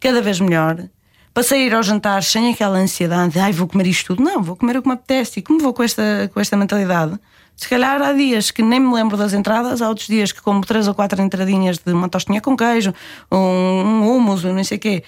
cada 0.00 0.22
vez 0.22 0.40
melhor, 0.40 0.88
Passei 1.32 1.62
a 1.62 1.66
ir 1.66 1.74
ao 1.74 1.82
jantar 1.82 2.24
sem 2.24 2.52
aquela 2.52 2.78
ansiedade, 2.78 3.38
ai, 3.38 3.52
vou 3.52 3.68
comer 3.68 3.86
isto 3.86 4.08
tudo. 4.08 4.22
Não, 4.22 4.42
vou 4.42 4.56
comer 4.56 4.76
o 4.76 4.82
que 4.82 4.88
me 4.88 4.94
apetece. 4.94 5.38
E 5.38 5.42
como 5.42 5.60
vou 5.60 5.72
com 5.72 5.82
esta, 5.82 6.28
com 6.34 6.40
esta 6.40 6.56
mentalidade? 6.56 7.18
Se 7.56 7.68
calhar 7.68 8.02
há 8.02 8.12
dias 8.12 8.50
que 8.50 8.62
nem 8.62 8.80
me 8.80 8.92
lembro 8.92 9.16
das 9.16 9.32
entradas, 9.32 9.80
há 9.80 9.88
outros 9.88 10.08
dias 10.08 10.32
que 10.32 10.42
como 10.42 10.62
três 10.62 10.88
ou 10.88 10.94
quatro 10.94 11.22
entradinhas 11.22 11.78
de 11.78 11.92
uma 11.92 12.08
tostinha 12.08 12.40
com 12.40 12.56
queijo, 12.56 12.92
um, 13.30 13.36
um 13.36 14.16
hummus, 14.16 14.44
um 14.44 14.52
não 14.52 14.64
sei 14.64 14.78
o 14.78 14.80
quê, 14.80 15.04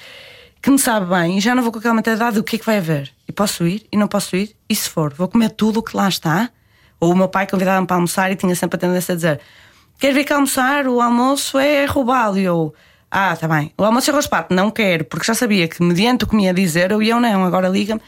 que 0.61 0.71
me 0.71 0.79
sabe 0.79 1.07
bem 1.07 1.39
e 1.39 1.41
já 1.41 1.55
não 1.57 1.63
vou 1.63 1.73
com 1.73 1.79
aquela 1.79 1.95
mentalidade 1.95 2.37
do 2.37 2.45
que 2.45 2.55
é 2.57 2.59
que 2.59 2.67
vai 2.67 2.79
haver. 2.79 3.13
E 3.27 3.33
posso 3.33 3.67
ir 3.67 3.85
e 3.91 3.97
não 3.97 4.07
posso 4.07 4.37
ir, 4.37 4.55
e 4.69 4.77
se 4.77 4.89
for, 4.89 5.13
vou 5.15 5.27
comer 5.27 5.51
tudo 5.51 5.81
o 5.81 5.83
que 5.83 5.97
lá 5.97 6.09
está. 6.09 6.51
Ou 7.01 7.11
o 7.11 7.17
meu 7.17 7.29
pai 7.29 7.49
convidava-me 7.49 7.87
para 7.87 7.97
almoçar 7.97 8.31
e 8.31 8.37
tinha 8.37 8.55
sempre 8.55 8.77
a 8.77 8.79
tendência 8.79 9.13
a 9.13 9.17
dizer: 9.17 9.41
Quer 10.03 10.13
vir 10.13 10.25
cá 10.25 10.35
almoçar? 10.35 10.89
O 10.89 11.01
almoço 11.01 11.57
é 11.61 11.85
roubado. 11.85 12.37
E 12.37 12.43
eu. 12.43 12.75
Ah, 13.09 13.37
tá 13.37 13.47
bem. 13.47 13.73
O 13.79 13.85
almoço 13.85 14.11
é 14.11 14.13
raspato, 14.13 14.53
não 14.53 14.69
quero, 14.69 15.05
porque 15.05 15.25
já 15.25 15.33
sabia 15.33 15.69
que, 15.69 15.81
mediante 15.81 16.25
o 16.25 16.27
que 16.27 16.35
me 16.35 16.43
ia 16.47 16.53
dizer, 16.53 16.91
eu 16.91 17.01
ia 17.01 17.15
ou 17.15 17.21
não. 17.21 17.45
Agora 17.45 17.69
liga-me. 17.69 18.01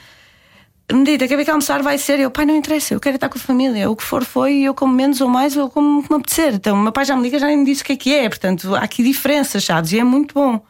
Medita, 0.92 1.28
quer 1.28 1.36
vir 1.36 1.44
cá 1.44 1.52
almoçar? 1.52 1.84
Vai 1.84 1.96
ser. 1.96 2.18
Eu, 2.18 2.32
pai, 2.32 2.46
não 2.46 2.56
interessa, 2.56 2.94
eu 2.94 2.98
quero 2.98 3.14
estar 3.14 3.28
com 3.28 3.38
a 3.38 3.40
família. 3.40 3.88
O 3.88 3.94
que 3.94 4.02
for 4.02 4.24
foi, 4.24 4.62
eu 4.62 4.74
como 4.74 4.92
menos 4.92 5.20
ou 5.20 5.28
mais, 5.28 5.54
eu 5.54 5.70
como 5.70 6.00
me 6.10 6.16
apetecer. 6.16 6.54
Então, 6.54 6.74
o 6.76 6.82
meu 6.82 6.90
pai 6.90 7.04
já 7.04 7.14
me 7.14 7.22
liga, 7.22 7.38
já 7.38 7.46
nem 7.46 7.58
me 7.58 7.64
disse 7.64 7.82
o 7.82 7.84
que 7.84 7.92
é 7.92 7.96
que 7.96 8.12
é. 8.12 8.28
Portanto, 8.28 8.74
há 8.74 8.80
aqui 8.80 9.04
diferenças, 9.04 9.62
sabes? 9.62 9.92
E 9.92 10.00
é 10.00 10.02
muito 10.02 10.34
bom. 10.34 10.60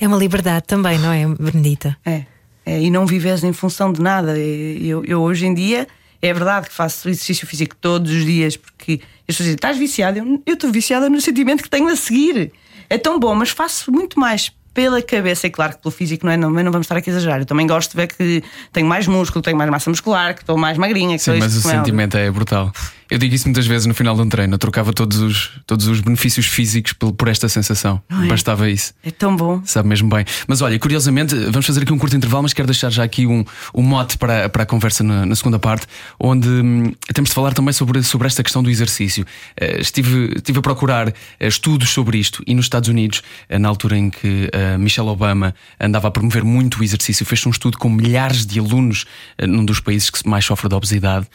É 0.00 0.08
uma 0.08 0.16
liberdade 0.16 0.64
também, 0.66 0.98
não 0.98 1.12
é, 1.12 1.26
Benedita? 1.26 1.98
É. 2.02 2.24
é 2.64 2.80
e 2.80 2.90
não 2.90 3.04
vives 3.04 3.44
em 3.44 3.52
função 3.52 3.92
de 3.92 4.00
nada. 4.00 4.38
Eu, 4.38 5.04
eu, 5.04 5.20
hoje 5.20 5.44
em 5.44 5.52
dia, 5.52 5.86
é 6.22 6.32
verdade 6.32 6.68
que 6.68 6.74
faço 6.74 7.08
exercício 7.08 7.46
físico 7.46 7.74
todos 7.74 8.10
os 8.12 8.24
dias, 8.24 8.56
porque 8.56 9.00
as 9.22 9.26
pessoas 9.26 9.46
dizem, 9.46 9.54
estás 9.56 9.76
viciada? 9.76 10.24
Eu 10.46 10.54
estou 10.54 10.70
viciada 10.70 11.10
no 11.10 11.20
sentimento 11.20 11.64
que 11.64 11.68
tenho 11.68 11.88
a 11.88 11.96
seguir. 11.96 12.52
É 12.88 12.96
tão 12.96 13.18
bom, 13.18 13.34
mas 13.34 13.50
faço 13.50 13.90
muito 13.90 14.20
mais 14.20 14.52
pela 14.72 15.02
cabeça, 15.02 15.46
e 15.46 15.50
claro 15.50 15.74
que 15.74 15.82
pelo 15.82 15.92
físico 15.92 16.24
não 16.24 16.32
é, 16.32 16.36
não, 16.36 16.50
não 16.50 16.72
vamos 16.72 16.86
estar 16.86 16.96
aqui 16.96 17.10
a 17.10 17.12
exagerar. 17.12 17.40
Eu 17.40 17.46
também 17.46 17.66
gosto 17.66 17.90
de 17.90 17.96
ver 17.96 18.06
que 18.06 18.42
tenho 18.72 18.86
mais 18.86 19.06
músculo, 19.06 19.42
tenho 19.42 19.56
mais 19.56 19.68
massa 19.68 19.90
muscular, 19.90 20.34
que 20.34 20.42
estou 20.42 20.56
mais 20.56 20.78
magrinha. 20.78 21.16
Que 21.16 21.24
Sim, 21.24 21.38
mas 21.38 21.56
o 21.56 21.60
sentimento 21.60 22.16
é 22.16 22.30
brutal. 22.30 22.72
Eu 23.12 23.18
digo 23.18 23.34
isso 23.34 23.46
muitas 23.46 23.66
vezes 23.66 23.86
no 23.86 23.92
final 23.92 24.16
de 24.16 24.22
um 24.22 24.28
treino. 24.28 24.54
Eu 24.54 24.58
trocava 24.58 24.90
todos 24.90 25.18
os, 25.18 25.50
todos 25.66 25.86
os 25.86 26.00
benefícios 26.00 26.46
físicos 26.46 26.94
por, 26.94 27.12
por 27.12 27.28
esta 27.28 27.46
sensação. 27.46 28.00
É? 28.08 28.26
Bastava 28.26 28.70
isso. 28.70 28.94
É 29.04 29.10
tão 29.10 29.36
bom. 29.36 29.60
Sabe 29.66 29.86
mesmo 29.86 30.08
bem. 30.08 30.24
Mas 30.48 30.62
olha, 30.62 30.78
curiosamente, 30.78 31.34
vamos 31.34 31.66
fazer 31.66 31.82
aqui 31.82 31.92
um 31.92 31.98
curto 31.98 32.16
intervalo, 32.16 32.44
mas 32.44 32.54
quero 32.54 32.66
deixar 32.66 32.88
já 32.88 33.04
aqui 33.04 33.26
um, 33.26 33.44
um 33.74 33.82
mote 33.82 34.16
para, 34.16 34.48
para 34.48 34.62
a 34.62 34.66
conversa 34.66 35.04
na, 35.04 35.26
na 35.26 35.36
segunda 35.36 35.58
parte, 35.58 35.86
onde 36.18 36.48
hum, 36.48 36.90
temos 37.12 37.28
de 37.28 37.34
falar 37.34 37.52
também 37.52 37.74
sobre, 37.74 38.02
sobre 38.02 38.26
esta 38.26 38.42
questão 38.42 38.62
do 38.62 38.70
exercício. 38.70 39.26
Uh, 39.60 39.82
estive, 39.82 40.32
estive 40.36 40.60
a 40.60 40.62
procurar 40.62 41.08
uh, 41.08 41.12
estudos 41.40 41.90
sobre 41.90 42.16
isto 42.16 42.42
e 42.46 42.54
nos 42.54 42.64
Estados 42.64 42.88
Unidos, 42.88 43.22
uh, 43.50 43.58
na 43.58 43.68
altura 43.68 43.98
em 43.98 44.08
que 44.08 44.50
Michelle 44.78 45.08
Obama 45.08 45.54
andava 45.78 46.08
a 46.08 46.10
promover 46.10 46.44
muito 46.44 46.80
o 46.80 46.82
exercício, 46.82 47.26
fez 47.26 47.44
um 47.44 47.50
estudo 47.50 47.76
com 47.76 47.90
milhares 47.90 48.46
de 48.46 48.58
alunos 48.58 49.04
num 49.38 49.66
dos 49.66 49.80
países 49.80 50.08
que 50.08 50.26
mais 50.26 50.46
sofre 50.46 50.66
da 50.66 50.76
obesidade, 50.76 51.26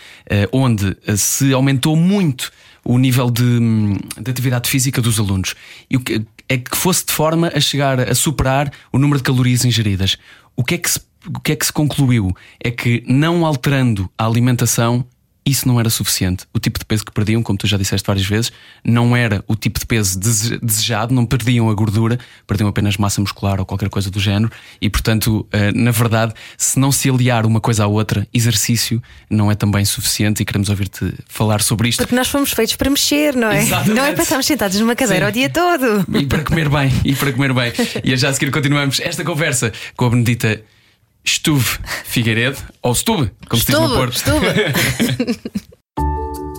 onde 0.52 0.98
se 1.16 1.54
aumentou 1.54 1.67
aumentou 1.68 1.96
muito 1.96 2.52
o 2.84 2.98
nível 2.98 3.30
de, 3.30 3.60
de, 4.22 4.32
atividade 4.32 4.70
física 4.70 5.02
dos 5.02 5.20
alunos. 5.20 5.56
E 5.90 5.98
o 5.98 6.00
que 6.00 6.26
é 6.48 6.58
que 6.58 6.78
fosse 6.78 7.06
de 7.06 7.12
forma 7.12 7.52
a 7.54 7.60
chegar 7.60 8.00
a 8.00 8.16
superar 8.16 8.72
o 8.92 8.98
número 8.98 9.18
de 9.18 9.24
calorias 9.24 9.66
ingeridas. 9.66 10.18
O 10.56 10.64
que 10.64 10.76
é 10.76 10.78
que 10.78 10.90
se, 10.90 11.02
o 11.28 11.40
que 11.42 11.52
é 11.52 11.56
que 11.58 11.66
se 11.66 11.74
concluiu? 11.74 12.34
É 12.64 12.72
que 12.72 13.04
não 13.06 13.46
alterando 13.46 14.10
a 14.18 14.26
alimentação 14.26 15.06
isso 15.48 15.68
não 15.68 15.80
era 15.80 15.90
suficiente. 15.90 16.46
O 16.54 16.60
tipo 16.60 16.78
de 16.78 16.86
peso 16.86 17.06
que 17.06 17.12
perdiam, 17.12 17.42
como 17.42 17.58
tu 17.58 17.66
já 17.66 17.78
disseste 17.78 18.06
várias 18.06 18.26
vezes, 18.26 18.52
não 18.84 19.16
era 19.16 19.44
o 19.48 19.56
tipo 19.56 19.80
de 19.80 19.86
peso 19.86 20.20
desejado, 20.20 21.14
não 21.14 21.26
perdiam 21.26 21.70
a 21.70 21.74
gordura, 21.74 22.20
perdiam 22.46 22.68
apenas 22.68 22.98
massa 22.98 23.22
muscular 23.22 23.60
ou 23.60 23.66
qualquer 23.66 23.90
coisa 23.90 24.12
do 24.12 24.20
género. 24.20 24.52
E, 24.82 24.90
portanto, 24.90 25.48
eh, 25.52 25.72
na 25.72 25.92
verdade, 25.92 26.34
se 26.58 26.78
não 26.78 26.92
se 26.92 27.10
aliar 27.10 27.46
uma 27.46 27.62
coisa 27.62 27.86
à 27.86 27.88
outra, 27.88 28.28
exercício 28.34 29.02
não 29.30 29.50
é 29.50 29.56
também 29.56 29.86
suficiente. 29.86 30.42
E 30.42 30.46
queremos 30.46 30.70
ouvir-te 30.70 31.14
falar 31.28 31.62
sobre 31.62 31.88
isto. 31.88 32.00
Porque 32.00 32.16
nós 32.16 32.28
fomos 32.28 32.52
feitos 32.52 32.76
para 32.76 32.90
mexer, 32.90 33.34
não 33.36 33.50
é? 33.50 33.62
Exatamente. 33.62 33.94
Não 33.94 34.06
é 34.06 34.12
para 34.12 34.24
estarmos 34.24 34.46
sentados 34.46 34.80
numa 34.80 34.96
cadeira 34.96 35.26
Sim. 35.26 35.32
o 35.32 35.34
dia 35.34 35.50
todo. 35.50 36.06
E 36.20 36.26
para 36.26 36.44
comer 36.44 36.68
bem, 36.68 36.92
e 37.06 37.16
para 37.16 37.32
comer 37.32 37.54
bem. 37.54 37.74
E 38.04 38.16
já 38.16 38.30
a 38.30 38.34
seguir 38.34 38.52
continuamos 38.52 39.00
esta 39.00 39.24
conversa 39.24 39.72
com 39.96 40.06
a 40.06 40.10
Benedita. 40.10 40.62
Estuve 41.28 41.78
Figueiredo, 42.06 42.58
ou 42.82 42.96
Stube, 42.96 43.30
como 43.50 43.62
se 43.62 43.68
diz 43.68 43.78
no 43.78 43.90
Porto. 43.90 44.24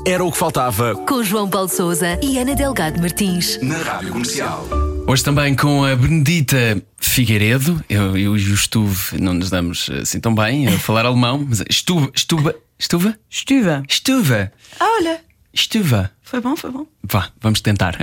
Era 0.07 0.23
o 0.23 0.31
que 0.31 0.37
faltava. 0.37 0.95
Com 0.95 1.25
João 1.25 1.49
Paulo 1.49 1.71
Souza 1.71 2.21
e 2.23 2.39
Ana 2.39 2.55
Delgado 2.55 3.01
Martins. 3.01 3.59
Na 3.63 3.79
Rádio 3.79 4.11
Comercial. 4.13 4.69
Hoje 5.07 5.25
também 5.25 5.55
com 5.55 5.87
a 5.87 5.97
Benedita 5.97 6.83
Figueiredo. 6.99 7.83
Eu, 7.89 8.15
eu 8.15 8.37
e 8.37 8.51
o 8.51 8.57
Stuve 8.59 9.19
não 9.19 9.33
nos 9.33 9.49
damos 9.49 9.89
assim 10.03 10.21
tão 10.21 10.35
bem 10.35 10.69
a 10.69 10.79
falar 10.79 11.07
alemão, 11.07 11.47
mas 11.49 11.65
Stuve. 11.71 12.11
Stuve. 12.15 12.55
Stuve? 12.79 13.15
Stuve. 13.31 13.83
Stuve. 13.89 14.51
Ah, 14.79 14.97
olha. 14.99 15.28
Stuve. 15.55 16.09
Foi 16.23 16.41
bom, 16.43 16.55
foi 16.55 16.71
bom. 16.71 16.87
Vá, 17.03 17.31
vamos 17.41 17.63
tentar. 17.63 17.97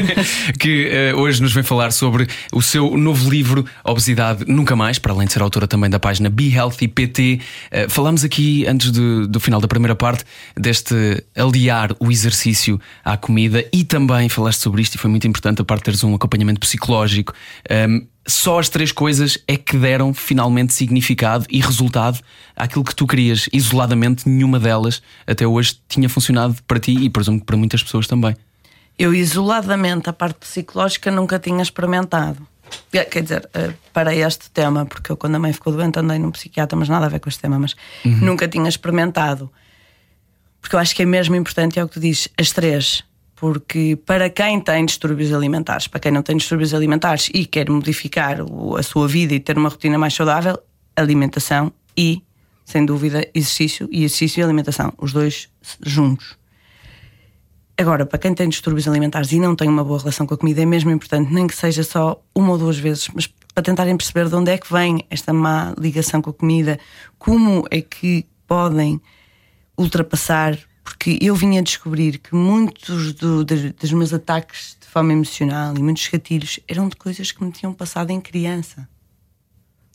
que 0.58 1.12
uh, 1.14 1.20
hoje 1.20 1.42
nos 1.42 1.52
vem 1.52 1.62
falar 1.62 1.92
sobre 1.92 2.26
o 2.52 2.62
seu 2.62 2.96
novo 2.96 3.28
livro, 3.28 3.66
Obesidade 3.84 4.46
Nunca 4.46 4.74
Mais, 4.74 4.98
para 4.98 5.12
além 5.12 5.26
de 5.26 5.34
ser 5.34 5.42
autora 5.42 5.66
também 5.68 5.90
da 5.90 6.00
página 6.00 6.30
Be 6.30 6.54
Healthy 6.54 6.88
PT. 6.88 7.40
Uh, 7.70 7.90
falamos 7.90 8.24
aqui, 8.24 8.66
antes 8.66 8.90
de, 8.90 9.26
do 9.26 9.38
final 9.38 9.60
da 9.60 9.68
primeira 9.68 9.94
parte, 9.94 10.24
deste 10.56 11.22
aliar 11.36 11.94
o 12.00 12.10
exercício 12.10 12.80
à 13.04 13.16
comida 13.16 13.62
e 13.70 13.84
também 13.84 14.28
falaste 14.30 14.60
sobre 14.60 14.80
isto 14.80 14.94
e 14.94 14.98
foi 14.98 15.10
muito 15.10 15.28
importante 15.28 15.60
a 15.60 15.64
parte 15.64 15.80
de 15.80 15.84
teres 15.84 16.02
um 16.02 16.14
acompanhamento 16.14 16.60
psicológico. 16.60 17.34
Um, 17.70 17.74
ehm, 17.74 18.06
só 18.26 18.58
as 18.58 18.68
três 18.68 18.90
coisas 18.90 19.38
é 19.46 19.56
que 19.56 19.76
deram 19.76 20.12
finalmente 20.12 20.72
significado 20.72 21.46
e 21.48 21.60
resultado 21.60 22.20
àquilo 22.56 22.84
que 22.84 22.94
tu 22.94 23.06
querias. 23.06 23.48
Isoladamente, 23.52 24.28
nenhuma 24.28 24.58
delas 24.58 25.02
até 25.26 25.46
hoje 25.46 25.80
tinha 25.88 26.08
funcionado 26.08 26.56
para 26.66 26.80
ti 26.80 26.92
e 26.92 27.08
presumo 27.08 27.38
que 27.38 27.46
para 27.46 27.56
muitas 27.56 27.82
pessoas 27.82 28.06
também. 28.06 28.36
Eu, 28.98 29.14
isoladamente, 29.14 30.08
a 30.08 30.12
parte 30.12 30.38
psicológica 30.40 31.10
nunca 31.10 31.38
tinha 31.38 31.62
experimentado. 31.62 32.46
Quer 32.90 33.22
dizer, 33.22 33.48
eh, 33.54 33.72
para 33.92 34.14
este 34.14 34.50
tema, 34.50 34.86
porque 34.86 35.12
eu, 35.12 35.16
quando 35.16 35.36
a 35.36 35.38
mãe 35.38 35.52
ficou 35.52 35.72
doente, 35.72 35.98
andei 35.98 36.18
num 36.18 36.30
psiquiatra, 36.30 36.76
mas 36.76 36.88
nada 36.88 37.06
a 37.06 37.08
ver 37.08 37.20
com 37.20 37.28
este 37.28 37.40
tema, 37.40 37.58
mas 37.58 37.76
uhum. 38.04 38.18
nunca 38.22 38.48
tinha 38.48 38.68
experimentado. 38.68 39.50
Porque 40.60 40.74
eu 40.74 40.80
acho 40.80 40.96
que 40.96 41.02
é 41.02 41.06
mesmo 41.06 41.36
importante, 41.36 41.78
é 41.78 41.84
o 41.84 41.88
que 41.88 41.94
tu 41.94 42.00
dizes, 42.00 42.28
as 42.36 42.50
três 42.50 43.04
porque 43.36 43.98
para 44.04 44.30
quem 44.30 44.58
tem 44.60 44.84
distúrbios 44.86 45.32
alimentares, 45.32 45.86
para 45.86 46.00
quem 46.00 46.10
não 46.10 46.22
tem 46.22 46.38
distúrbios 46.38 46.72
alimentares 46.72 47.30
e 47.32 47.44
quer 47.44 47.68
modificar 47.68 48.38
a 48.76 48.82
sua 48.82 49.06
vida 49.06 49.34
e 49.34 49.40
ter 49.40 49.58
uma 49.58 49.68
rotina 49.68 49.98
mais 49.98 50.14
saudável, 50.14 50.58
alimentação 50.96 51.70
e, 51.96 52.22
sem 52.64 52.84
dúvida, 52.84 53.28
exercício 53.34 53.88
e 53.92 54.04
exercício 54.04 54.40
e 54.40 54.42
alimentação, 54.42 54.92
os 54.96 55.12
dois 55.12 55.50
juntos. 55.82 56.36
Agora, 57.78 58.06
para 58.06 58.18
quem 58.18 58.32
tem 58.32 58.48
distúrbios 58.48 58.88
alimentares 58.88 59.30
e 59.32 59.38
não 59.38 59.54
tem 59.54 59.68
uma 59.68 59.84
boa 59.84 59.98
relação 59.98 60.26
com 60.26 60.32
a 60.32 60.38
comida, 60.38 60.62
é 60.62 60.64
mesmo 60.64 60.90
importante, 60.90 61.30
nem 61.30 61.46
que 61.46 61.54
seja 61.54 61.84
só 61.84 62.22
uma 62.34 62.52
ou 62.52 62.58
duas 62.58 62.78
vezes, 62.78 63.10
mas 63.14 63.26
para 63.54 63.62
tentarem 63.62 63.94
perceber 63.94 64.30
de 64.30 64.34
onde 64.34 64.50
é 64.50 64.56
que 64.56 64.72
vem 64.72 65.04
esta 65.10 65.30
má 65.30 65.74
ligação 65.78 66.22
com 66.22 66.30
a 66.30 66.32
comida, 66.32 66.78
como 67.18 67.66
é 67.70 67.82
que 67.82 68.24
podem 68.46 68.98
ultrapassar 69.76 70.58
porque 70.86 71.18
eu 71.20 71.34
vinha 71.34 71.60
descobrir 71.60 72.18
que 72.18 72.32
muitos 72.32 73.12
do, 73.12 73.44
das, 73.44 73.72
dos 73.72 73.92
meus 73.92 74.12
ataques 74.12 74.76
de 74.80 74.86
fome 74.86 75.14
emocional 75.14 75.76
e 75.76 75.82
muitos 75.82 76.06
gatilhos 76.06 76.60
eram 76.68 76.88
de 76.88 76.94
coisas 76.94 77.32
que 77.32 77.42
me 77.42 77.50
tinham 77.50 77.74
passado 77.74 78.12
em 78.12 78.20
criança. 78.20 78.88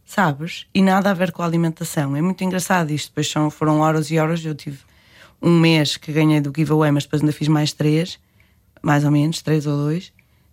Sabes? 0.05 0.65
E 0.73 0.81
nada 0.81 1.09
a 1.09 1.13
ver 1.13 1.31
com 1.31 1.43
a 1.43 1.45
alimentação. 1.45 2.13
É 2.13 2.21
muito 2.21 2.43
engraçado 2.43 2.91
isto. 2.91 3.07
Depois 3.07 3.29
são, 3.29 3.49
foram 3.49 3.79
horas 3.79 4.11
e 4.11 4.19
horas. 4.19 4.43
Eu 4.43 4.53
tive 4.53 4.79
um 5.41 5.57
mês 5.57 5.95
que 5.95 6.11
ganhei 6.11 6.41
do 6.41 6.51
giveaway, 6.53 6.91
mas 6.91 7.03
depois 7.03 7.21
ainda 7.21 7.31
fiz 7.31 7.47
mais 7.47 7.71
três, 7.71 8.19
mais 8.81 9.05
ou 9.05 9.11
menos, 9.11 9.41
três 9.41 9.65
ou 9.65 9.77
dois. 9.77 10.11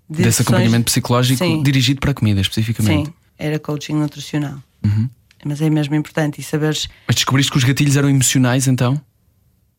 De 0.08 0.22
Desse 0.22 0.36
sessões... 0.36 0.50
acompanhamento 0.50 0.84
psicológico 0.84 1.38
Sim. 1.38 1.64
dirigido 1.64 1.98
para 1.98 2.12
a 2.12 2.14
comida, 2.14 2.40
especificamente. 2.40 3.06
Sim, 3.06 3.14
era 3.36 3.58
coaching 3.58 3.94
nutricional. 3.94 4.62
Uhum. 4.84 5.10
Mas 5.44 5.60
é 5.60 5.68
mesmo 5.68 5.96
importante 5.96 6.40
e 6.40 6.44
saberes. 6.44 6.88
Mas 7.08 7.16
descobriste 7.16 7.50
que 7.50 7.58
os 7.58 7.64
gatilhos 7.64 7.96
eram 7.96 8.08
emocionais 8.08 8.68
então? 8.68 9.02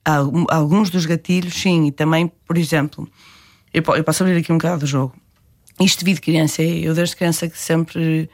Alguns 0.03 0.89
dos 0.89 1.05
gatilhos, 1.05 1.53
sim, 1.53 1.88
e 1.88 1.91
também, 1.91 2.31
por 2.47 2.57
exemplo, 2.57 3.07
eu, 3.73 3.83
posso 3.83 4.23
abrir 4.23 4.38
aqui 4.38 4.51
um 4.51 4.57
bocado 4.57 4.81
do 4.81 4.88
jogo. 4.88 5.13
Isto 5.79 6.03
de 6.03 6.15
criança, 6.15 6.62
eu 6.62 6.93
desde 6.93 7.15
criança 7.15 7.47
que 7.47 7.57
sempre 7.57 8.29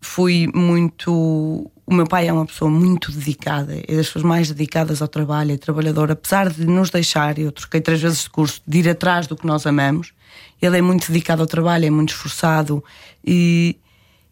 fui 0.00 0.48
muito. 0.54 1.70
O 1.86 1.92
meu 1.92 2.06
pai 2.06 2.28
é 2.28 2.32
uma 2.32 2.46
pessoa 2.46 2.70
muito 2.70 3.12
dedicada, 3.12 3.74
é 3.86 3.94
das 3.94 4.06
pessoas 4.06 4.24
mais 4.24 4.48
dedicadas 4.48 5.02
ao 5.02 5.08
trabalho, 5.08 5.52
é 5.52 5.56
trabalhador, 5.58 6.10
apesar 6.10 6.50
de 6.50 6.64
nos 6.64 6.88
deixar, 6.88 7.38
eu 7.38 7.52
troquei 7.52 7.80
três 7.80 8.00
vezes 8.00 8.22
de 8.24 8.30
curso, 8.30 8.62
de 8.66 8.78
ir 8.78 8.88
atrás 8.88 9.26
do 9.26 9.36
que 9.36 9.46
nós 9.46 9.66
amamos, 9.66 10.14
ele 10.62 10.78
é 10.78 10.80
muito 10.80 11.12
dedicado 11.12 11.42
ao 11.42 11.46
trabalho, 11.46 11.84
é 11.84 11.90
muito 11.90 12.10
esforçado 12.10 12.82
e. 13.24 13.78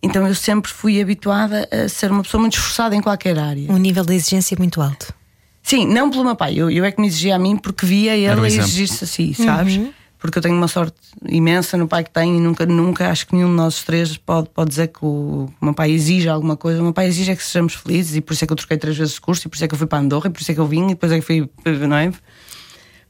Então 0.05 0.27
eu 0.27 0.35
sempre 0.35 0.69
fui 0.69 1.01
habituada 1.01 1.69
a 1.71 1.89
ser 1.89 2.11
uma 2.11 2.25
pessoa 2.25 2.41
muito 2.41 2.55
esforçada 2.55 2.97
em 2.97 3.01
qualquer 3.01 3.39
área. 3.39 3.71
Um 3.71 3.79
nível 3.79 4.05
de 4.05 4.15
exigência 4.15 4.57
muito 4.59 4.83
alto. 4.83 5.15
Sim, 5.63 5.87
não 5.87 6.11
pelo 6.11 6.25
meu 6.25 6.37
pai. 6.37 6.55
Eu, 6.57 6.71
eu 6.71 6.85
é 6.85 6.91
que 6.91 7.01
me 7.01 7.07
exigia 7.07 7.37
a 7.37 7.39
mim 7.39 7.57
porque 7.57 7.87
via 7.87 8.17
ele 8.17 8.41
a 8.41 8.47
exigir-se 8.47 9.05
assim, 9.05 9.33
sabes? 9.33 9.77
Uhum. 9.77 9.93
porque 10.19 10.39
eu 10.39 10.43
tenho 10.43 10.57
uma 10.57 10.69
sorte 10.69 10.97
imensa 11.29 11.77
no 11.77 11.89
pai 11.89 12.05
que 12.05 12.11
tenho 12.11 12.37
e 12.37 12.41
nunca, 12.41 12.65
nunca 12.67 13.11
acho 13.11 13.27
que 13.27 13.35
nenhum 13.35 13.49
de 13.49 13.55
nós 13.57 13.83
três 13.83 14.17
pode, 14.17 14.49
pode 14.51 14.71
dizer 14.71 14.89
que 14.89 15.05
o, 15.05 15.49
o 15.61 15.65
meu 15.65 15.75
pai 15.75 15.91
exige 15.91 16.29
alguma 16.29 16.57
coisa. 16.57 16.81
O 16.81 16.83
meu 16.83 16.93
pai 16.93 17.07
exige 17.07 17.33
é 17.33 17.37
que 17.37 17.43
sejamos 17.43 17.75
felizes 17.75 18.17
e 18.17 18.21
por 18.21 18.33
isso 18.33 18.45
é 18.45 18.47
que 18.47 18.53
eu 18.53 18.57
troquei 18.57 18.77
três 18.77 18.97
vezes 18.97 19.15
de 19.15 19.21
curso 19.21 19.47
e 19.47 19.49
por 19.49 19.57
isso 19.57 19.65
é 19.65 19.69
que 19.69 19.75
eu 19.75 19.79
fui 19.79 19.87
para 19.87 19.99
Andorra 19.99 20.29
e 20.29 20.31
por 20.31 20.41
isso 20.41 20.51
é 20.51 20.55
que 20.55 20.61
eu 20.61 20.67
vim 20.67 20.87
e 20.87 20.89
depois 20.89 21.11
é 21.13 21.21
que 21.21 21.23
fui, 21.25 21.49
não 21.89 21.97
é? 21.97 22.13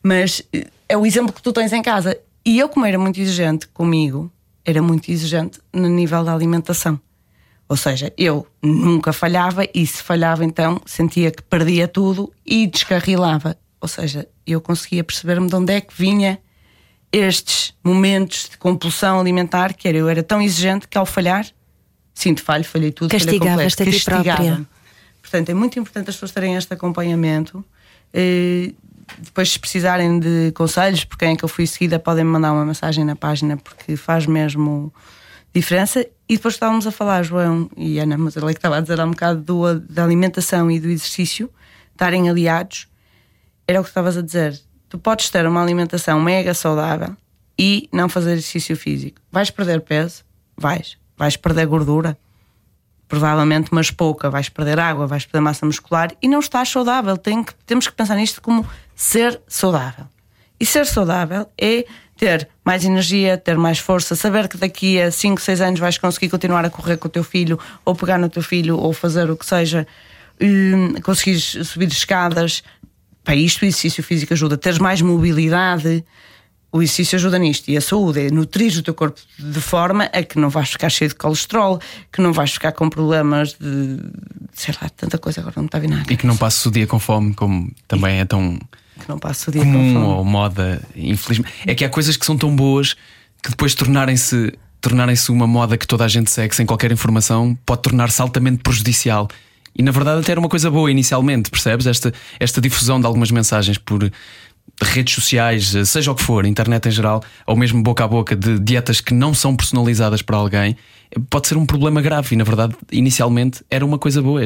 Mas 0.02 0.42
eh, 0.52 0.66
é 0.88 0.96
o 0.96 1.06
exemplo 1.06 1.32
que 1.32 1.42
tu 1.42 1.52
tens 1.52 1.72
em 1.72 1.82
casa. 1.82 2.18
E 2.44 2.58
eu, 2.58 2.68
como 2.68 2.84
era 2.84 2.98
muito 2.98 3.20
exigente 3.20 3.68
comigo, 3.68 4.30
era 4.64 4.82
muito 4.82 5.10
exigente 5.10 5.60
no 5.72 5.88
nível 5.88 6.24
da 6.24 6.34
alimentação. 6.34 7.00
Ou 7.72 7.76
seja, 7.76 8.12
eu 8.18 8.46
nunca 8.62 9.14
falhava 9.14 9.66
e 9.74 9.86
se 9.86 10.02
falhava 10.02 10.44
então 10.44 10.78
sentia 10.84 11.30
que 11.30 11.42
perdia 11.42 11.88
tudo 11.88 12.30
e 12.44 12.66
descarrilava. 12.66 13.56
Ou 13.80 13.88
seja, 13.88 14.28
eu 14.46 14.60
conseguia 14.60 15.02
perceber-me 15.02 15.48
de 15.48 15.56
onde 15.56 15.72
é 15.72 15.80
que 15.80 15.94
vinha 15.96 16.38
estes 17.10 17.72
momentos 17.82 18.50
de 18.50 18.58
compulsão 18.58 19.18
alimentar, 19.18 19.72
que 19.72 19.88
era 19.88 19.96
eu 19.96 20.06
era 20.06 20.22
tão 20.22 20.42
exigente 20.42 20.86
que 20.86 20.98
ao 20.98 21.06
falhar, 21.06 21.46
sinto 22.12 22.42
falho, 22.42 22.62
falhei 22.62 22.92
tudo, 22.92 23.10
castigavas-te 23.10 23.82
a 23.82 23.90
ti 23.90 24.04
própria. 24.04 24.66
Portanto, 25.22 25.48
é 25.48 25.54
muito 25.54 25.78
importante 25.78 26.10
as 26.10 26.16
pessoas 26.16 26.32
terem 26.32 26.56
este 26.56 26.74
acompanhamento. 26.74 27.64
Eh, 28.12 28.74
depois, 29.18 29.50
se 29.50 29.58
precisarem 29.58 30.20
de 30.20 30.52
conselhos 30.54 31.06
por 31.06 31.16
quem 31.16 31.30
é 31.32 31.36
que 31.36 31.44
eu 31.44 31.48
fui 31.48 31.66
seguida, 31.66 31.98
podem 31.98 32.22
me 32.22 32.32
mandar 32.32 32.52
uma 32.52 32.66
mensagem 32.66 33.02
na 33.02 33.16
página, 33.16 33.56
porque 33.56 33.96
faz 33.96 34.26
mesmo 34.26 34.92
diferença. 35.54 36.06
E 36.28 36.36
depois 36.36 36.54
estávamos 36.54 36.86
a 36.86 36.90
falar, 36.90 37.22
João 37.22 37.70
e 37.76 37.98
Ana, 37.98 38.16
mas 38.16 38.36
ela 38.36 38.50
é 38.50 38.54
que 38.54 38.58
estava 38.58 38.78
a 38.78 38.80
dizer 38.80 39.00
há 39.00 39.04
um 39.04 39.10
bocado 39.10 39.40
do, 39.40 39.80
da 39.80 40.04
alimentação 40.04 40.70
e 40.70 40.80
do 40.80 40.88
exercício, 40.88 41.50
estarem 41.92 42.28
aliados. 42.28 42.88
Era 43.66 43.80
o 43.80 43.82
que 43.82 43.90
estavas 43.90 44.16
a 44.16 44.22
dizer 44.22 44.60
tu 44.92 44.98
podes 44.98 45.30
ter 45.30 45.46
uma 45.46 45.62
alimentação 45.62 46.20
mega 46.20 46.52
saudável 46.52 47.16
e 47.58 47.88
não 47.90 48.10
fazer 48.10 48.32
exercício 48.32 48.76
físico. 48.76 49.22
Vais 49.30 49.48
perder 49.48 49.80
peso? 49.80 50.22
Vais. 50.54 50.98
Vais 51.16 51.34
perder 51.34 51.64
gordura? 51.66 52.18
Provavelmente, 53.08 53.70
mas 53.72 53.90
pouca. 53.90 54.28
Vais 54.28 54.50
perder 54.50 54.78
água, 54.78 55.06
vais 55.06 55.24
perder 55.24 55.40
massa 55.40 55.64
muscular 55.64 56.12
e 56.20 56.28
não 56.28 56.40
estás 56.40 56.68
saudável. 56.68 57.16
Tem 57.16 57.42
que, 57.42 57.54
temos 57.64 57.88
que 57.88 57.94
pensar 57.94 58.16
nisto 58.16 58.42
como 58.42 58.68
ser 58.94 59.40
saudável. 59.48 60.04
E 60.60 60.66
ser 60.66 60.84
saudável 60.84 61.50
é 61.56 61.86
ter 62.18 62.50
mais 62.64 62.84
energia, 62.84 63.36
ter 63.36 63.56
mais 63.56 63.78
força, 63.78 64.14
saber 64.14 64.48
que 64.48 64.56
daqui 64.56 65.00
a 65.00 65.10
5, 65.10 65.40
6 65.40 65.60
anos 65.60 65.80
vais 65.80 65.98
conseguir 65.98 66.28
continuar 66.28 66.64
a 66.64 66.70
correr 66.70 66.96
com 66.96 67.08
o 67.08 67.10
teu 67.10 67.24
filho, 67.24 67.58
ou 67.84 67.94
pegar 67.94 68.18
no 68.18 68.28
teu 68.28 68.42
filho, 68.42 68.78
ou 68.78 68.92
fazer 68.92 69.30
o 69.30 69.36
que 69.36 69.44
seja, 69.44 69.86
hum, 70.40 70.94
conseguir 71.02 71.40
subir 71.40 71.88
escadas, 71.88 72.62
para 73.24 73.34
isto 73.34 73.62
o 73.62 73.64
exercício 73.64 74.02
físico 74.02 74.32
ajuda. 74.32 74.56
Teres 74.56 74.78
mais 74.78 75.00
mobilidade, 75.00 76.04
o 76.72 76.82
exercício 76.82 77.16
ajuda 77.16 77.38
nisto. 77.38 77.68
E 77.68 77.76
a 77.76 77.80
saúde 77.80 78.26
é 78.26 78.30
nutrir 78.30 78.76
o 78.78 78.82
teu 78.82 78.94
corpo 78.94 79.20
de 79.38 79.60
forma 79.60 80.04
a 80.04 80.22
que 80.22 80.38
não 80.38 80.48
vais 80.48 80.70
ficar 80.70 80.88
cheio 80.88 81.08
de 81.08 81.14
colesterol, 81.14 81.78
que 82.10 82.20
não 82.20 82.32
vais 82.32 82.52
ficar 82.52 82.72
com 82.72 82.88
problemas 82.88 83.54
de. 83.54 83.98
sei 84.52 84.74
lá, 84.80 84.88
tanta 84.88 85.18
coisa 85.18 85.40
agora 85.40 85.54
não 85.58 85.66
está 85.66 85.78
a 85.78 85.80
vir 85.80 85.90
nada. 85.90 86.12
E 86.12 86.16
que 86.16 86.26
não 86.26 86.36
passes 86.36 86.64
o 86.64 86.70
dia 86.70 86.86
com 86.86 86.98
fome, 86.98 87.34
como 87.34 87.70
também 87.86 88.20
é 88.20 88.24
tão. 88.24 88.58
Que 89.02 89.08
não 89.08 89.18
passes 89.18 89.46
o 89.46 89.50
dia 89.52 89.62
comum 89.62 89.94
com 89.94 90.00
fome. 90.00 90.14
ou 90.14 90.24
moda, 90.24 90.82
infelizmente. 90.96 91.52
É 91.66 91.74
que 91.74 91.84
há 91.84 91.88
coisas 91.88 92.16
que 92.16 92.24
são 92.24 92.36
tão 92.36 92.54
boas 92.54 92.94
que 93.42 93.50
depois 93.50 93.74
tornarem-se 93.74 94.52
tornarem-se 94.80 95.30
uma 95.30 95.46
moda 95.46 95.78
que 95.78 95.86
toda 95.86 96.04
a 96.04 96.08
gente 96.08 96.30
segue 96.30 96.54
sem 96.54 96.66
qualquer 96.66 96.90
informação 96.90 97.56
pode 97.64 97.82
tornar-se 97.82 98.20
altamente 98.20 98.62
prejudicial. 98.62 99.28
E 99.76 99.82
na 99.82 99.92
verdade 99.92 100.20
até 100.20 100.32
era 100.32 100.40
uma 100.40 100.48
coisa 100.48 100.70
boa 100.70 100.90
inicialmente, 100.90 101.50
percebes? 101.50 101.86
Esta, 101.86 102.12
esta 102.38 102.60
difusão 102.60 103.00
de 103.00 103.06
algumas 103.06 103.30
mensagens 103.30 103.78
por 103.78 104.10
redes 104.82 105.14
sociais, 105.14 105.72
seja 105.86 106.10
o 106.10 106.14
que 106.14 106.22
for, 106.22 106.44
internet 106.44 106.88
em 106.88 106.90
geral, 106.90 107.22
ou 107.46 107.56
mesmo 107.56 107.82
boca 107.82 108.04
a 108.04 108.08
boca 108.08 108.34
de 108.34 108.58
dietas 108.58 109.00
que 109.00 109.14
não 109.14 109.32
são 109.32 109.54
personalizadas 109.54 110.20
para 110.20 110.36
alguém, 110.36 110.76
pode 111.30 111.46
ser 111.46 111.56
um 111.56 111.64
problema 111.64 112.02
grave. 112.02 112.34
E 112.34 112.36
na 112.36 112.44
verdade, 112.44 112.74
inicialmente 112.90 113.62
era 113.70 113.84
uma 113.84 113.98
coisa 113.98 114.20
boa. 114.20 114.40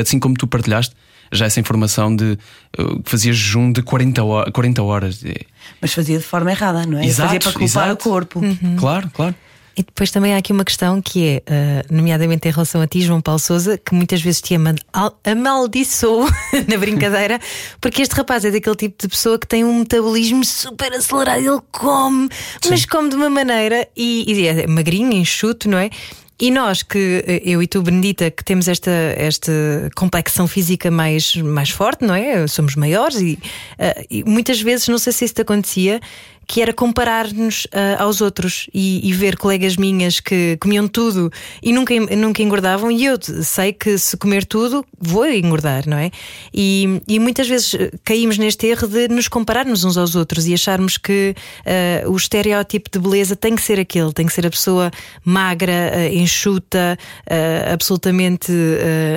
Assim 0.00 0.18
como 0.18 0.34
tu 0.34 0.46
partilhaste 0.46 0.94
já 1.32 1.46
essa 1.46 1.58
informação 1.58 2.14
de 2.14 2.38
uh, 2.78 3.00
fazias 3.04 3.36
jejum 3.36 3.72
de 3.72 3.82
40, 3.82 4.22
horas, 4.22 4.52
40 4.52 4.82
horas. 4.82 5.24
Mas 5.80 5.92
fazia 5.92 6.18
de 6.18 6.24
forma 6.24 6.50
errada, 6.50 6.86
não 6.86 6.98
é? 6.98 7.06
Exato, 7.06 7.28
fazia 7.28 7.40
para 7.40 7.52
culpar 7.52 7.86
exato. 7.86 8.08
o 8.08 8.12
corpo. 8.12 8.40
Uhum. 8.40 8.76
Claro, 8.76 9.10
claro. 9.12 9.34
E 9.76 9.82
depois 9.82 10.10
também 10.10 10.34
há 10.34 10.36
aqui 10.36 10.52
uma 10.52 10.64
questão 10.64 11.00
que 11.00 11.42
é, 11.46 11.82
uh, 11.90 11.94
nomeadamente 11.94 12.46
em 12.46 12.50
relação 12.50 12.82
a 12.82 12.86
ti, 12.86 13.00
João 13.00 13.22
Paulo 13.22 13.38
Souza, 13.38 13.78
que 13.78 13.94
muitas 13.94 14.20
vezes 14.20 14.42
te 14.42 14.54
amaldiçoou 15.24 16.28
na 16.68 16.76
brincadeira, 16.76 17.40
porque 17.80 18.02
este 18.02 18.14
rapaz 18.14 18.44
é 18.44 18.50
daquele 18.50 18.76
tipo 18.76 18.96
de 19.00 19.08
pessoa 19.08 19.38
que 19.38 19.46
tem 19.46 19.64
um 19.64 19.78
metabolismo 19.78 20.44
super 20.44 20.92
acelerado, 20.92 21.40
ele 21.40 21.60
come, 21.70 22.28
Sim. 22.60 22.70
mas 22.70 22.84
come 22.84 23.08
de 23.08 23.16
uma 23.16 23.30
maneira 23.30 23.88
e, 23.96 24.30
e 24.30 24.46
é 24.46 24.66
magrinho, 24.66 25.12
enxuto, 25.12 25.68
não 25.70 25.78
é? 25.78 25.88
E 26.42 26.50
nós 26.50 26.82
que, 26.82 27.22
eh, 27.24 27.40
eu 27.44 27.62
e 27.62 27.68
tu, 27.68 27.80
Benedita, 27.82 28.28
que 28.28 28.42
temos 28.42 28.66
esta, 28.66 28.90
esta 28.90 29.52
complexão 29.94 30.48
física 30.48 30.90
mais, 30.90 31.36
mais 31.36 31.70
forte, 31.70 32.04
não 32.04 32.16
é? 32.16 32.48
Somos 32.48 32.74
maiores 32.74 33.20
e, 33.20 33.38
uh, 33.78 34.04
e 34.10 34.24
muitas 34.24 34.60
vezes, 34.60 34.88
não 34.88 34.98
sei 34.98 35.12
se 35.12 35.24
isso 35.24 35.34
te 35.34 35.42
acontecia, 35.42 36.00
que 36.46 36.60
era 36.60 36.72
comparar-nos 36.72 37.64
uh, 37.66 37.68
aos 37.98 38.20
outros 38.20 38.68
e, 38.72 39.08
e, 39.08 39.12
ver 39.12 39.36
colegas 39.36 39.76
minhas 39.76 40.20
que 40.20 40.56
comiam 40.60 40.88
tudo 40.88 41.30
e 41.62 41.72
nunca, 41.72 41.94
nunca 42.16 42.42
engordavam, 42.42 42.90
e 42.90 43.04
eu 43.04 43.18
sei 43.42 43.72
que 43.72 43.96
se 43.98 44.16
comer 44.16 44.44
tudo 44.44 44.84
vou 44.98 45.26
engordar, 45.26 45.88
não 45.88 45.96
é? 45.96 46.10
E, 46.52 47.00
e 47.08 47.18
muitas 47.18 47.48
vezes 47.48 47.74
eh, 47.74 47.90
caímos 48.04 48.38
neste 48.38 48.66
erro 48.66 48.86
de 48.86 49.08
nos 49.08 49.28
compararmos 49.28 49.84
uns 49.84 49.96
aos 49.96 50.14
outros 50.14 50.46
e 50.46 50.54
acharmos 50.54 50.96
que 50.96 51.34
uh, 52.04 52.10
o 52.10 52.16
estereótipo 52.16 52.90
de 52.90 52.98
beleza 52.98 53.36
tem 53.36 53.54
que 53.54 53.62
ser 53.62 53.78
aquele, 53.78 54.12
tem 54.12 54.26
que 54.26 54.32
ser 54.32 54.46
a 54.46 54.50
pessoa 54.50 54.90
magra, 55.24 55.92
uh, 55.94 56.14
enxuta, 56.14 56.98
absolutamente 57.72 58.52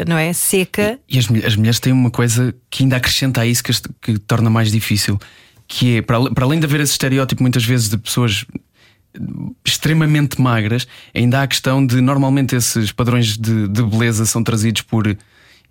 não 0.07 0.17
é? 0.17 0.31
seca. 0.33 0.99
E, 1.07 1.15
e 1.15 1.19
as, 1.19 1.25
as 1.45 1.55
mulheres 1.55 1.79
têm 1.79 1.91
uma 1.91 2.11
coisa 2.11 2.53
que 2.69 2.83
ainda 2.83 2.97
acrescenta 2.97 3.41
a 3.41 3.45
isso 3.45 3.63
que, 3.63 3.71
que 4.01 4.17
torna 4.19 4.49
mais 4.49 4.71
difícil 4.71 5.19
que 5.67 5.97
é, 5.97 6.01
para, 6.01 6.29
para 6.31 6.45
além 6.45 6.59
de 6.59 6.65
haver 6.65 6.79
esse 6.81 6.91
estereótipo 6.91 7.41
muitas 7.41 7.63
vezes 7.63 7.89
de 7.89 7.97
pessoas 7.97 8.45
extremamente 9.63 10.41
magras, 10.41 10.87
ainda 11.13 11.39
há 11.39 11.43
a 11.43 11.47
questão 11.47 11.85
de 11.85 12.01
normalmente 12.01 12.55
esses 12.55 12.91
padrões 12.91 13.37
de, 13.37 13.67
de 13.67 13.83
beleza 13.83 14.25
são 14.25 14.43
trazidos 14.43 14.81
por 14.81 15.07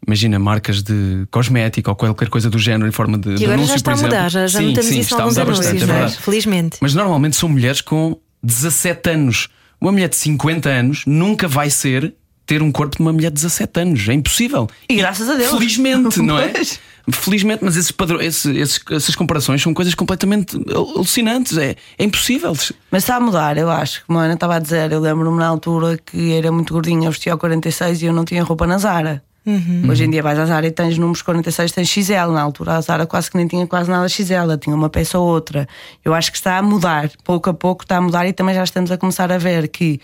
imagina, 0.07 0.39
marcas 0.39 0.83
de 0.83 1.27
cosmética 1.31 1.91
ou 1.91 1.97
qualquer 1.97 2.29
coisa 2.29 2.51
do 2.51 2.59
género 2.59 2.87
em 2.87 2.93
forma 2.93 3.17
de, 3.17 3.37
de 3.37 3.45
agora 3.45 3.59
anúncio, 3.59 3.71
já 3.71 3.77
está 3.77 3.93
a 3.93 3.97
mudar, 3.97 4.29
já, 4.29 4.47
já 4.47 4.59
sim, 4.59 4.67
notamos 4.67 4.91
sim, 4.91 5.01
isso 5.01 5.15
em 5.15 5.21
alguns 5.21 5.39
anúncios, 5.39 5.67
bastante, 5.67 5.91
é 5.91 6.09
felizmente. 6.21 6.77
Mas 6.81 6.95
normalmente 6.95 7.37
são 7.37 7.49
mulheres 7.49 7.81
com 7.81 8.19
17 8.43 9.11
anos. 9.11 9.49
Uma 9.81 9.93
mulher 9.93 10.09
de 10.09 10.17
50 10.17 10.69
anos 10.69 11.05
nunca 11.07 11.49
vai 11.49 11.71
ser 11.71 12.15
ter 12.47 12.63
um 12.63 12.71
corpo 12.71 12.97
de 12.97 13.03
uma 13.03 13.13
mulher 13.13 13.31
de 13.31 13.37
17 13.37 13.81
anos. 13.81 14.09
É 14.09 14.13
impossível. 14.13 14.69
E 14.89 14.97
graças 14.97 15.29
a 15.29 15.35
Deus. 15.35 15.51
Felizmente, 15.51 16.21
não 16.21 16.39
é? 16.39 16.53
Felizmente, 17.11 17.63
mas 17.63 17.77
esses 17.77 17.91
padrões, 17.91 18.25
esses, 18.25 18.57
esses, 18.57 18.81
essas 18.91 19.15
comparações 19.15 19.63
são 19.63 19.75
coisas 19.75 19.95
completamente 19.95 20.57
alucinantes. 20.73 21.57
É, 21.59 21.77
é 21.99 22.05
impossível. 22.05 22.57
Mas 22.91 23.03
está 23.03 23.17
a 23.17 23.21
mudar, 23.21 23.59
eu 23.59 23.71
acho. 23.71 24.05
Como 24.07 24.19
a 24.19 24.23
Ana 24.23 24.35
estava 24.35 24.57
a 24.57 24.59
dizer, 24.59 24.91
eu 24.91 25.01
lembro-me 25.01 25.39
na 25.39 25.47
altura 25.47 25.99
que 25.99 26.33
era 26.33 26.51
muito 26.51 26.73
gordinha, 26.73 27.07
eu 27.07 27.11
vestia 27.11 27.33
ao 27.33 27.39
46 27.39 28.03
e 28.03 28.07
eu 28.07 28.13
não 28.13 28.25
tinha 28.25 28.43
roupa 28.43 28.67
na 28.67 28.79
Zara. 28.79 29.23
Uhum. 29.47 29.83
Hoje 29.91 30.05
em 30.05 30.11
dia 30.11 30.23
vais 30.23 30.39
à 30.39 30.47
Zara 30.47 30.67
e 30.67 30.71
tens 30.71 30.97
números 30.97 31.21
46, 31.21 31.73
tens 31.73 31.89
XL. 31.89 32.33
Na 32.33 32.41
altura 32.41 32.77
a 32.77 32.81
Zara 32.81 33.07
quase 33.07 33.31
que 33.31 33.37
nem 33.37 33.47
tinha 33.47 33.67
quase 33.67 33.91
nada 33.91 34.09
XL, 34.09 34.57
tinha 34.59 34.75
uma 34.75 34.89
peça 34.89 35.19
ou 35.19 35.29
outra. 35.29 35.69
Eu 36.03 36.15
acho 36.15 36.31
que 36.31 36.39
está 36.39 36.57
a 36.57 36.63
mudar, 36.63 37.11
pouco 37.23 37.51
a 37.51 37.55
pouco 37.55 37.85
está 37.85 37.99
a 37.99 38.01
mudar 38.01 38.27
e 38.27 38.33
também 38.33 38.55
já 38.55 38.65
estamos 38.65 38.91
a 38.91 38.97
começar 38.97 39.31
a 39.31 39.37
ver 39.37 39.69
que 39.69 40.01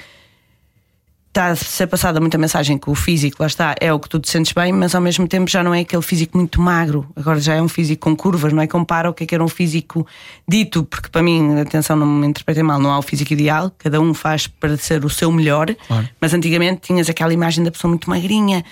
está 1.31 1.47
a 1.47 1.57
ser 1.57 1.87
passada 1.87 2.21
muita 2.21 2.37
mensagem 2.37 2.77
que 2.77 2.91
o 2.91 2.95
físico, 2.95 3.37
lá 3.39 3.47
está, 3.47 3.77
é 3.81 3.93
o 3.93 4.01
que 4.01 4.09
tu 4.09 4.19
te 4.19 4.29
sentes 4.29 4.53
bem, 4.53 4.73
mas 4.73 4.97
ao 4.97 5.01
mesmo 5.01 5.29
tempo 5.29 5.49
já 5.49 5.63
não 5.63 5.73
é 5.73 5.81
aquele 5.81 6.03
físico 6.03 6.37
muito 6.37 6.61
magro, 6.61 7.07
agora 7.15 7.39
já 7.39 7.55
é 7.55 7.63
um 7.63 7.69
físico 7.69 8.03
com 8.03 8.17
curvas, 8.17 8.53
não 8.53 8.61
é? 8.61 8.67
Compara 8.67 9.09
o 9.09 9.15
que 9.15 9.23
é 9.23 9.27
que 9.29 9.35
era 9.35 9.45
um 9.45 9.49
físico 9.49 10.05
dito, 10.47 10.83
porque 10.83 11.09
para 11.09 11.23
mim, 11.23 11.61
atenção, 11.61 11.97
não 11.97 12.05
me 12.05 12.27
interpretem 12.27 12.65
mal, 12.65 12.81
não 12.81 12.91
há 12.91 12.99
o 12.99 13.03
físico 13.03 13.33
ideal, 13.33 13.71
cada 13.79 14.01
um 14.01 14.13
faz 14.13 14.49
para 14.49 14.77
ser 14.77 15.05
o 15.05 15.09
seu 15.09 15.31
melhor, 15.31 15.73
claro. 15.87 16.09
mas 16.21 16.35
antigamente 16.35 16.81
tinhas 16.83 17.09
aquela 17.09 17.33
imagem 17.33 17.63
da 17.63 17.71
pessoa 17.71 17.91
muito 17.91 18.11
magrinha, 18.11 18.65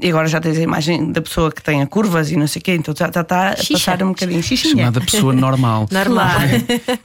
e 0.00 0.08
agora 0.08 0.26
já 0.26 0.40
tens 0.40 0.56
a 0.56 0.62
imagem 0.62 1.12
da 1.12 1.20
pessoa 1.20 1.52
que 1.52 1.62
tem 1.62 1.82
a 1.82 1.86
curvas 1.86 2.30
e 2.30 2.36
não 2.36 2.46
sei 2.46 2.60
o 2.60 2.64
quê, 2.64 2.74
então 2.76 2.94
já 2.96 3.08
está, 3.08 3.20
está 3.20 3.50
a 3.50 3.56
passar 3.56 4.02
um 4.02 4.08
bocadinho 4.08 4.42
xixinha. 4.42 4.86
Chamada 4.86 5.02
pessoa 5.02 5.34
normal. 5.34 5.86
normal. 5.92 6.38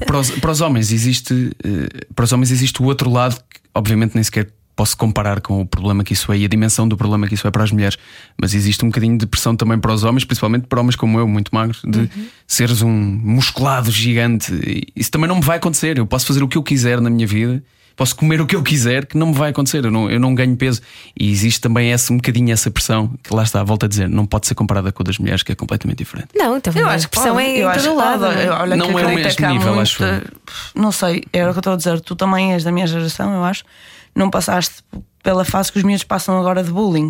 para, 0.06 0.18
os, 0.18 0.32
para 0.32 0.52
os 0.52 0.62
homens 0.62 0.90
existe, 0.94 1.52
eh, 1.66 2.06
para 2.16 2.24
os 2.24 2.32
homens 2.32 2.50
existe 2.50 2.82
o 2.82 2.86
outro 2.86 3.10
lado 3.10 3.36
que 3.36 3.60
obviamente 3.76 4.16
nem 4.16 4.24
sequer 4.24 4.48
posso 4.76 4.96
comparar 4.98 5.42
com 5.42 5.62
o 5.62 5.66
problema 5.66 6.04
que 6.04 6.14
isso 6.14 6.32
é 6.32 6.38
e 6.38 6.46
a 6.46 6.48
dimensão 6.48 6.88
do 6.88 6.98
problema 6.98 7.28
que 7.28 7.34
isso 7.34 7.48
é 7.48 7.52
para 7.52 7.64
as 7.64 7.72
mulheres, 7.72 7.98
mas 8.40 8.54
existe 8.54 8.84
um 8.84 8.90
bocadinho 8.90 9.18
de 9.18 9.26
pressão 9.28 9.56
também 9.56 9.80
para 9.80 9.94
os 9.94 10.04
homens, 10.04 10.24
principalmente 10.26 10.68
para 10.68 10.80
homens 10.80 10.96
como 10.96 11.20
eu, 11.20 11.28
muito 11.28 11.54
magros, 11.54 11.82
de 11.86 12.00
uhum. 12.00 12.10
seres 12.48 12.82
um 12.82 12.92
musculado 12.92 13.92
gigante. 13.92 14.52
Isso 14.96 15.12
também 15.12 15.28
não 15.28 15.36
me 15.36 15.42
vai 15.42 15.58
acontecer. 15.58 15.98
Eu 15.98 16.06
posso 16.08 16.26
fazer 16.26 16.44
o 16.44 16.48
que 16.48 16.58
eu 16.58 16.64
quiser 16.64 17.00
na 17.02 17.10
minha 17.10 17.28
vida, 17.28 17.64
posso 17.96 18.16
comer 18.16 18.42
o 18.42 18.48
que 18.48 18.56
eu 18.56 18.64
quiser, 18.64 19.06
que 19.06 19.18
não 19.18 19.28
me 19.28 19.34
vai 19.34 19.52
acontecer, 19.52 19.86
eu 19.86 19.92
não, 19.92 20.10
eu 20.10 20.20
não 20.20 20.34
ganho 20.34 20.56
peso. 20.56 20.82
E 21.20 21.30
existe 21.30 21.62
também 21.62 21.92
essa, 21.92 22.12
um 22.12 22.16
bocadinho 22.18 22.52
essa 22.52 22.72
pressão, 22.72 23.14
que 23.24 23.34
lá 23.34 23.44
está, 23.44 23.64
volta 23.64 23.86
a 23.86 23.90
dizer, 23.90 24.10
não 24.10 24.26
pode 24.26 24.48
ser 24.48 24.56
comparada 24.56 24.92
com 24.92 25.04
a 25.04 25.06
das 25.06 25.18
mulheres, 25.20 25.44
que 25.44 25.52
é 25.52 25.56
completamente 25.56 26.00
diferente. 26.00 26.30
Não, 26.36 26.58
então 26.58 26.74
Eu 26.76 26.88
a 26.88 26.94
acho 26.94 27.08
que 27.08 27.12
pressão 27.16 27.36
pode. 27.36 27.46
é 27.46 27.58
eu 27.64 27.70
em 27.72 27.74
todo 27.74 27.96
lado. 27.96 28.26
pode. 28.26 28.42
é? 28.42 28.50
Olha, 28.50 28.76
Não 28.76 28.88
que 28.88 28.92
é 28.92 29.06
o 29.06 29.10
mesmo 29.10 29.48
nível, 29.50 29.68
muito- 29.76 29.82
acho 29.82 30.04
eu. 30.04 30.22
Não 30.74 30.92
sei, 30.92 31.24
era 31.32 31.50
o 31.50 31.54
que 31.54 31.58
eu 31.58 31.62
estou 31.62 31.74
a 31.74 31.76
dizer. 31.78 32.00
Tu 32.02 32.16
também 32.16 32.54
és 32.54 32.64
da 32.64 32.72
minha 32.72 32.88
geração, 32.88 33.34
eu 33.34 33.44
acho. 33.44 33.64
Não 34.16 34.30
passaste 34.30 34.76
pela 35.24 35.46
fase 35.46 35.72
que 35.72 35.78
os 35.78 35.84
miúdos 35.84 36.04
passam 36.04 36.38
agora 36.40 36.64
de 36.64 36.72
bullying. 36.72 37.10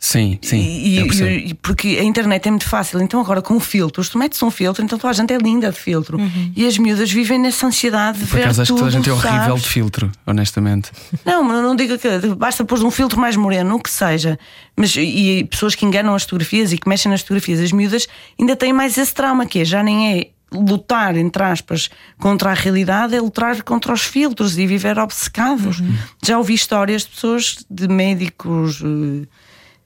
Sim, 0.00 0.38
sim. 0.40 0.56
E, 0.58 0.96
eu 0.98 1.06
e- 1.06 1.48
e- 1.50 1.54
porque 1.54 1.98
a 2.00 2.04
internet 2.04 2.46
é 2.46 2.50
muito 2.50 2.66
fácil, 2.68 3.00
então 3.02 3.20
agora 3.20 3.42
com 3.42 3.58
filtros, 3.60 4.08
tu 4.08 4.16
metes 4.16 4.42
um 4.42 4.50
filtro, 4.50 4.82
então 4.82 4.96
toda 4.96 5.10
a 5.10 5.12
gente 5.12 5.32
é 5.34 5.36
linda 5.36 5.70
de 5.70 5.78
filtro. 5.78 6.18
E 6.56 6.66
as 6.66 6.78
miúdas 6.78 7.10
vivem 7.10 7.38
nessa 7.38 7.66
ansiedade 7.66 8.18
de 8.20 8.26
Por 8.26 8.36
ver 8.36 8.42
acaso 8.44 8.62
acho 8.62 8.72
que 8.72 8.78
toda 8.78 8.88
a 8.88 8.92
gente 8.92 9.10
é 9.10 9.12
horrível 9.12 9.40
sabes? 9.48 9.62
de 9.62 9.68
filtro, 9.68 10.10
honestamente. 10.26 10.90
Não, 11.24 11.42
mas 11.44 11.62
não 11.62 11.74
digo 11.76 11.98
que 11.98 12.08
basta 12.36 12.64
pôr 12.64 12.82
um 12.82 12.90
filtro 12.90 13.20
mais 13.20 13.36
moreno, 13.36 13.74
o 13.74 13.80
que 13.82 13.90
seja. 13.90 14.38
Mas 14.76 14.94
e, 14.96 15.44
pessoas 15.50 15.74
que 15.74 15.84
enganam 15.84 16.14
as 16.14 16.22
fotografias 16.22 16.72
e 16.72 16.78
que 16.78 16.88
mexem 16.88 17.10
nas 17.10 17.20
fotografias, 17.20 17.60
as 17.60 17.72
miúdas 17.72 18.06
ainda 18.40 18.54
têm 18.56 18.72
mais 18.72 18.96
esse 18.96 19.12
trauma 19.12 19.44
que 19.44 19.58
é, 19.60 19.64
já 19.64 19.82
nem 19.82 20.18
é 20.18 20.28
lutar, 20.52 21.16
entre 21.16 21.42
aspas, 21.42 21.90
contra 22.18 22.50
a 22.50 22.54
realidade, 22.54 23.14
é 23.14 23.20
lutar 23.20 23.62
contra 23.62 23.92
os 23.92 24.02
filtros 24.02 24.58
e 24.58 24.66
viver 24.66 24.98
obcecados. 24.98 25.78
Já 26.24 26.38
ouvi 26.38 26.54
histórias 26.54 27.02
de 27.02 27.08
pessoas, 27.08 27.64
de 27.70 27.86
médicos, 27.88 28.80
eh, 28.82 29.26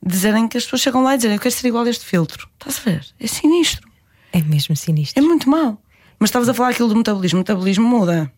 dizerem 0.05 0.49
que 0.49 0.57
as 0.57 0.65
pessoas 0.65 0.83
chegam 0.83 1.03
lá 1.03 1.15
e 1.15 1.17
dizem 1.17 1.33
eu 1.33 1.39
quero 1.41 1.55
ser 1.55 1.67
igual 1.69 1.85
a 1.85 1.91
este 1.91 2.05
filtro. 2.05 2.49
Estás 2.55 2.79
a 2.79 2.91
ver? 2.91 3.07
É 3.19 3.27
sinistro. 3.27 3.89
É 4.33 4.41
mesmo 4.41 4.75
sinistro. 4.77 5.23
É 5.23 5.27
muito 5.27 5.49
mau. 5.49 5.81
Mas 6.19 6.29
estavas 6.29 6.49
a 6.49 6.55
falar 6.55 6.71
aquilo 6.71 6.89
do 6.89 6.97
metabolismo. 6.97 7.39
O 7.39 7.41
metabolismo 7.41 7.87
muda. 7.87 8.33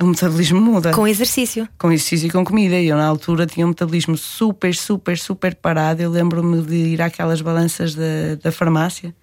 O 0.00 0.06
metabolismo 0.06 0.60
muda 0.60 0.92
Com 0.92 1.06
exercício. 1.08 1.68
com 1.76 1.90
exercício 1.92 2.28
e 2.28 2.30
com 2.30 2.44
comida. 2.44 2.78
E 2.78 2.86
eu, 2.88 2.96
na 2.96 3.06
altura, 3.06 3.46
tinha 3.46 3.66
um 3.66 3.70
metabolismo 3.70 4.16
super, 4.16 4.74
super, 4.74 5.18
super 5.18 5.54
parado. 5.56 6.00
Eu 6.00 6.10
lembro-me 6.10 6.62
de 6.62 6.74
ir 6.74 7.02
àquelas 7.02 7.40
balanças 7.40 7.94
da, 7.94 8.36
da 8.42 8.52
farmácia, 8.52 9.14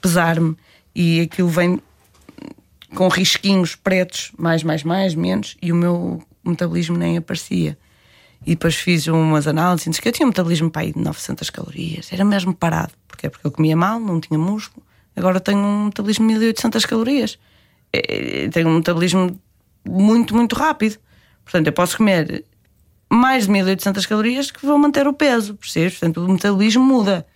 pesar-me, 0.00 0.56
e 0.94 1.20
aquilo 1.20 1.48
vem 1.48 1.80
com 2.94 3.08
risquinhos 3.08 3.74
pretos, 3.74 4.32
mais, 4.36 4.62
mais, 4.62 4.82
mais, 4.82 5.14
menos, 5.14 5.56
e 5.62 5.72
o 5.72 5.76
meu 5.76 6.22
metabolismo 6.44 6.96
nem 6.96 7.16
aparecia. 7.16 7.78
E 8.44 8.50
depois 8.50 8.74
fiz 8.74 9.06
umas 9.06 9.46
análises 9.46 10.00
que 10.00 10.08
eu 10.08 10.12
tinha 10.12 10.26
um 10.26 10.30
metabolismo 10.30 10.70
para 10.70 10.82
aí 10.82 10.92
de 10.92 10.98
900 10.98 11.50
calorias. 11.50 12.10
Era 12.12 12.24
mesmo 12.24 12.54
parado. 12.54 12.92
Porquê? 13.06 13.28
Porque 13.28 13.46
eu 13.46 13.50
comia 13.50 13.76
mal, 13.76 14.00
não 14.00 14.18
tinha 14.18 14.38
músculo. 14.38 14.84
Agora 15.14 15.38
tenho 15.40 15.58
um 15.58 15.84
metabolismo 15.86 16.26
de 16.26 16.34
1800 16.34 16.86
calorias. 16.86 17.38
É, 17.92 18.48
tenho 18.48 18.68
um 18.68 18.76
metabolismo 18.76 19.38
muito, 19.86 20.34
muito 20.34 20.56
rápido. 20.56 20.98
Portanto, 21.44 21.66
eu 21.66 21.72
posso 21.72 21.98
comer 21.98 22.44
mais 23.10 23.44
de 23.44 23.50
1800 23.50 24.06
calorias 24.06 24.50
que 24.50 24.64
vão 24.64 24.78
manter 24.78 25.06
o 25.06 25.12
peso, 25.12 25.54
percebes? 25.54 25.98
Portanto, 25.98 26.24
o 26.24 26.28
metabolismo 26.32 26.82
muda. 26.82 27.26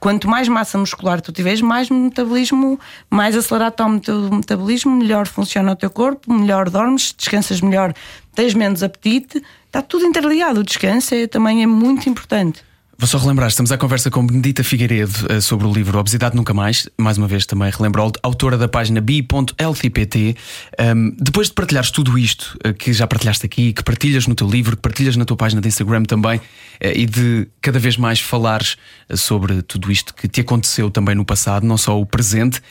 Quanto 0.00 0.28
mais 0.28 0.48
massa 0.48 0.78
muscular 0.78 1.20
tu 1.20 1.30
tiveres, 1.30 1.60
mais 1.60 1.90
metabolismo, 1.90 2.80
mais 3.10 3.36
acelerado 3.36 3.72
está 3.72 3.86
o 3.86 4.00
teu 4.00 4.30
metabolismo, 4.30 4.96
melhor 4.96 5.26
funciona 5.26 5.72
o 5.72 5.76
teu 5.76 5.90
corpo, 5.90 6.32
melhor 6.32 6.70
dormes, 6.70 7.14
descansas 7.16 7.60
melhor, 7.60 7.92
tens 8.34 8.54
menos 8.54 8.82
apetite, 8.82 9.42
está 9.66 9.82
tudo 9.82 10.06
interligado. 10.06 10.60
O 10.60 10.64
descanso 10.64 11.14
é, 11.14 11.26
também 11.26 11.62
é 11.62 11.66
muito 11.66 12.08
importante. 12.08 12.64
Vou 13.04 13.08
só 13.10 13.18
relembrar, 13.18 13.50
estamos 13.50 13.70
à 13.70 13.76
conversa 13.76 14.10
com 14.10 14.26
Benedita 14.26 14.64
Figueiredo 14.64 15.30
eh, 15.30 15.38
sobre 15.38 15.66
o 15.66 15.70
livro 15.70 15.98
Obesidade 15.98 16.34
Nunca 16.34 16.54
Mais. 16.54 16.88
Mais 16.96 17.18
uma 17.18 17.28
vez 17.28 17.44
também 17.44 17.70
relembro, 17.70 18.10
autora 18.22 18.56
da 18.56 18.66
página 18.66 18.98
bi.ltpt. 18.98 20.34
Um, 20.80 21.14
depois 21.20 21.48
de 21.48 21.52
partilhares 21.52 21.90
tudo 21.90 22.16
isto 22.16 22.58
eh, 22.64 22.72
que 22.72 22.94
já 22.94 23.06
partilhaste 23.06 23.44
aqui, 23.44 23.74
que 23.74 23.82
partilhas 23.84 24.26
no 24.26 24.34
teu 24.34 24.48
livro, 24.48 24.74
que 24.74 24.80
partilhas 24.80 25.16
na 25.16 25.26
tua 25.26 25.36
página 25.36 25.60
de 25.60 25.68
Instagram 25.68 26.04
também, 26.04 26.40
eh, 26.80 26.98
e 26.98 27.04
de 27.04 27.46
cada 27.60 27.78
vez 27.78 27.98
mais 27.98 28.20
falares 28.20 28.78
sobre 29.14 29.60
tudo 29.60 29.92
isto 29.92 30.14
que 30.14 30.26
te 30.26 30.40
aconteceu 30.40 30.90
também 30.90 31.14
no 31.14 31.26
passado, 31.26 31.66
não 31.66 31.76
só 31.76 32.00
o 32.00 32.06
presente, 32.06 32.62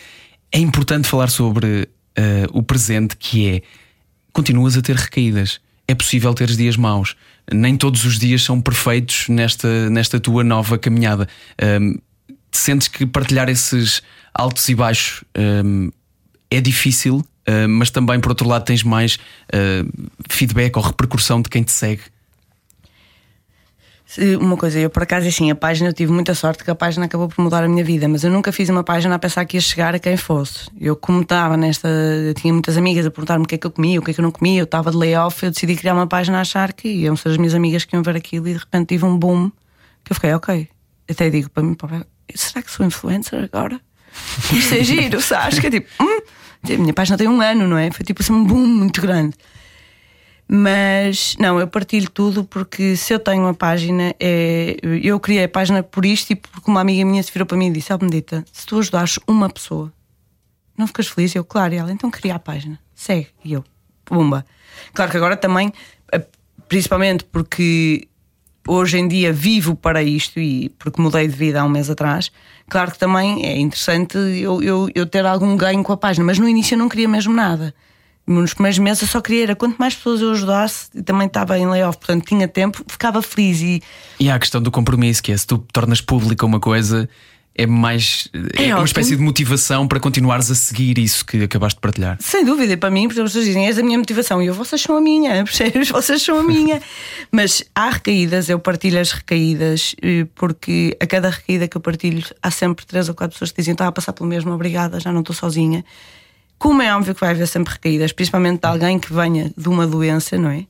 é 0.51 0.57
importante 0.57 1.07
falar 1.07 1.29
sobre 1.29 1.87
eh, 2.15 2.47
o 2.51 2.63
presente 2.63 3.15
que 3.17 3.47
é 3.49 3.61
continuas 4.33 4.75
a 4.75 4.81
ter 4.81 4.95
recaídas. 4.95 5.61
É 5.87 5.93
possível 5.93 6.33
teres 6.33 6.57
dias 6.57 6.75
maus. 6.75 7.15
Nem 7.51 7.75
todos 7.75 8.05
os 8.05 8.17
dias 8.17 8.43
são 8.43 8.61
perfeitos 8.61 9.27
nesta, 9.29 9.89
nesta 9.89 10.19
tua 10.19 10.43
nova 10.43 10.77
caminhada. 10.77 11.27
Hum, 11.61 11.95
sentes 12.51 12.87
que 12.87 13.05
partilhar 13.05 13.49
esses 13.49 14.01
altos 14.33 14.67
e 14.69 14.75
baixos 14.75 15.23
hum, 15.37 15.91
é 16.49 16.61
difícil, 16.61 17.25
mas 17.67 17.89
também, 17.89 18.21
por 18.21 18.29
outro 18.29 18.47
lado, 18.47 18.63
tens 18.63 18.83
mais 18.83 19.17
hum, 19.53 19.89
feedback 20.29 20.77
ou 20.77 20.83
repercussão 20.83 21.41
de 21.41 21.49
quem 21.49 21.63
te 21.63 21.71
segue. 21.71 22.03
Uma 24.39 24.55
coisa, 24.55 24.79
eu 24.79 24.89
por 24.89 25.03
acaso 25.03 25.27
assim, 25.27 25.49
a 25.49 25.55
página, 25.55 25.89
eu 25.89 25.93
tive 25.93 26.11
muita 26.11 26.35
sorte 26.35 26.63
que 26.63 26.69
a 26.69 26.75
página 26.75 27.05
acabou 27.05 27.27
por 27.27 27.41
mudar 27.41 27.63
a 27.63 27.67
minha 27.67 27.83
vida, 27.83 28.07
mas 28.07 28.23
eu 28.23 28.29
nunca 28.29 28.51
fiz 28.51 28.69
uma 28.69 28.83
página 28.83 29.15
a 29.15 29.19
pensar 29.19 29.43
que 29.45 29.57
ia 29.57 29.61
chegar 29.61 29.95
a 29.95 29.99
quem 29.99 30.15
fosse. 30.17 30.69
Eu, 30.79 30.95
como 30.95 31.21
estava 31.21 31.57
nesta. 31.57 31.87
Eu 31.87 32.33
tinha 32.33 32.53
muitas 32.53 32.77
amigas 32.77 33.05
a 33.05 33.11
perguntar-me 33.11 33.43
o 33.45 33.47
que 33.47 33.55
é 33.55 33.57
que 33.57 33.65
eu 33.65 33.71
comia, 33.71 33.99
o 33.99 34.03
que 34.03 34.11
é 34.11 34.13
que 34.13 34.19
eu 34.19 34.23
não 34.23 34.31
comia, 34.31 34.59
eu 34.59 34.65
estava 34.65 34.91
de 34.91 34.97
layoff, 34.97 35.43
eu 35.43 35.51
decidi 35.51 35.75
criar 35.75 35.93
uma 35.93 36.05
página 36.07 36.37
a 36.37 36.41
achar 36.41 36.73
que 36.73 36.87
iam 36.87 37.15
ser 37.15 37.29
as 37.29 37.37
minhas 37.37 37.55
amigas 37.55 37.85
que 37.85 37.95
iam 37.95 38.03
ver 38.03 38.15
aquilo 38.15 38.47
e 38.47 38.53
de 38.53 38.59
repente 38.59 38.87
tive 38.89 39.05
um 39.05 39.17
boom 39.17 39.51
que 40.03 40.11
eu 40.11 40.15
fiquei, 40.15 40.33
ok. 40.33 40.67
Até 41.09 41.29
digo 41.29 41.49
para 41.49 41.63
mim, 41.63 41.73
"Pá, 41.73 42.05
será 42.35 42.61
que 42.61 42.71
sou 42.71 42.85
influencer 42.85 43.49
agora? 43.51 43.79
Isto 44.51 44.75
é 44.75 44.83
giro, 44.83 45.21
sabes? 45.21 45.59
Que 45.59 45.67
é 45.67 45.71
tipo, 45.71 45.87
hum, 45.99 46.19
a 46.71 46.77
minha 46.77 46.93
página 46.93 47.17
tem 47.17 47.27
um 47.27 47.41
ano, 47.41 47.67
não 47.67 47.77
é? 47.77 47.89
Foi 47.91 48.05
tipo 48.05 48.21
assim 48.21 48.33
um 48.33 48.43
boom 48.43 48.65
muito 48.65 49.01
grande. 49.01 49.35
Mas 50.55 51.35
não, 51.39 51.59
eu 51.59 51.67
partilho 51.67 52.07
tudo 52.11 52.43
porque 52.43 52.95
se 52.95 53.11
eu 53.11 53.17
tenho 53.17 53.41
uma 53.41 53.55
página, 53.55 54.13
é, 54.19 54.77
eu 55.01 55.19
criei 55.19 55.45
a 55.45 55.49
página 55.49 55.81
por 55.81 56.05
isto 56.05 56.29
e 56.29 56.35
porque 56.35 56.69
uma 56.69 56.79
amiga 56.79 57.03
minha 57.03 57.23
se 57.23 57.31
virou 57.31 57.47
para 57.47 57.57
mim 57.57 57.69
e 57.69 57.71
disse: 57.71 57.91
Ó, 57.91 57.97
Benedita, 57.97 58.45
se 58.53 58.63
tu 58.67 58.77
ajudares 58.77 59.17
uma 59.27 59.49
pessoa, 59.49 59.91
não 60.77 60.85
ficas 60.85 61.07
feliz? 61.07 61.33
Eu, 61.33 61.43
claro, 61.43 61.73
e 61.73 61.77
ela, 61.77 61.91
então 61.91 62.11
cria 62.11 62.35
a 62.35 62.39
página, 62.39 62.79
segue. 62.93 63.29
E 63.43 63.53
eu, 63.53 63.65
pumba. 64.05 64.45
Claro 64.93 65.09
que 65.09 65.17
agora 65.17 65.35
também, 65.35 65.73
eh, 66.11 66.23
principalmente 66.69 67.23
porque 67.23 68.07
hoje 68.67 68.99
em 68.99 69.07
dia 69.07 69.33
vivo 69.33 69.75
para 69.75 70.03
isto 70.03 70.39
e 70.39 70.69
porque 70.77 71.01
mudei 71.01 71.27
de 71.27 71.35
vida 71.35 71.61
há 71.61 71.65
um 71.65 71.69
mês 71.69 71.89
atrás, 71.89 72.31
claro 72.69 72.91
que 72.91 72.99
também 72.99 73.43
é 73.43 73.57
interessante 73.57 74.19
eu, 74.19 74.61
eu, 74.61 74.87
eu 74.93 75.07
ter 75.07 75.25
algum 75.25 75.57
ganho 75.57 75.81
com 75.81 75.93
a 75.93 75.97
página, 75.97 76.23
mas 76.23 76.37
no 76.37 76.47
início 76.47 76.75
eu 76.75 76.77
não 76.77 76.87
queria 76.87 77.07
mesmo 77.07 77.33
nada. 77.33 77.73
Nos 78.25 78.53
primeiros 78.53 78.79
meses 78.79 79.01
eu 79.01 79.07
só 79.07 79.19
queria 79.19 79.43
era 79.43 79.55
quanto 79.55 79.77
mais 79.77 79.95
pessoas 79.95 80.21
eu 80.21 80.31
ajudasse, 80.31 80.87
e 80.95 81.01
também 81.01 81.27
estava 81.27 81.59
em 81.59 81.67
layoff, 81.67 81.97
portanto 81.97 82.25
tinha 82.25 82.47
tempo, 82.47 82.83
ficava 82.87 83.21
feliz 83.21 83.61
e 83.61 83.81
E 84.19 84.29
há 84.29 84.35
a 84.35 84.39
questão 84.39 84.61
do 84.61 84.71
compromisso, 84.71 85.21
que 85.21 85.31
é 85.31 85.37
se 85.37 85.45
tu 85.45 85.57
tornas 85.73 85.99
pública 85.99 86.45
uma 86.45 86.59
coisa, 86.59 87.09
é 87.55 87.67
mais. 87.67 88.27
É, 88.33 88.67
uma 88.67 88.75
ótimo. 88.75 88.85
espécie 88.85 89.15
de 89.15 89.21
motivação 89.21 89.87
para 89.87 89.99
continuares 89.99 90.49
a 90.49 90.55
seguir 90.55 90.97
isso 90.97 91.25
que 91.25 91.43
acabaste 91.43 91.77
de 91.77 91.81
partilhar. 91.81 92.17
Sem 92.19 92.43
dúvida, 92.43 92.75
para 92.77 92.89
mim, 92.89 93.07
porque 93.07 93.21
as 93.21 93.29
pessoas 93.29 93.45
dizem, 93.45 93.67
és 93.67 93.77
a 93.77 93.83
minha 93.83 93.97
motivação, 93.97 94.41
e 94.41 94.47
eu, 94.47 94.53
vocês 94.53 94.81
são 94.81 94.97
a 94.97 95.01
minha, 95.01 95.43
percebes? 95.45 95.89
Vocês 95.89 96.21
são 96.21 96.39
a 96.39 96.43
minha. 96.43 96.81
Mas 97.31 97.63
há 97.75 97.89
recaídas, 97.89 98.49
eu 98.49 98.57
partilho 98.57 98.99
as 98.99 99.11
recaídas, 99.11 99.95
eh, 100.01 100.25
porque 100.33 100.97
a 100.99 101.05
cada 101.05 101.29
recaída 101.29 101.67
que 101.67 101.77
eu 101.77 101.81
partilho, 101.81 102.23
há 102.41 102.49
sempre 102.49 102.85
três 102.85 103.07
ou 103.07 103.15
quatro 103.15 103.35
pessoas 103.35 103.51
que 103.51 103.61
dizem, 103.61 103.73
estava 103.73 103.89
a 103.89 103.93
passar 103.93 104.13
pelo 104.13 104.29
mesmo, 104.29 104.51
obrigada, 104.51 104.99
já 104.99 105.11
não 105.11 105.19
estou 105.19 105.35
sozinha. 105.35 105.85
Como 106.63 106.81
é 106.81 106.95
óbvio 106.95 107.13
que 107.13 107.19
vai 107.19 107.31
haver 107.31 107.45
sempre 107.45 107.73
recaídas, 107.73 108.13
principalmente 108.13 108.61
de 108.61 108.67
alguém 108.67 108.97
que 108.97 109.11
venha 109.11 109.51
de 109.57 109.67
uma 109.67 109.85
doença, 109.85 110.37
não 110.37 110.49
é? 110.49 110.65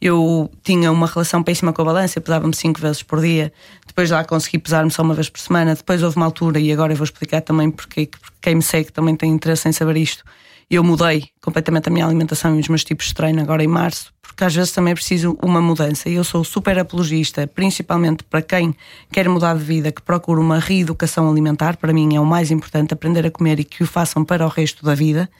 Eu 0.00 0.50
tinha 0.62 0.90
uma 0.90 1.06
relação 1.06 1.42
péssima 1.42 1.70
com 1.70 1.82
a 1.82 1.84
balança, 1.84 2.18
pesava-me 2.18 2.56
cinco 2.56 2.80
vezes 2.80 3.02
por 3.02 3.20
dia, 3.20 3.52
depois 3.86 4.10
lá 4.10 4.24
consegui 4.24 4.58
pesar-me 4.58 4.90
só 4.90 5.02
uma 5.02 5.12
vez 5.12 5.28
por 5.28 5.38
semana, 5.38 5.74
depois 5.74 6.02
houve 6.02 6.16
uma 6.16 6.24
altura, 6.24 6.58
e 6.58 6.72
agora 6.72 6.94
eu 6.94 6.96
vou 6.96 7.04
explicar 7.04 7.42
também 7.42 7.70
porque, 7.70 8.06
porque 8.06 8.36
quem 8.40 8.54
me 8.54 8.62
segue 8.62 8.90
também 8.90 9.14
tem 9.16 9.30
interesse 9.32 9.68
em 9.68 9.72
saber 9.72 9.98
isto. 9.98 10.24
Eu 10.70 10.82
mudei 10.82 11.28
completamente 11.42 11.88
a 11.88 11.92
minha 11.92 12.04
alimentação 12.06 12.56
e 12.56 12.60
os 12.60 12.68
meus 12.68 12.84
tipos 12.84 13.06
de 13.06 13.14
treino 13.14 13.40
agora 13.40 13.62
em 13.62 13.66
março, 13.68 14.12
porque 14.22 14.42
às 14.44 14.54
vezes 14.54 14.72
também 14.72 14.92
é 14.92 14.94
preciso 14.94 15.38
uma 15.42 15.60
mudança. 15.60 16.08
E 16.08 16.14
eu 16.14 16.24
sou 16.24 16.42
super 16.42 16.78
apologista, 16.78 17.46
principalmente 17.46 18.24
para 18.24 18.42
quem 18.42 18.74
quer 19.12 19.28
mudar 19.28 19.56
de 19.56 19.62
vida, 19.62 19.92
que 19.92 20.00
procura 20.02 20.40
uma 20.40 20.58
reeducação 20.58 21.30
alimentar. 21.30 21.76
Para 21.76 21.92
mim 21.92 22.16
é 22.16 22.20
o 22.20 22.24
mais 22.26 22.50
importante, 22.50 22.94
aprender 22.94 23.26
a 23.26 23.30
comer 23.30 23.60
e 23.60 23.64
que 23.64 23.82
o 23.82 23.86
façam 23.86 24.24
para 24.24 24.44
o 24.44 24.48
resto 24.48 24.84
da 24.84 24.94
vida. 24.94 25.30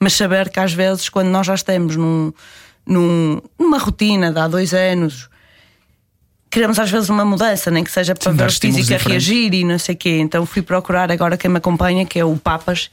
Mas 0.00 0.14
saber 0.14 0.48
que 0.50 0.58
às 0.58 0.72
vezes, 0.72 1.08
quando 1.08 1.28
nós 1.28 1.46
já 1.46 1.54
estamos 1.54 1.94
num, 1.94 2.32
num- 2.84 3.40
numa 3.58 3.78
rotina 3.78 4.32
de 4.32 4.38
há 4.40 4.48
dois 4.48 4.72
anos, 4.74 5.28
queremos 6.50 6.78
às 6.78 6.90
vezes 6.90 7.08
uma 7.08 7.24
mudança, 7.24 7.70
nem 7.70 7.84
que 7.84 7.90
seja 7.90 8.14
para 8.14 8.30
Sim, 8.32 8.36
ver 8.36 8.44
a 8.44 8.48
diferentes. 8.98 9.06
reagir 9.06 9.54
e 9.54 9.64
não 9.64 9.78
sei 9.78 9.94
o 9.94 9.98
quê. 9.98 10.18
Então 10.18 10.44
fui 10.44 10.62
procurar 10.62 11.12
agora 11.12 11.36
quem 11.36 11.50
me 11.50 11.58
acompanha, 11.58 12.04
que 12.04 12.18
é 12.18 12.24
o 12.24 12.36
Papas, 12.36 12.90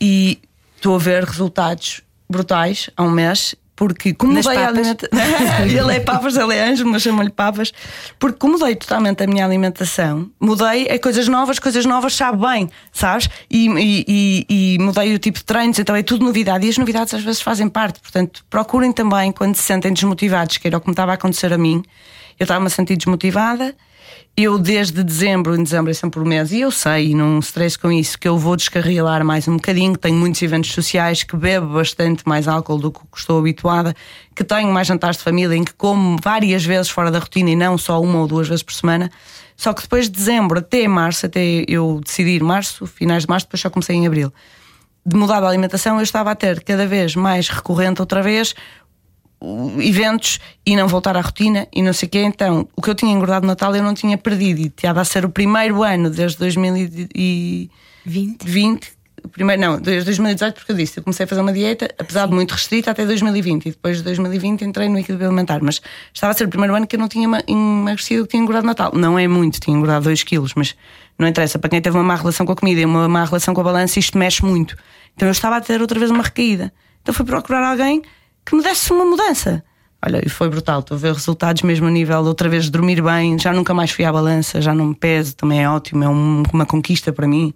e 0.00 0.38
estou 0.82 0.96
a 0.96 0.98
ver 0.98 1.22
resultados 1.24 2.02
brutais 2.28 2.90
há 2.96 3.02
um 3.04 3.10
mês, 3.10 3.54
porque 3.76 4.12
como 4.12 4.32
Nas 4.32 4.44
mudei 4.44 4.62
a 4.62 4.68
alimentação. 4.68 5.18
ele 5.64 5.92
é 5.96 6.00
papas, 6.00 6.36
ele 6.36 6.54
é 6.54 6.68
anjo, 6.68 6.84
mas 6.86 7.02
chamo-lhe 7.02 7.30
papas. 7.30 7.72
Porque 8.18 8.36
como 8.38 8.58
mudei 8.58 8.74
totalmente 8.74 9.22
a 9.22 9.26
minha 9.28 9.44
alimentação, 9.44 10.28
mudei 10.40 10.88
a 10.88 10.98
coisas 10.98 11.28
novas, 11.28 11.58
coisas 11.60 11.84
novas 11.86 12.14
sabe 12.14 12.38
bem, 12.46 12.68
sabes? 12.92 13.28
E, 13.50 13.68
e- 13.68 14.04
e- 14.08 14.74
e 14.74 14.78
mudei 14.80 15.14
o 15.14 15.18
tipo 15.18 15.38
de 15.38 15.44
treinos, 15.44 15.78
então 15.78 15.94
é 15.94 16.02
tudo 16.02 16.24
novidade. 16.24 16.66
E 16.66 16.70
as 16.70 16.78
novidades 16.78 17.14
às 17.14 17.22
vezes 17.22 17.40
fazem 17.40 17.68
parte. 17.68 18.00
Portanto, 18.00 18.44
procurem 18.50 18.92
também, 18.92 19.30
quando 19.32 19.54
se 19.54 19.62
sentem 19.62 19.92
desmotivados, 19.92 20.56
que 20.58 20.66
era 20.66 20.76
o 20.78 20.80
que 20.80 20.88
me 20.88 20.92
estava 20.92 21.12
a 21.12 21.14
acontecer 21.14 21.52
a 21.52 21.58
mim, 21.58 21.82
eu 22.42 22.44
estava-me 22.44 22.66
a 22.66 22.70
sentir 22.70 22.96
desmotivada. 22.96 23.74
Eu, 24.36 24.58
desde 24.58 25.04
dezembro, 25.04 25.54
em 25.54 25.62
dezembro 25.62 25.90
é 25.90 25.94
sempre 25.94 26.18
por 26.18 26.26
mês, 26.26 26.50
e 26.50 26.60
eu 26.60 26.70
sei, 26.70 27.14
não 27.14 27.38
stress 27.38 27.78
com 27.78 27.92
isso, 27.92 28.18
que 28.18 28.26
eu 28.26 28.36
vou 28.36 28.56
descarrilar 28.56 29.24
mais 29.24 29.46
um 29.46 29.56
bocadinho. 29.56 29.96
Tenho 29.96 30.16
muitos 30.16 30.42
eventos 30.42 30.72
sociais, 30.72 31.22
que 31.22 31.36
bebo 31.36 31.74
bastante 31.74 32.26
mais 32.26 32.48
álcool 32.48 32.78
do 32.78 32.90
que 32.90 33.00
estou 33.14 33.38
habituada, 33.38 33.94
que 34.34 34.42
tenho 34.42 34.72
mais 34.72 34.88
jantares 34.88 35.18
de 35.18 35.22
família, 35.22 35.54
em 35.54 35.62
que 35.62 35.74
como 35.74 36.16
várias 36.20 36.64
vezes 36.64 36.90
fora 36.90 37.10
da 37.10 37.18
rotina 37.18 37.50
e 37.50 37.56
não 37.56 37.78
só 37.78 38.00
uma 38.00 38.18
ou 38.18 38.26
duas 38.26 38.48
vezes 38.48 38.62
por 38.62 38.72
semana. 38.72 39.10
Só 39.56 39.72
que 39.72 39.82
depois 39.82 40.06
de 40.06 40.12
dezembro 40.12 40.58
até 40.58 40.88
março, 40.88 41.26
até 41.26 41.64
eu 41.68 42.00
decidir 42.04 42.42
março, 42.42 42.86
finais 42.86 43.24
de 43.24 43.28
março, 43.28 43.46
depois 43.46 43.60
só 43.60 43.70
comecei 43.70 43.94
em 43.94 44.06
abril, 44.06 44.32
de 45.04 45.16
mudar 45.16 45.42
a 45.42 45.48
alimentação, 45.48 45.96
eu 45.96 46.02
estava 46.02 46.30
a 46.30 46.34
ter 46.34 46.62
cada 46.62 46.86
vez 46.86 47.14
mais 47.14 47.48
recorrente 47.48 48.00
outra 48.00 48.22
vez 48.22 48.54
eventos 49.80 50.38
e 50.64 50.76
não 50.76 50.86
voltar 50.88 51.16
à 51.16 51.20
rotina 51.20 51.66
e 51.72 51.82
não 51.82 51.92
sei 51.92 52.06
o 52.06 52.10
quê. 52.10 52.18
Então, 52.22 52.68
o 52.76 52.82
que 52.82 52.90
eu 52.90 52.94
tinha 52.94 53.12
engordado 53.12 53.46
no 53.46 53.52
Natal 53.52 53.74
eu 53.74 53.82
não 53.82 53.94
tinha 53.94 54.16
perdido 54.18 54.60
e 54.60 54.68
tinha 54.70 54.92
a 54.92 55.04
ser 55.04 55.24
o 55.24 55.28
primeiro 55.30 55.82
ano 55.82 56.10
desde 56.10 56.38
2020. 56.38 57.70
20. 58.04 58.92
o 59.24 59.28
primeiro, 59.28 59.60
não, 59.62 59.80
desde 59.80 60.04
2018, 60.06 60.54
porque 60.54 60.72
eu 60.72 60.76
disse, 60.76 60.98
eu 60.98 61.04
comecei 61.04 61.24
a 61.24 61.26
fazer 61.28 61.40
uma 61.40 61.52
dieta, 61.52 61.88
apesar 61.98 62.26
de 62.26 62.34
muito 62.34 62.50
restrita, 62.52 62.90
até 62.90 63.06
2020. 63.06 63.66
E 63.66 63.70
depois 63.70 63.98
de 63.98 64.02
2020 64.04 64.62
entrei 64.62 64.88
no 64.88 64.98
equilíbrio 64.98 65.28
alimentar. 65.28 65.60
Mas 65.62 65.80
estava 66.12 66.32
a 66.32 66.34
ser 66.34 66.44
o 66.44 66.48
primeiro 66.48 66.74
ano 66.74 66.86
que 66.86 66.96
eu 66.96 67.00
não 67.00 67.08
tinha 67.08 67.24
ema- 67.24 67.42
emagrecido, 67.46 68.24
que 68.24 68.30
tinha 68.30 68.42
engordado 68.42 68.66
Natal. 68.66 68.90
Não 68.94 69.18
é 69.18 69.28
muito, 69.28 69.60
tinha 69.60 69.76
engordado 69.76 70.04
2 70.04 70.22
quilos, 70.24 70.54
mas 70.56 70.74
não 71.18 71.28
interessa. 71.28 71.58
Para 71.58 71.70
quem 71.70 71.80
teve 71.80 71.96
uma 71.96 72.02
má 72.04 72.16
relação 72.16 72.44
com 72.44 72.52
a 72.52 72.56
comida 72.56 72.80
e 72.80 72.84
uma 72.84 73.08
má 73.08 73.24
relação 73.24 73.54
com 73.54 73.60
a 73.60 73.64
balança, 73.64 73.98
isto 73.98 74.18
mexe 74.18 74.44
muito. 74.44 74.76
Então 75.14 75.28
eu 75.28 75.32
estava 75.32 75.56
a 75.56 75.60
ter 75.60 75.80
outra 75.80 75.98
vez 75.98 76.10
uma 76.10 76.22
recaída. 76.24 76.72
Então 77.02 77.14
fui 77.14 77.24
procurar 77.24 77.64
alguém 77.70 78.02
que 78.44 78.54
me 78.56 78.62
desse 78.62 78.92
uma 78.92 79.04
mudança. 79.04 79.64
Olha, 80.04 80.20
e 80.24 80.28
foi 80.28 80.48
brutal. 80.48 80.80
Estou 80.80 80.96
a 80.96 81.00
ver 81.00 81.12
resultados 81.12 81.62
mesmo 81.62 81.86
a 81.86 81.90
nível 81.90 82.22
de 82.22 82.28
outra 82.28 82.48
vez 82.48 82.68
dormir 82.68 83.00
bem. 83.02 83.38
Já 83.38 83.52
nunca 83.52 83.72
mais 83.72 83.90
fui 83.92 84.04
à 84.04 84.12
balança, 84.12 84.60
já 84.60 84.74
não 84.74 84.86
me 84.86 84.94
peso, 84.94 85.36
também 85.36 85.62
é 85.62 85.68
ótimo, 85.68 86.02
é 86.02 86.08
um- 86.08 86.42
uma 86.52 86.66
conquista 86.66 87.12
para 87.12 87.28
mim. 87.28 87.54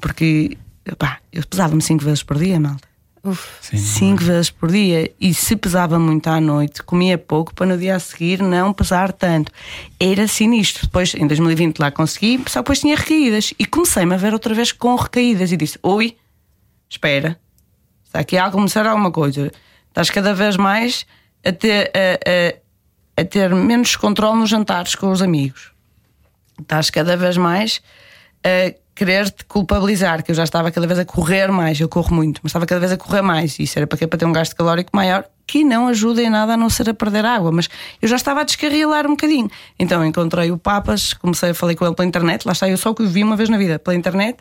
Porque, 0.00 0.56
pá, 0.98 1.18
eu 1.32 1.44
pesava-me 1.46 1.82
5 1.82 2.02
vezes 2.04 2.22
por 2.22 2.38
dia, 2.38 2.58
malta. 2.58 2.88
Uf. 3.22 3.42
Sim. 3.62 3.78
Cinco 3.78 4.22
vezes 4.22 4.50
por 4.50 4.70
dia. 4.70 5.10
E 5.18 5.32
se 5.32 5.56
pesava 5.56 5.98
muito 5.98 6.26
à 6.28 6.38
noite, 6.40 6.82
comia 6.82 7.16
pouco 7.16 7.54
para 7.54 7.64
no 7.66 7.78
dia 7.78 7.96
a 7.96 7.98
seguir 7.98 8.42
não 8.42 8.70
pesar 8.72 9.12
tanto. 9.12 9.50
Era 9.98 10.28
sinistro. 10.28 10.84
Depois, 10.86 11.14
em 11.14 11.26
2020, 11.26 11.78
lá 11.78 11.90
consegui, 11.90 12.42
só 12.46 12.60
depois 12.60 12.80
tinha 12.80 12.94
recaídas. 12.94 13.54
E 13.58 13.64
comecei-me 13.64 14.12
a 14.12 14.18
ver 14.18 14.34
outra 14.34 14.52
vez 14.54 14.72
com 14.72 14.94
recaídas. 14.94 15.52
E 15.52 15.56
disse: 15.56 15.78
Oi, 15.82 16.16
espera, 16.88 17.38
está 18.04 18.20
aqui 18.20 18.36
a 18.36 18.50
começar 18.50 18.86
alguma 18.86 19.10
coisa. 19.10 19.50
Estás 19.94 20.10
cada 20.10 20.34
vez 20.34 20.56
mais 20.56 21.06
a 21.46 21.52
ter, 21.52 21.92
a, 21.94 23.18
a- 23.18 23.22
a 23.22 23.24
ter 23.24 23.54
menos 23.54 23.94
controle 23.94 24.36
nos 24.40 24.50
jantares 24.50 24.96
com 24.96 25.08
os 25.12 25.22
amigos. 25.22 25.70
Estás 26.60 26.90
cada 26.90 27.16
vez 27.16 27.36
mais 27.36 27.80
a 28.42 28.74
querer-te 28.92 29.44
culpabilizar, 29.44 30.24
que 30.24 30.32
eu 30.32 30.34
já 30.34 30.42
estava 30.44 30.70
cada 30.72 30.86
vez 30.86 30.98
a 30.98 31.04
correr 31.04 31.48
mais, 31.50 31.80
eu 31.80 31.88
corro 31.88 32.12
muito, 32.14 32.40
mas 32.42 32.50
estava 32.50 32.66
cada 32.66 32.80
vez 32.80 32.90
a 32.92 32.96
correr 32.96 33.22
mais. 33.22 33.56
Isso 33.60 33.78
era 33.78 33.86
para 33.86 33.96
quê? 33.98 34.06
Para 34.06 34.18
ter 34.18 34.24
um 34.24 34.32
gasto 34.32 34.54
calórico 34.56 34.90
maior, 34.92 35.24
que 35.46 35.62
não 35.64 35.86
ajuda 35.88 36.22
em 36.22 36.30
nada 36.30 36.54
a 36.54 36.56
não 36.56 36.68
ser 36.70 36.88
a 36.90 36.94
perder 36.94 37.24
água, 37.24 37.50
mas 37.52 37.68
eu 38.02 38.08
já 38.08 38.16
estava 38.16 38.40
a 38.40 38.44
descarrilar 38.44 39.06
um 39.06 39.10
bocadinho. 39.10 39.48
Então 39.78 40.04
encontrei 40.04 40.50
o 40.50 40.58
Papas, 40.58 41.12
comecei 41.12 41.50
a 41.50 41.54
falar 41.54 41.74
com 41.76 41.84
ele 41.86 41.94
pela 41.94 42.06
internet, 42.08 42.44
lá 42.46 42.52
está, 42.52 42.68
eu 42.68 42.76
só 42.76 42.92
que 42.94 43.02
o 43.02 43.06
vi 43.08 43.22
uma 43.22 43.36
vez 43.36 43.48
na 43.48 43.58
vida, 43.58 43.78
pela 43.78 43.96
internet. 43.96 44.38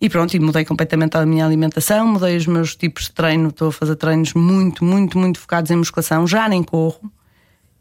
E 0.00 0.08
pronto, 0.08 0.34
e 0.34 0.38
mudei 0.38 0.64
completamente 0.64 1.16
a 1.16 1.26
minha 1.26 1.44
alimentação, 1.44 2.06
mudei 2.06 2.36
os 2.36 2.46
meus 2.46 2.76
tipos 2.76 3.04
de 3.04 3.12
treino, 3.12 3.48
estou 3.48 3.68
a 3.68 3.72
fazer 3.72 3.96
treinos 3.96 4.32
muito, 4.32 4.84
muito, 4.84 5.18
muito 5.18 5.40
focados 5.40 5.70
em 5.70 5.76
musculação, 5.76 6.26
já 6.26 6.48
nem 6.48 6.62
corro. 6.62 7.10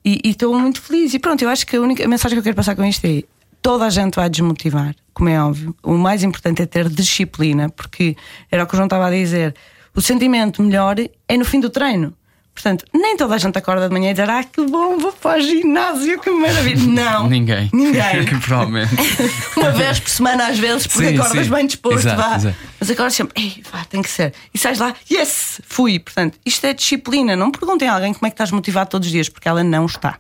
E 0.04 0.22
estou 0.24 0.58
muito 0.58 0.82
feliz. 0.82 1.14
E 1.14 1.20
pronto, 1.20 1.42
eu 1.42 1.50
acho 1.50 1.68
que 1.68 1.76
a 1.76 1.82
única 1.82 2.04
a 2.04 2.08
mensagem 2.08 2.36
que 2.36 2.40
eu 2.40 2.44
quero 2.44 2.56
passar 2.56 2.76
com 2.76 2.84
isto 2.86 3.06
é: 3.06 3.24
toda 3.62 3.86
a 3.86 3.90
gente 3.90 4.16
vai 4.16 4.30
desmotivar, 4.30 4.96
como 5.14 5.30
é 5.30 5.42
óbvio. 5.42 5.76
O 5.84 5.98
mais 5.98 6.24
importante 6.24 6.62
é 6.62 6.66
ter 6.66 6.88
disciplina, 6.90 7.70
porque 7.70 8.16
era 8.50 8.64
o 8.64 8.68
que 8.68 8.74
o 8.74 8.78
João 8.78 8.88
estava 8.88 9.08
a 9.08 9.12
dizer. 9.12 9.54
O 9.94 10.02
sentimento 10.02 10.64
melhor 10.64 10.96
é 11.28 11.38
no 11.38 11.44
fim 11.44 11.60
do 11.60 11.70
treino. 11.70 12.14
Portanto, 12.58 12.86
nem 12.92 13.16
toda 13.16 13.36
a 13.36 13.38
gente 13.38 13.56
acorda 13.56 13.88
de 13.88 13.94
manhã 13.94 14.10
e 14.10 14.14
diz: 14.16 14.28
Ah, 14.28 14.44
que 14.44 14.66
bom, 14.66 14.98
vou 14.98 15.14
para 15.14 15.38
o 15.38 15.42
ginásio, 15.44 16.20
que 16.20 16.32
maravilha. 16.32 16.82
Não. 16.88 17.30
Ninguém. 17.30 17.70
Ninguém. 17.72 18.26
Provavelmente. 18.42 18.96
Uma 19.56 19.70
vez 19.74 20.00
por 20.00 20.10
semana, 20.10 20.48
às 20.48 20.58
vezes, 20.58 20.88
porque 20.88 21.10
Sim, 21.10 21.20
acordas 21.20 21.46
sim. 21.46 21.54
bem 21.54 21.68
disposto, 21.68 22.00
Exato, 22.08 22.18
vá. 22.20 22.36
exato. 22.36 22.56
Mas 22.80 22.90
acordas 22.90 23.14
sempre, 23.14 23.44
ei, 23.44 23.64
vá, 23.72 23.86
tem 23.86 24.02
que 24.02 24.10
ser. 24.10 24.34
E 24.52 24.58
sais 24.58 24.80
lá, 24.80 24.96
yes, 25.12 25.62
fui. 25.68 26.00
Portanto, 26.00 26.40
isto 26.44 26.66
é 26.66 26.74
disciplina. 26.74 27.36
Não 27.36 27.52
perguntem 27.52 27.88
a 27.88 27.94
alguém 27.94 28.12
como 28.12 28.26
é 28.26 28.32
que 28.32 28.34
estás 28.34 28.50
motivado 28.50 28.90
todos 28.90 29.06
os 29.06 29.12
dias, 29.12 29.30
porque 29.30 29.48
ela 29.48 29.64
não 29.64 29.86
está. 29.86 30.18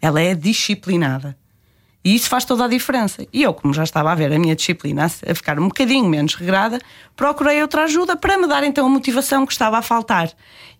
Ela 0.00 0.20
é 0.20 0.36
disciplinada. 0.36 1.36
E 2.04 2.14
isso 2.14 2.28
faz 2.28 2.44
toda 2.44 2.64
a 2.64 2.68
diferença. 2.68 3.24
E 3.32 3.42
eu, 3.42 3.54
como 3.54 3.72
já 3.72 3.84
estava 3.84 4.10
a 4.10 4.14
ver 4.14 4.32
a 4.32 4.38
minha 4.38 4.56
disciplina 4.56 5.04
a 5.04 5.34
ficar 5.34 5.58
um 5.58 5.68
bocadinho 5.68 6.08
menos 6.08 6.34
regrada, 6.34 6.80
procurei 7.14 7.62
outra 7.62 7.84
ajuda 7.84 8.16
para 8.16 8.36
me 8.36 8.46
dar 8.48 8.64
então 8.64 8.86
a 8.86 8.88
motivação 8.88 9.46
que 9.46 9.52
estava 9.52 9.78
a 9.78 9.82
faltar. 9.82 10.30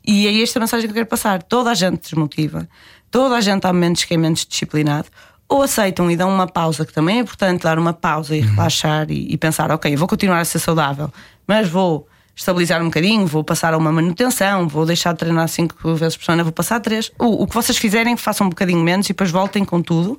E 0.05 0.27
é 0.27 0.43
esta 0.43 0.59
mensagem 0.59 0.87
que 0.87 0.91
eu 0.91 0.95
quero 0.95 1.07
passar. 1.07 1.43
Toda 1.43 1.71
a 1.71 1.75
gente 1.75 2.01
desmotiva, 2.01 2.69
toda 3.11 3.37
a 3.37 3.41
gente 3.41 3.65
há 3.67 3.73
momentos 3.73 4.03
que 4.05 4.15
é 4.15 4.17
menos 4.17 4.45
disciplinado. 4.45 5.09
Ou 5.49 5.63
aceitam 5.63 6.11
e 6.11 6.17
dão 6.17 6.31
uma 6.31 6.47
pausa, 6.47 6.85
que 6.87 6.95
também 6.95 7.19
é 7.19 7.21
importante 7.21 7.63
dar 7.63 7.79
uma 7.79 7.93
pausa 7.93 8.35
e 8.35 8.41
relaxar 8.41 9.11
e, 9.11 9.33
e 9.33 9.37
pensar: 9.37 9.71
ok, 9.71 9.95
vou 9.97 10.09
continuar 10.09 10.41
a 10.41 10.45
ser 10.47 10.59
saudável, 10.59 11.13
mas 11.47 11.69
vou 11.69 12.09
estabilizar 12.35 12.81
um 12.81 12.87
bocadinho, 12.87 13.27
vou 13.27 13.45
passar 13.45 13.75
a 13.75 13.77
uma 13.77 13.93
manutenção, 13.93 14.67
vou 14.67 14.87
deixar 14.87 15.13
de 15.13 15.19
treinar 15.19 15.47
cinco 15.49 15.95
vezes 15.95 16.17
por 16.17 16.25
semana, 16.25 16.43
vou 16.43 16.53
passar 16.53 16.81
três. 16.81 17.13
O, 17.19 17.43
o 17.43 17.47
que 17.47 17.55
vocês 17.55 17.77
fizerem, 17.77 18.17
façam 18.17 18.47
um 18.47 18.51
bocadinho 18.51 18.83
menos 18.83 19.07
e 19.07 19.09
depois 19.11 19.31
voltem 19.31 19.63
com 19.63 19.83
tudo 19.83 20.19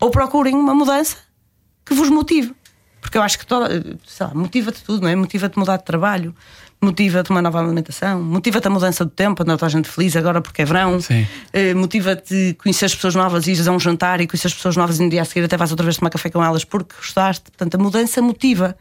ou 0.00 0.10
procurem 0.10 0.54
uma 0.54 0.74
mudança 0.74 1.16
que 1.84 1.94
vos 1.94 2.08
motive. 2.08 2.54
Porque 3.00 3.16
eu 3.16 3.22
acho 3.22 3.38
que 3.38 3.46
toda, 3.46 3.68
sei 4.06 4.26
lá, 4.26 4.34
motiva-te 4.34 4.82
tudo, 4.82 5.02
não 5.02 5.08
é? 5.08 5.16
Motiva-te 5.16 5.58
mudar 5.58 5.78
de 5.78 5.84
trabalho, 5.84 6.34
motiva-te 6.80 7.30
uma 7.30 7.40
nova 7.40 7.58
alimentação, 7.58 8.22
motiva-te 8.22 8.66
a 8.66 8.70
mudança 8.70 9.04
do 9.04 9.10
tempo, 9.10 9.42
andar 9.42 9.54
toda 9.54 9.66
a 9.66 9.68
gente 9.70 9.88
feliz 9.88 10.16
agora 10.16 10.40
porque 10.40 10.62
é 10.62 10.64
verão. 10.64 10.98
Eh, 11.52 11.74
motiva-te 11.74 12.56
conhecer 12.62 12.86
as 12.86 12.94
pessoas 12.94 13.14
novas 13.14 13.46
e 13.46 13.52
ires 13.52 13.66
a 13.68 13.72
um 13.72 13.80
jantar 13.80 14.20
e 14.20 14.26
conhecer 14.26 14.48
as 14.48 14.54
pessoas 14.54 14.76
novas 14.76 14.98
e 14.98 15.02
no 15.02 15.10
dia 15.10 15.22
a 15.22 15.24
seguir 15.24 15.44
até 15.44 15.56
vais 15.56 15.70
outra 15.70 15.84
vez 15.84 15.96
tomar 15.96 16.10
café 16.10 16.30
com 16.30 16.44
elas 16.44 16.64
porque 16.64 16.94
gostaste. 16.96 17.50
Portanto, 17.50 17.74
a 17.74 17.78
mudança 17.78 18.20
motiva. 18.22 18.76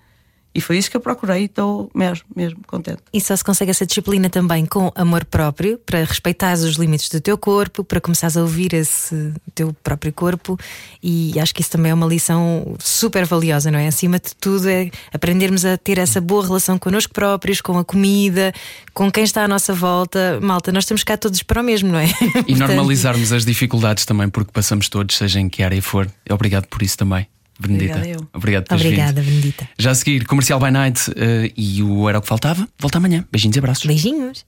E 0.53 0.59
foi 0.61 0.77
isso 0.77 0.89
que 0.89 0.97
eu 0.97 1.01
procurei 1.01 1.43
e 1.43 1.45
estou 1.45 1.91
mesmo, 1.93 2.25
mesmo 2.35 2.59
contente. 2.65 2.99
E 3.13 3.21
só 3.21 3.35
se 3.35 3.43
consegue 3.43 3.69
essa 3.69 3.85
disciplina 3.85 4.29
também 4.29 4.65
com 4.65 4.91
amor 4.95 5.23
próprio, 5.25 5.77
para 5.85 6.03
respeitares 6.03 6.63
os 6.63 6.75
limites 6.75 7.09
do 7.09 7.21
teu 7.21 7.37
corpo, 7.37 7.83
para 7.83 8.01
começares 8.01 8.35
a 8.35 8.41
ouvir 8.41 8.73
esse 8.73 9.31
teu 9.53 9.73
próprio 9.83 10.11
corpo. 10.11 10.57
E 11.03 11.39
acho 11.39 11.53
que 11.53 11.61
isso 11.61 11.69
também 11.69 11.91
é 11.91 11.93
uma 11.93 12.07
lição 12.07 12.75
super 12.79 13.25
valiosa, 13.25 13.69
não 13.69 13.77
é? 13.77 13.87
Acima 13.87 14.19
de 14.19 14.35
tudo, 14.39 14.67
é 14.67 14.89
aprendermos 15.13 15.65
a 15.65 15.77
ter 15.77 15.99
essa 15.99 16.19
boa 16.19 16.43
relação 16.43 16.79
connosco 16.79 17.13
próprios, 17.13 17.61
com 17.61 17.77
a 17.77 17.85
comida, 17.85 18.51
com 18.93 19.11
quem 19.11 19.23
está 19.23 19.43
à 19.43 19.47
nossa 19.47 19.73
volta. 19.73 20.39
Malta, 20.41 20.71
nós 20.71 20.83
estamos 20.83 21.03
cá 21.03 21.15
todos 21.15 21.43
para 21.43 21.61
o 21.61 21.63
mesmo, 21.63 21.91
não 21.91 21.99
é? 21.99 22.07
E 22.47 22.55
Portanto, 22.55 22.69
normalizarmos 22.69 23.31
as 23.31 23.45
dificuldades 23.45 24.05
também, 24.05 24.29
porque 24.29 24.51
passamos 24.51 24.89
todos, 24.89 25.15
seja 25.15 25.39
em 25.39 25.47
que 25.47 25.61
área 25.61 25.81
for. 25.81 26.09
Obrigado 26.29 26.65
por 26.67 26.81
isso 26.81 26.97
também, 26.97 27.27
Benedita. 27.59 27.97
Obrigada 27.97 28.07
eu. 28.07 28.27
Obrigado 28.33 28.63
por 28.63 28.77
teres 28.77 28.85
Obrigada, 28.85 29.21
vindo. 29.21 29.31
Benedita. 29.31 29.69
Já 29.77 29.91
a 29.91 29.95
seguir, 29.95 30.25
Comercial 30.25 30.59
by 30.59 30.71
Night 30.71 31.11
eh, 31.15 31.51
e 31.57 31.83
o 31.83 32.07
Era 32.07 32.17
o 32.19 32.21
que 32.21 32.27
Faltava. 32.27 32.67
Volta 32.79 32.97
amanhã. 32.97 33.25
Beijinhos 33.31 33.55
e 33.55 33.59
abraços. 33.59 33.85
Beijinhos. 33.85 34.45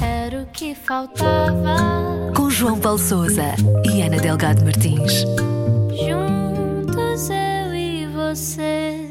Era 0.00 0.42
o 0.42 0.46
que 0.46 0.74
faltava. 0.74 2.32
Com 2.34 2.50
João 2.50 2.78
Paulo 2.78 2.98
Souza 2.98 3.54
e 3.84 4.02
Ana 4.02 4.18
Delgado 4.18 4.64
Martins. 4.64 5.24
Juntos 5.92 7.30
eu 7.30 7.74
e 7.74 8.06
você. 8.06 9.03